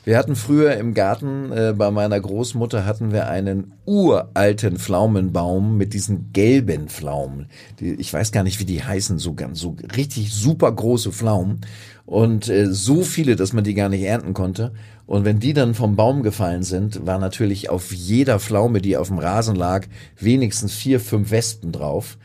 Wir 0.07 0.19
hatten 0.19 0.37
früher 0.37 0.77
im 0.77 0.95
Garten 0.95 1.51
äh, 1.51 1.75
bei 1.77 1.91
meiner 1.91 2.21
Großmutter 2.21 2.87
hatten 2.87 3.11
wir 3.11 3.29
einen 3.29 3.73
uralten 3.87 4.79
Pflaumenbaum 4.79 5.77
mit 5.77 5.95
diesen 5.95 6.33
gelben 6.33 6.87
Pflaumen. 6.87 7.47
Die, 7.81 7.95
ich 7.95 8.13
weiß 8.13 8.31
gar 8.31 8.45
nicht, 8.45 8.61
wie 8.61 8.65
die 8.65 8.85
heißen, 8.85 9.19
so 9.19 9.35
ganz 9.35 9.59
so 9.59 9.75
richtig 9.97 10.33
super 10.33 10.71
große 10.71 11.11
Pflaumen 11.11 11.63
und 12.05 12.49
äh, 12.49 12.73
so 12.73 13.03
viele, 13.03 13.35
dass 13.35 13.53
man 13.53 13.65
die 13.65 13.75
gar 13.75 13.89
nicht 13.89 14.05
ernten 14.05 14.33
konnte. 14.33 14.75
Und 15.07 15.25
wenn 15.25 15.41
die 15.41 15.55
dann 15.55 15.75
vom 15.75 15.97
Baum 15.97 16.23
gefallen 16.23 16.63
sind, 16.63 17.05
war 17.05 17.19
natürlich 17.19 17.69
auf 17.69 17.93
jeder 17.93 18.39
Pflaume, 18.39 18.81
die 18.81 18.97
auf 18.97 19.09
dem 19.09 19.19
Rasen 19.19 19.57
lag, 19.57 19.89
wenigstens 20.21 20.73
vier, 20.73 21.01
fünf 21.01 21.33
Wespen 21.33 21.73
drauf. 21.73 22.17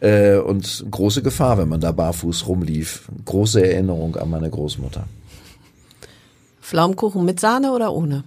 Äh, 0.00 0.36
und 0.36 0.84
große 0.90 1.22
Gefahr, 1.22 1.56
wenn 1.56 1.70
man 1.70 1.80
da 1.80 1.90
barfuß 1.90 2.48
rumlief. 2.48 3.08
Große 3.24 3.66
Erinnerung 3.66 4.16
an 4.16 4.28
meine 4.28 4.50
Großmutter. 4.50 5.06
Pflaumenkuchen 6.64 7.24
mit 7.24 7.40
Sahne 7.40 7.72
oder 7.72 7.92
ohne? 7.92 8.24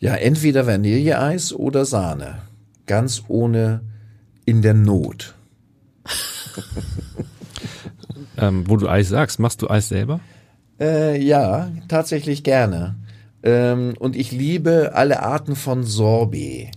Ja, 0.00 0.16
entweder 0.16 0.66
Vanilleeis 0.66 1.52
oder 1.52 1.84
Sahne. 1.84 2.38
Ganz 2.86 3.22
ohne 3.28 3.82
in 4.44 4.62
der 4.62 4.74
Not. 4.74 5.34
Ähm, 8.38 8.64
wo 8.66 8.76
du 8.76 8.88
Eis 8.88 9.10
sagst, 9.10 9.38
machst 9.38 9.60
du 9.60 9.68
Eis 9.68 9.90
selber? 9.90 10.18
Äh, 10.80 11.22
ja, 11.22 11.70
tatsächlich 11.86 12.42
gerne. 12.42 12.96
Ähm, 13.42 13.94
und 13.98 14.16
ich 14.16 14.32
liebe 14.32 14.92
alle 14.94 15.22
Arten 15.22 15.54
von 15.54 15.84
Sorbet. 15.84 16.70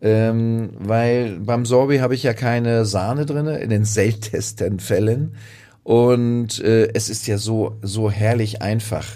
Ähm, 0.00 0.70
weil 0.78 1.40
beim 1.40 1.64
Sorbet 1.64 2.02
habe 2.02 2.14
ich 2.14 2.22
ja 2.22 2.34
keine 2.34 2.84
Sahne 2.84 3.26
drinne 3.26 3.58
in 3.58 3.70
den 3.70 3.84
seltensten 3.86 4.80
Fällen. 4.80 5.34
Und 5.82 6.60
äh, 6.60 6.92
es 6.92 7.08
ist 7.08 7.26
ja 7.26 7.38
so, 7.38 7.78
so 7.82 8.10
herrlich 8.10 8.60
einfach. 8.60 9.06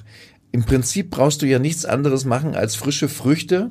Im 0.52 0.64
Prinzip 0.64 1.10
brauchst 1.10 1.42
du 1.42 1.46
ja 1.46 1.58
nichts 1.58 1.84
anderes 1.84 2.24
machen, 2.24 2.54
als 2.54 2.76
frische 2.76 3.08
Früchte 3.08 3.70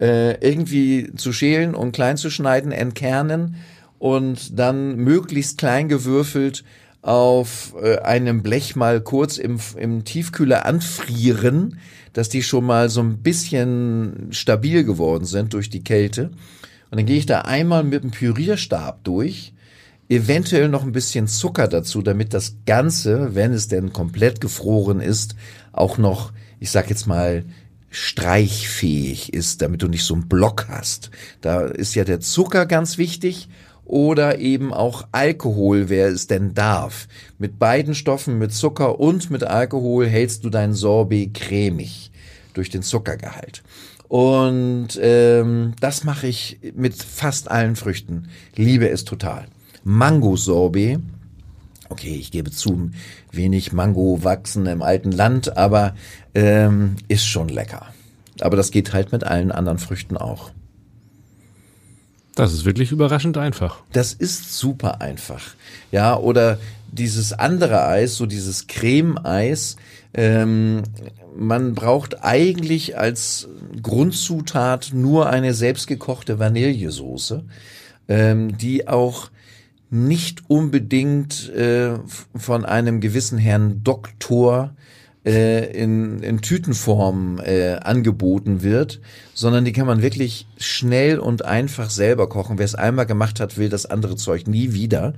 äh, 0.00 0.32
irgendwie 0.46 1.12
zu 1.16 1.32
schälen 1.32 1.74
und 1.74 1.92
klein 1.92 2.16
zu 2.16 2.30
schneiden, 2.30 2.72
entkernen 2.72 3.56
und 3.98 4.58
dann 4.58 4.96
möglichst 4.96 5.56
klein 5.56 5.88
gewürfelt 5.88 6.64
auf 7.00 7.74
äh, 7.80 7.98
einem 7.98 8.42
Blech 8.42 8.74
mal 8.74 9.00
kurz 9.00 9.38
im, 9.38 9.60
im 9.76 10.04
Tiefkühler 10.04 10.66
anfrieren, 10.66 11.78
dass 12.12 12.28
die 12.28 12.42
schon 12.42 12.64
mal 12.64 12.88
so 12.88 13.00
ein 13.00 13.18
bisschen 13.18 14.28
stabil 14.32 14.82
geworden 14.82 15.24
sind 15.24 15.54
durch 15.54 15.70
die 15.70 15.84
Kälte. 15.84 16.30
Und 16.90 16.98
dann 16.98 17.06
gehe 17.06 17.18
ich 17.18 17.26
da 17.26 17.42
einmal 17.42 17.84
mit 17.84 18.02
dem 18.02 18.10
Pürierstab 18.10 19.04
durch, 19.04 19.52
eventuell 20.08 20.68
noch 20.68 20.82
ein 20.82 20.92
bisschen 20.92 21.26
Zucker 21.26 21.68
dazu, 21.68 22.02
damit 22.02 22.34
das 22.34 22.56
Ganze, 22.66 23.34
wenn 23.34 23.52
es 23.52 23.68
denn 23.68 23.92
komplett 23.92 24.40
gefroren 24.40 25.00
ist, 25.00 25.34
auch 25.72 25.98
noch, 25.98 26.32
ich 26.60 26.70
sag 26.70 26.88
jetzt 26.88 27.06
mal, 27.06 27.44
streichfähig 27.90 29.32
ist, 29.32 29.62
damit 29.62 29.82
du 29.82 29.88
nicht 29.88 30.04
so 30.04 30.14
einen 30.14 30.28
Block 30.28 30.66
hast. 30.68 31.10
Da 31.40 31.62
ist 31.62 31.94
ja 31.94 32.04
der 32.04 32.20
Zucker 32.20 32.66
ganz 32.66 32.98
wichtig 32.98 33.48
oder 33.84 34.38
eben 34.38 34.74
auch 34.74 35.06
Alkohol, 35.12 35.88
wer 35.88 36.08
es 36.08 36.26
denn 36.26 36.54
darf. 36.54 37.08
Mit 37.38 37.58
beiden 37.58 37.94
Stoffen, 37.94 38.38
mit 38.38 38.52
Zucker 38.52 39.00
und 39.00 39.30
mit 39.30 39.44
Alkohol, 39.44 40.06
hältst 40.06 40.44
du 40.44 40.50
dein 40.50 40.74
Sorbet 40.74 41.34
cremig 41.34 42.10
durch 42.52 42.68
den 42.68 42.82
Zuckergehalt. 42.82 43.62
Und 44.08 44.98
ähm, 45.00 45.74
das 45.80 46.04
mache 46.04 46.26
ich 46.26 46.58
mit 46.74 46.94
fast 46.94 47.50
allen 47.50 47.76
Früchten. 47.76 48.28
Liebe 48.54 48.88
es 48.88 49.04
total. 49.04 49.46
Mango-Sorbet. 49.86 50.98
Okay, 51.88 52.16
ich 52.16 52.32
gebe 52.32 52.50
zu, 52.50 52.90
wenig 53.30 53.72
Mango 53.72 54.24
wachsen 54.24 54.66
im 54.66 54.82
alten 54.82 55.12
Land, 55.12 55.56
aber 55.56 55.94
ähm, 56.34 56.96
ist 57.06 57.24
schon 57.24 57.48
lecker. 57.48 57.86
Aber 58.40 58.56
das 58.56 58.72
geht 58.72 58.92
halt 58.92 59.12
mit 59.12 59.22
allen 59.22 59.52
anderen 59.52 59.78
Früchten 59.78 60.16
auch. 60.16 60.50
Das 62.34 62.52
ist 62.52 62.64
wirklich 62.64 62.90
überraschend 62.90 63.38
einfach. 63.38 63.78
Das 63.92 64.12
ist 64.12 64.58
super 64.58 65.00
einfach. 65.00 65.54
Ja, 65.92 66.16
oder 66.16 66.58
dieses 66.90 67.32
andere 67.32 67.86
Eis, 67.86 68.16
so 68.16 68.26
dieses 68.26 68.66
Creme-Eis, 68.66 69.76
ähm, 70.14 70.82
man 71.38 71.76
braucht 71.76 72.24
eigentlich 72.24 72.98
als 72.98 73.48
Grundzutat 73.80 74.90
nur 74.94 75.30
eine 75.30 75.54
selbstgekochte 75.54 76.40
Vanillesoße, 76.40 77.44
ähm, 78.08 78.58
die 78.58 78.88
auch 78.88 79.30
nicht 79.90 80.44
unbedingt 80.48 81.48
äh, 81.50 81.98
von 82.34 82.64
einem 82.64 83.00
gewissen 83.00 83.38
Herrn 83.38 83.82
Doktor 83.84 84.74
äh, 85.24 85.72
in, 85.72 86.22
in 86.22 86.40
Tütenform 86.40 87.40
äh, 87.44 87.74
angeboten 87.74 88.62
wird, 88.62 89.00
sondern 89.34 89.64
die 89.64 89.72
kann 89.72 89.86
man 89.86 90.02
wirklich 90.02 90.46
schnell 90.56 91.18
und 91.18 91.44
einfach 91.44 91.90
selber 91.90 92.28
kochen. 92.28 92.58
Wer 92.58 92.64
es 92.64 92.74
einmal 92.74 93.06
gemacht 93.06 93.40
hat, 93.40 93.58
will 93.58 93.68
das 93.68 93.86
andere 93.86 94.16
Zeug 94.16 94.46
nie 94.46 94.72
wieder. 94.72 95.14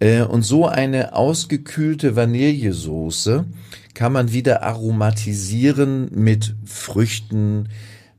Äh, 0.00 0.22
und 0.22 0.42
so 0.42 0.66
eine 0.66 1.14
ausgekühlte 1.14 2.16
Vanillesoße 2.16 3.44
kann 3.94 4.12
man 4.12 4.32
wieder 4.32 4.62
aromatisieren 4.62 6.10
mit 6.12 6.54
Früchten, 6.64 7.68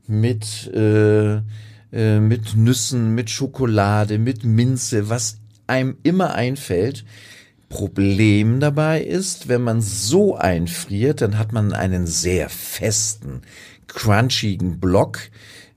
mit 0.06 0.70
äh, 0.74 1.40
äh, 1.92 2.20
mit 2.20 2.56
Nüssen, 2.56 3.14
mit 3.14 3.28
Schokolade, 3.28 4.18
mit 4.18 4.44
Minze, 4.44 5.10
was 5.10 5.41
einem 5.66 5.96
immer 6.02 6.34
einfällt. 6.34 7.04
Problem 7.68 8.60
dabei 8.60 9.02
ist, 9.02 9.48
wenn 9.48 9.62
man 9.62 9.80
so 9.80 10.36
einfriert, 10.36 11.22
dann 11.22 11.38
hat 11.38 11.52
man 11.52 11.72
einen 11.72 12.06
sehr 12.06 12.50
festen, 12.50 13.42
crunchigen 13.86 14.78
Block. 14.78 15.20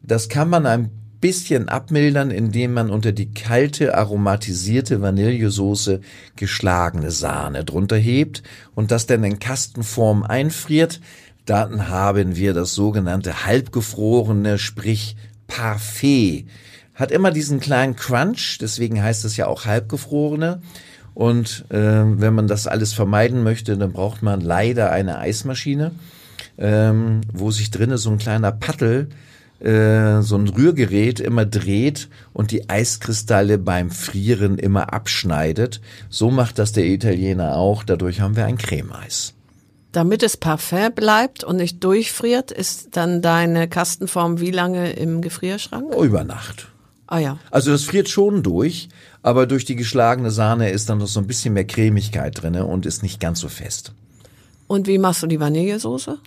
Das 0.01 0.27
kann 0.27 0.49
man 0.49 0.65
ein 0.65 0.91
bisschen 1.21 1.69
abmildern, 1.69 2.29
indem 2.29 2.73
man 2.73 2.91
unter 2.91 3.11
die 3.11 3.31
kalte, 3.31 3.97
aromatisierte 3.97 5.01
Vanillesoße 5.01 6.01
geschlagene 6.35 7.11
Sahne 7.11 7.63
drunter 7.63 7.97
hebt 7.97 8.43
und 8.75 8.91
das 8.91 9.07
dann 9.07 9.23
in 9.23 9.39
Kastenform 9.39 10.23
einfriert. 10.23 10.99
Dann 11.45 11.87
haben 11.87 12.35
wir 12.35 12.53
das 12.53 12.73
sogenannte 12.75 13.45
halbgefrorene, 13.45 14.59
sprich 14.59 15.15
Parfait. 15.47 16.45
Hat 16.95 17.11
immer 17.11 17.31
diesen 17.31 17.59
kleinen 17.59 17.95
Crunch, 17.95 18.57
deswegen 18.59 19.03
heißt 19.03 19.25
es 19.25 19.37
ja 19.37 19.47
auch 19.47 19.65
halbgefrorene. 19.65 20.61
Und 21.13 21.65
äh, 21.69 21.75
wenn 21.77 22.33
man 22.33 22.47
das 22.47 22.67
alles 22.67 22.93
vermeiden 22.93 23.43
möchte, 23.43 23.77
dann 23.77 23.93
braucht 23.93 24.21
man 24.21 24.41
leider 24.41 24.91
eine 24.91 25.17
Eismaschine, 25.17 25.91
ähm, 26.57 27.21
wo 27.31 27.51
sich 27.51 27.71
drinnen 27.71 27.97
so 27.97 28.09
ein 28.11 28.17
kleiner 28.17 28.51
Paddel, 28.51 29.09
äh, 29.59 30.21
so 30.21 30.35
ein 30.35 30.47
Rührgerät 30.49 31.21
immer 31.21 31.45
dreht 31.45 32.09
und 32.33 32.51
die 32.51 32.69
Eiskristalle 32.69 33.57
beim 33.57 33.91
Frieren 33.91 34.57
immer 34.57 34.93
abschneidet. 34.93 35.79
So 36.09 36.31
macht 36.31 36.59
das 36.59 36.73
der 36.73 36.85
Italiener 36.85 37.55
auch. 37.55 37.83
Dadurch 37.83 38.19
haben 38.19 38.35
wir 38.35 38.45
ein 38.45 38.57
Cremeeis. 38.57 39.33
Damit 39.93 40.23
es 40.23 40.35
Parfum 40.35 40.91
bleibt 40.93 41.45
und 41.45 41.55
nicht 41.55 41.81
durchfriert, 41.81 42.51
ist 42.51 42.97
dann 42.97 43.21
deine 43.21 43.69
Kastenform 43.69 44.41
wie 44.41 44.51
lange 44.51 44.91
im 44.91 45.21
Gefrierschrank? 45.21 45.95
Über 45.95 46.25
Nacht. 46.25 46.67
Ah 47.07 47.19
ja. 47.19 47.39
Also 47.51 47.71
das 47.71 47.83
friert 47.83 48.09
schon 48.09 48.41
durch, 48.41 48.89
aber 49.21 49.45
durch 49.45 49.65
die 49.65 49.75
geschlagene 49.75 50.31
Sahne 50.31 50.69
ist 50.71 50.89
dann 50.89 50.97
noch 50.97 51.07
so 51.07 51.19
ein 51.19 51.27
bisschen 51.27 51.53
mehr 51.53 51.65
Cremigkeit 51.65 52.41
drinne 52.41 52.65
und 52.65 52.85
ist 52.85 53.03
nicht 53.03 53.19
ganz 53.19 53.39
so 53.39 53.49
fest. 53.49 53.93
Und 54.67 54.87
wie 54.87 54.97
machst 54.97 55.21
du 55.21 55.27
die 55.27 55.39
Vanillesoße? 55.39 56.17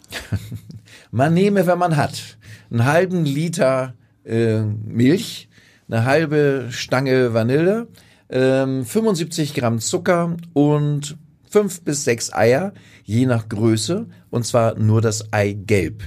Man 1.10 1.34
nehme, 1.34 1.66
wenn 1.66 1.78
man 1.78 1.96
hat, 1.96 2.36
einen 2.70 2.84
halben 2.84 3.24
Liter 3.24 3.94
äh, 4.24 4.60
Milch, 4.60 5.48
eine 5.88 6.04
halbe 6.04 6.66
Stange 6.70 7.32
Vanille, 7.32 7.88
ähm, 8.28 8.84
75 8.84 9.54
Gramm 9.54 9.78
Zucker 9.80 10.36
und 10.52 11.16
fünf 11.48 11.80
bis 11.80 12.04
sechs 12.04 12.32
Eier, 12.32 12.74
je 13.04 13.24
nach 13.24 13.48
Größe, 13.48 14.06
und 14.28 14.44
zwar 14.44 14.78
nur 14.78 15.00
das 15.00 15.32
Eigelb. 15.32 16.02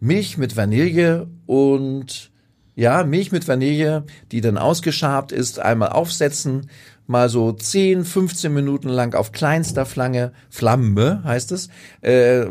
Milch 0.00 0.38
mit 0.38 0.56
Vanille 0.56 1.28
und 1.44 2.30
ja, 2.76 3.02
Milch 3.04 3.32
mit 3.32 3.48
Vanille, 3.48 4.04
die 4.30 4.42
dann 4.42 4.58
ausgeschabt 4.58 5.32
ist, 5.32 5.58
einmal 5.58 5.88
aufsetzen, 5.88 6.68
mal 7.06 7.28
so 7.28 7.52
10, 7.52 8.04
15 8.04 8.52
Minuten 8.52 8.88
lang 8.88 9.14
auf 9.14 9.32
kleinster 9.32 9.86
Flange, 9.86 10.32
Flamme 10.50 11.22
heißt 11.24 11.52
es, 11.52 11.68
äh, 12.02 12.44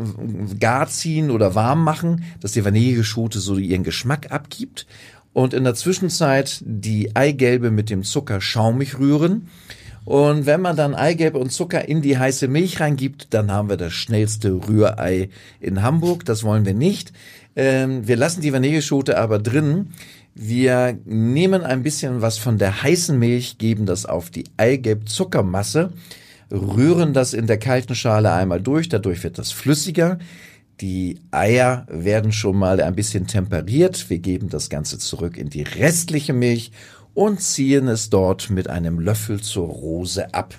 gar 0.59 0.87
ziehen 0.87 1.29
oder 1.29 1.55
warm 1.55 1.83
machen, 1.83 2.23
dass 2.41 2.53
die 2.53 2.65
Vanillegeschote 2.65 3.39
so 3.39 3.57
ihren 3.57 3.83
Geschmack 3.83 4.31
abgibt. 4.31 4.87
Und 5.31 5.53
in 5.53 5.65
der 5.65 5.75
Zwischenzeit 5.75 6.61
die 6.65 7.15
Eigelbe 7.15 7.69
mit 7.69 7.89
dem 7.89 8.03
Zucker 8.03 8.39
schaumig 8.39 8.97
rühren. 8.97 9.49
Und 10.05 10.45
wenn 10.45 10.61
man 10.61 10.77
dann 10.77 10.95
Eigelb 10.95 11.35
und 11.35 11.51
Zucker 11.51 11.89
in 11.89 12.01
die 12.01 12.17
heiße 12.17 12.47
Milch 12.47 12.79
reingibt, 12.79 13.33
dann 13.33 13.51
haben 13.51 13.69
wir 13.69 13.75
das 13.75 13.91
schnellste 13.91 14.51
Rührei 14.53 15.29
in 15.59 15.81
Hamburg. 15.81 16.23
Das 16.25 16.43
wollen 16.43 16.65
wir 16.65 16.75
nicht. 16.75 17.11
Ähm, 17.55 18.07
wir 18.07 18.17
lassen 18.17 18.41
die 18.41 18.53
Vanilleschote 18.53 19.17
aber 19.17 19.39
drin. 19.39 19.93
Wir 20.33 20.97
nehmen 21.05 21.63
ein 21.63 21.83
bisschen 21.83 22.21
was 22.21 22.37
von 22.37 22.57
der 22.57 22.83
heißen 22.83 23.17
Milch, 23.17 23.57
geben 23.57 23.85
das 23.85 24.05
auf 24.05 24.29
die 24.29 24.43
Eigelb-Zuckermasse, 24.57 25.93
rühren 26.51 27.13
das 27.13 27.33
in 27.33 27.47
der 27.47 27.57
kalten 27.57 27.95
Schale 27.95 28.33
einmal 28.33 28.61
durch, 28.61 28.89
dadurch 28.89 29.23
wird 29.23 29.37
das 29.37 29.53
flüssiger. 29.53 30.19
Die 30.81 31.21
Eier 31.31 31.85
werden 31.89 32.33
schon 32.33 32.57
mal 32.57 32.81
ein 32.81 32.95
bisschen 32.95 33.27
temperiert. 33.27 34.09
Wir 34.09 34.19
geben 34.19 34.49
das 34.49 34.69
Ganze 34.69 34.99
zurück 34.99 35.37
in 35.37 35.49
die 35.49 35.61
restliche 35.61 36.33
Milch 36.33 36.71
und 37.13 37.39
ziehen 37.39 37.87
es 37.87 38.09
dort 38.09 38.49
mit 38.49 38.69
einem 38.69 38.99
Löffel 38.99 39.39
zur 39.39 39.67
Rose 39.67 40.33
ab. 40.33 40.53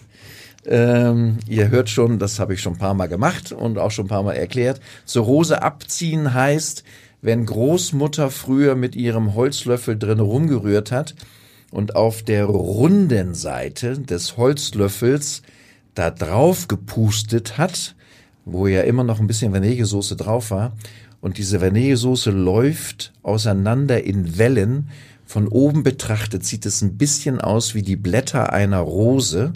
Ähm, 0.69 1.39
ihr 1.49 1.71
hört 1.71 1.89
schon, 1.89 2.19
das 2.19 2.41
habe 2.41 2.55
ich 2.55 2.61
schon 2.61 2.75
ein 2.75 2.79
paar 2.79 2.95
Mal 2.95 3.07
gemacht 3.07 3.53
und 3.53 3.79
auch 3.79 3.91
schon 3.91 4.07
ein 4.07 4.09
paar 4.09 4.25
Mal 4.25 4.35
erklärt. 4.35 4.81
Zur 5.05 5.25
Rose 5.25 5.63
abziehen 5.63 6.35
heißt, 6.35 6.83
wenn 7.23 7.47
Großmutter 7.47 8.31
früher 8.31 8.75
mit 8.75 8.97
ihrem 8.97 9.35
Holzlöffel 9.35 9.97
drin 9.99 10.21
rumgerührt 10.21 10.91
hat 10.91 11.15
und 11.71 11.95
auf 11.95 12.23
der 12.23 12.47
runden 12.47 13.35
Seite 13.35 13.99
des 13.99 14.37
Holzlöffels 14.37 15.43
da 15.95 16.11
drauf 16.11 16.69
gepustet 16.69 17.59
hat, 17.59 17.95
wo 18.45 18.67
ja 18.67 18.83
immer 18.83 19.05
noch 19.05 19.21
ein 19.21 19.27
bisschen 19.27 19.53
Vanillesoße 19.53 20.17
drauf 20.17 20.51
war, 20.51 20.73
und 21.21 21.39
diese 21.39 21.61
Vanillesoße 21.61 22.31
läuft 22.31 23.13
auseinander 23.23 24.05
in 24.05 24.39
Wellen. 24.39 24.91
Von 25.25 25.49
oben 25.49 25.83
betrachtet 25.83 26.45
sieht 26.45 26.67
es 26.67 26.83
ein 26.83 26.99
bisschen 26.99 27.41
aus 27.41 27.75
wie 27.75 27.83
die 27.83 27.97
Blätter 27.97 28.53
einer 28.53 28.79
Rose. 28.81 29.53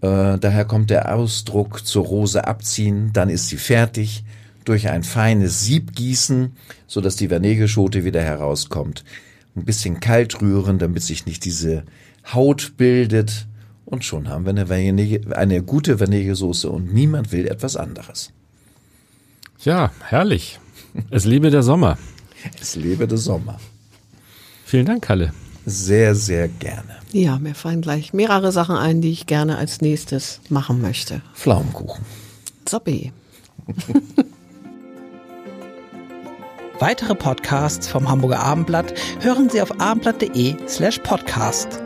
Äh, 0.00 0.38
daher 0.38 0.64
kommt 0.64 0.90
der 0.90 1.14
Ausdruck 1.14 1.84
zur 1.84 2.04
Rose 2.04 2.46
abziehen, 2.46 3.12
dann 3.12 3.30
ist 3.30 3.48
sie 3.48 3.56
fertig, 3.56 4.24
durch 4.64 4.88
ein 4.88 5.02
feines 5.02 5.64
Sieb 5.64 5.94
gießen, 5.94 6.52
so 6.86 7.00
dass 7.00 7.16
die 7.16 7.30
Vanilleschote 7.30 8.04
wieder 8.04 8.22
herauskommt. 8.22 9.02
Ein 9.56 9.64
bisschen 9.64 9.98
kalt 9.98 10.40
rühren, 10.40 10.78
damit 10.78 11.02
sich 11.02 11.26
nicht 11.26 11.44
diese 11.44 11.84
Haut 12.32 12.74
bildet. 12.76 13.46
Und 13.86 14.04
schon 14.04 14.28
haben 14.28 14.44
wir 14.44 14.50
eine, 14.50 14.68
Vanille, 14.68 15.34
eine 15.34 15.62
gute 15.62 15.98
Vanillesoße 15.98 16.68
und 16.68 16.92
niemand 16.92 17.32
will 17.32 17.46
etwas 17.46 17.76
anderes. 17.76 18.30
Ja, 19.64 19.90
herrlich. 20.04 20.60
Es 21.10 21.24
lebe 21.24 21.50
der 21.50 21.62
Sommer. 21.62 21.98
Es 22.60 22.76
lebe 22.76 23.08
der 23.08 23.18
Sommer. 23.18 23.58
Vielen 24.64 24.86
Dank, 24.86 25.02
Kalle. 25.02 25.32
Sehr, 25.68 26.14
sehr 26.14 26.48
gerne. 26.48 26.96
Ja, 27.12 27.38
mir 27.38 27.54
fallen 27.54 27.82
gleich 27.82 28.14
mehrere 28.14 28.52
Sachen 28.52 28.74
ein, 28.76 29.02
die 29.02 29.12
ich 29.12 29.26
gerne 29.26 29.58
als 29.58 29.82
nächstes 29.82 30.40
machen 30.48 30.80
möchte. 30.80 31.20
Pflaumenkuchen. 31.34 32.06
Soppe. 32.66 33.12
Weitere 36.78 37.14
Podcasts 37.14 37.86
vom 37.86 38.08
Hamburger 38.08 38.40
Abendblatt 38.40 38.94
hören 39.20 39.50
Sie 39.50 39.60
auf 39.60 39.78
abendblatt.de 39.78 40.56
slash 40.66 41.00
podcast. 41.00 41.82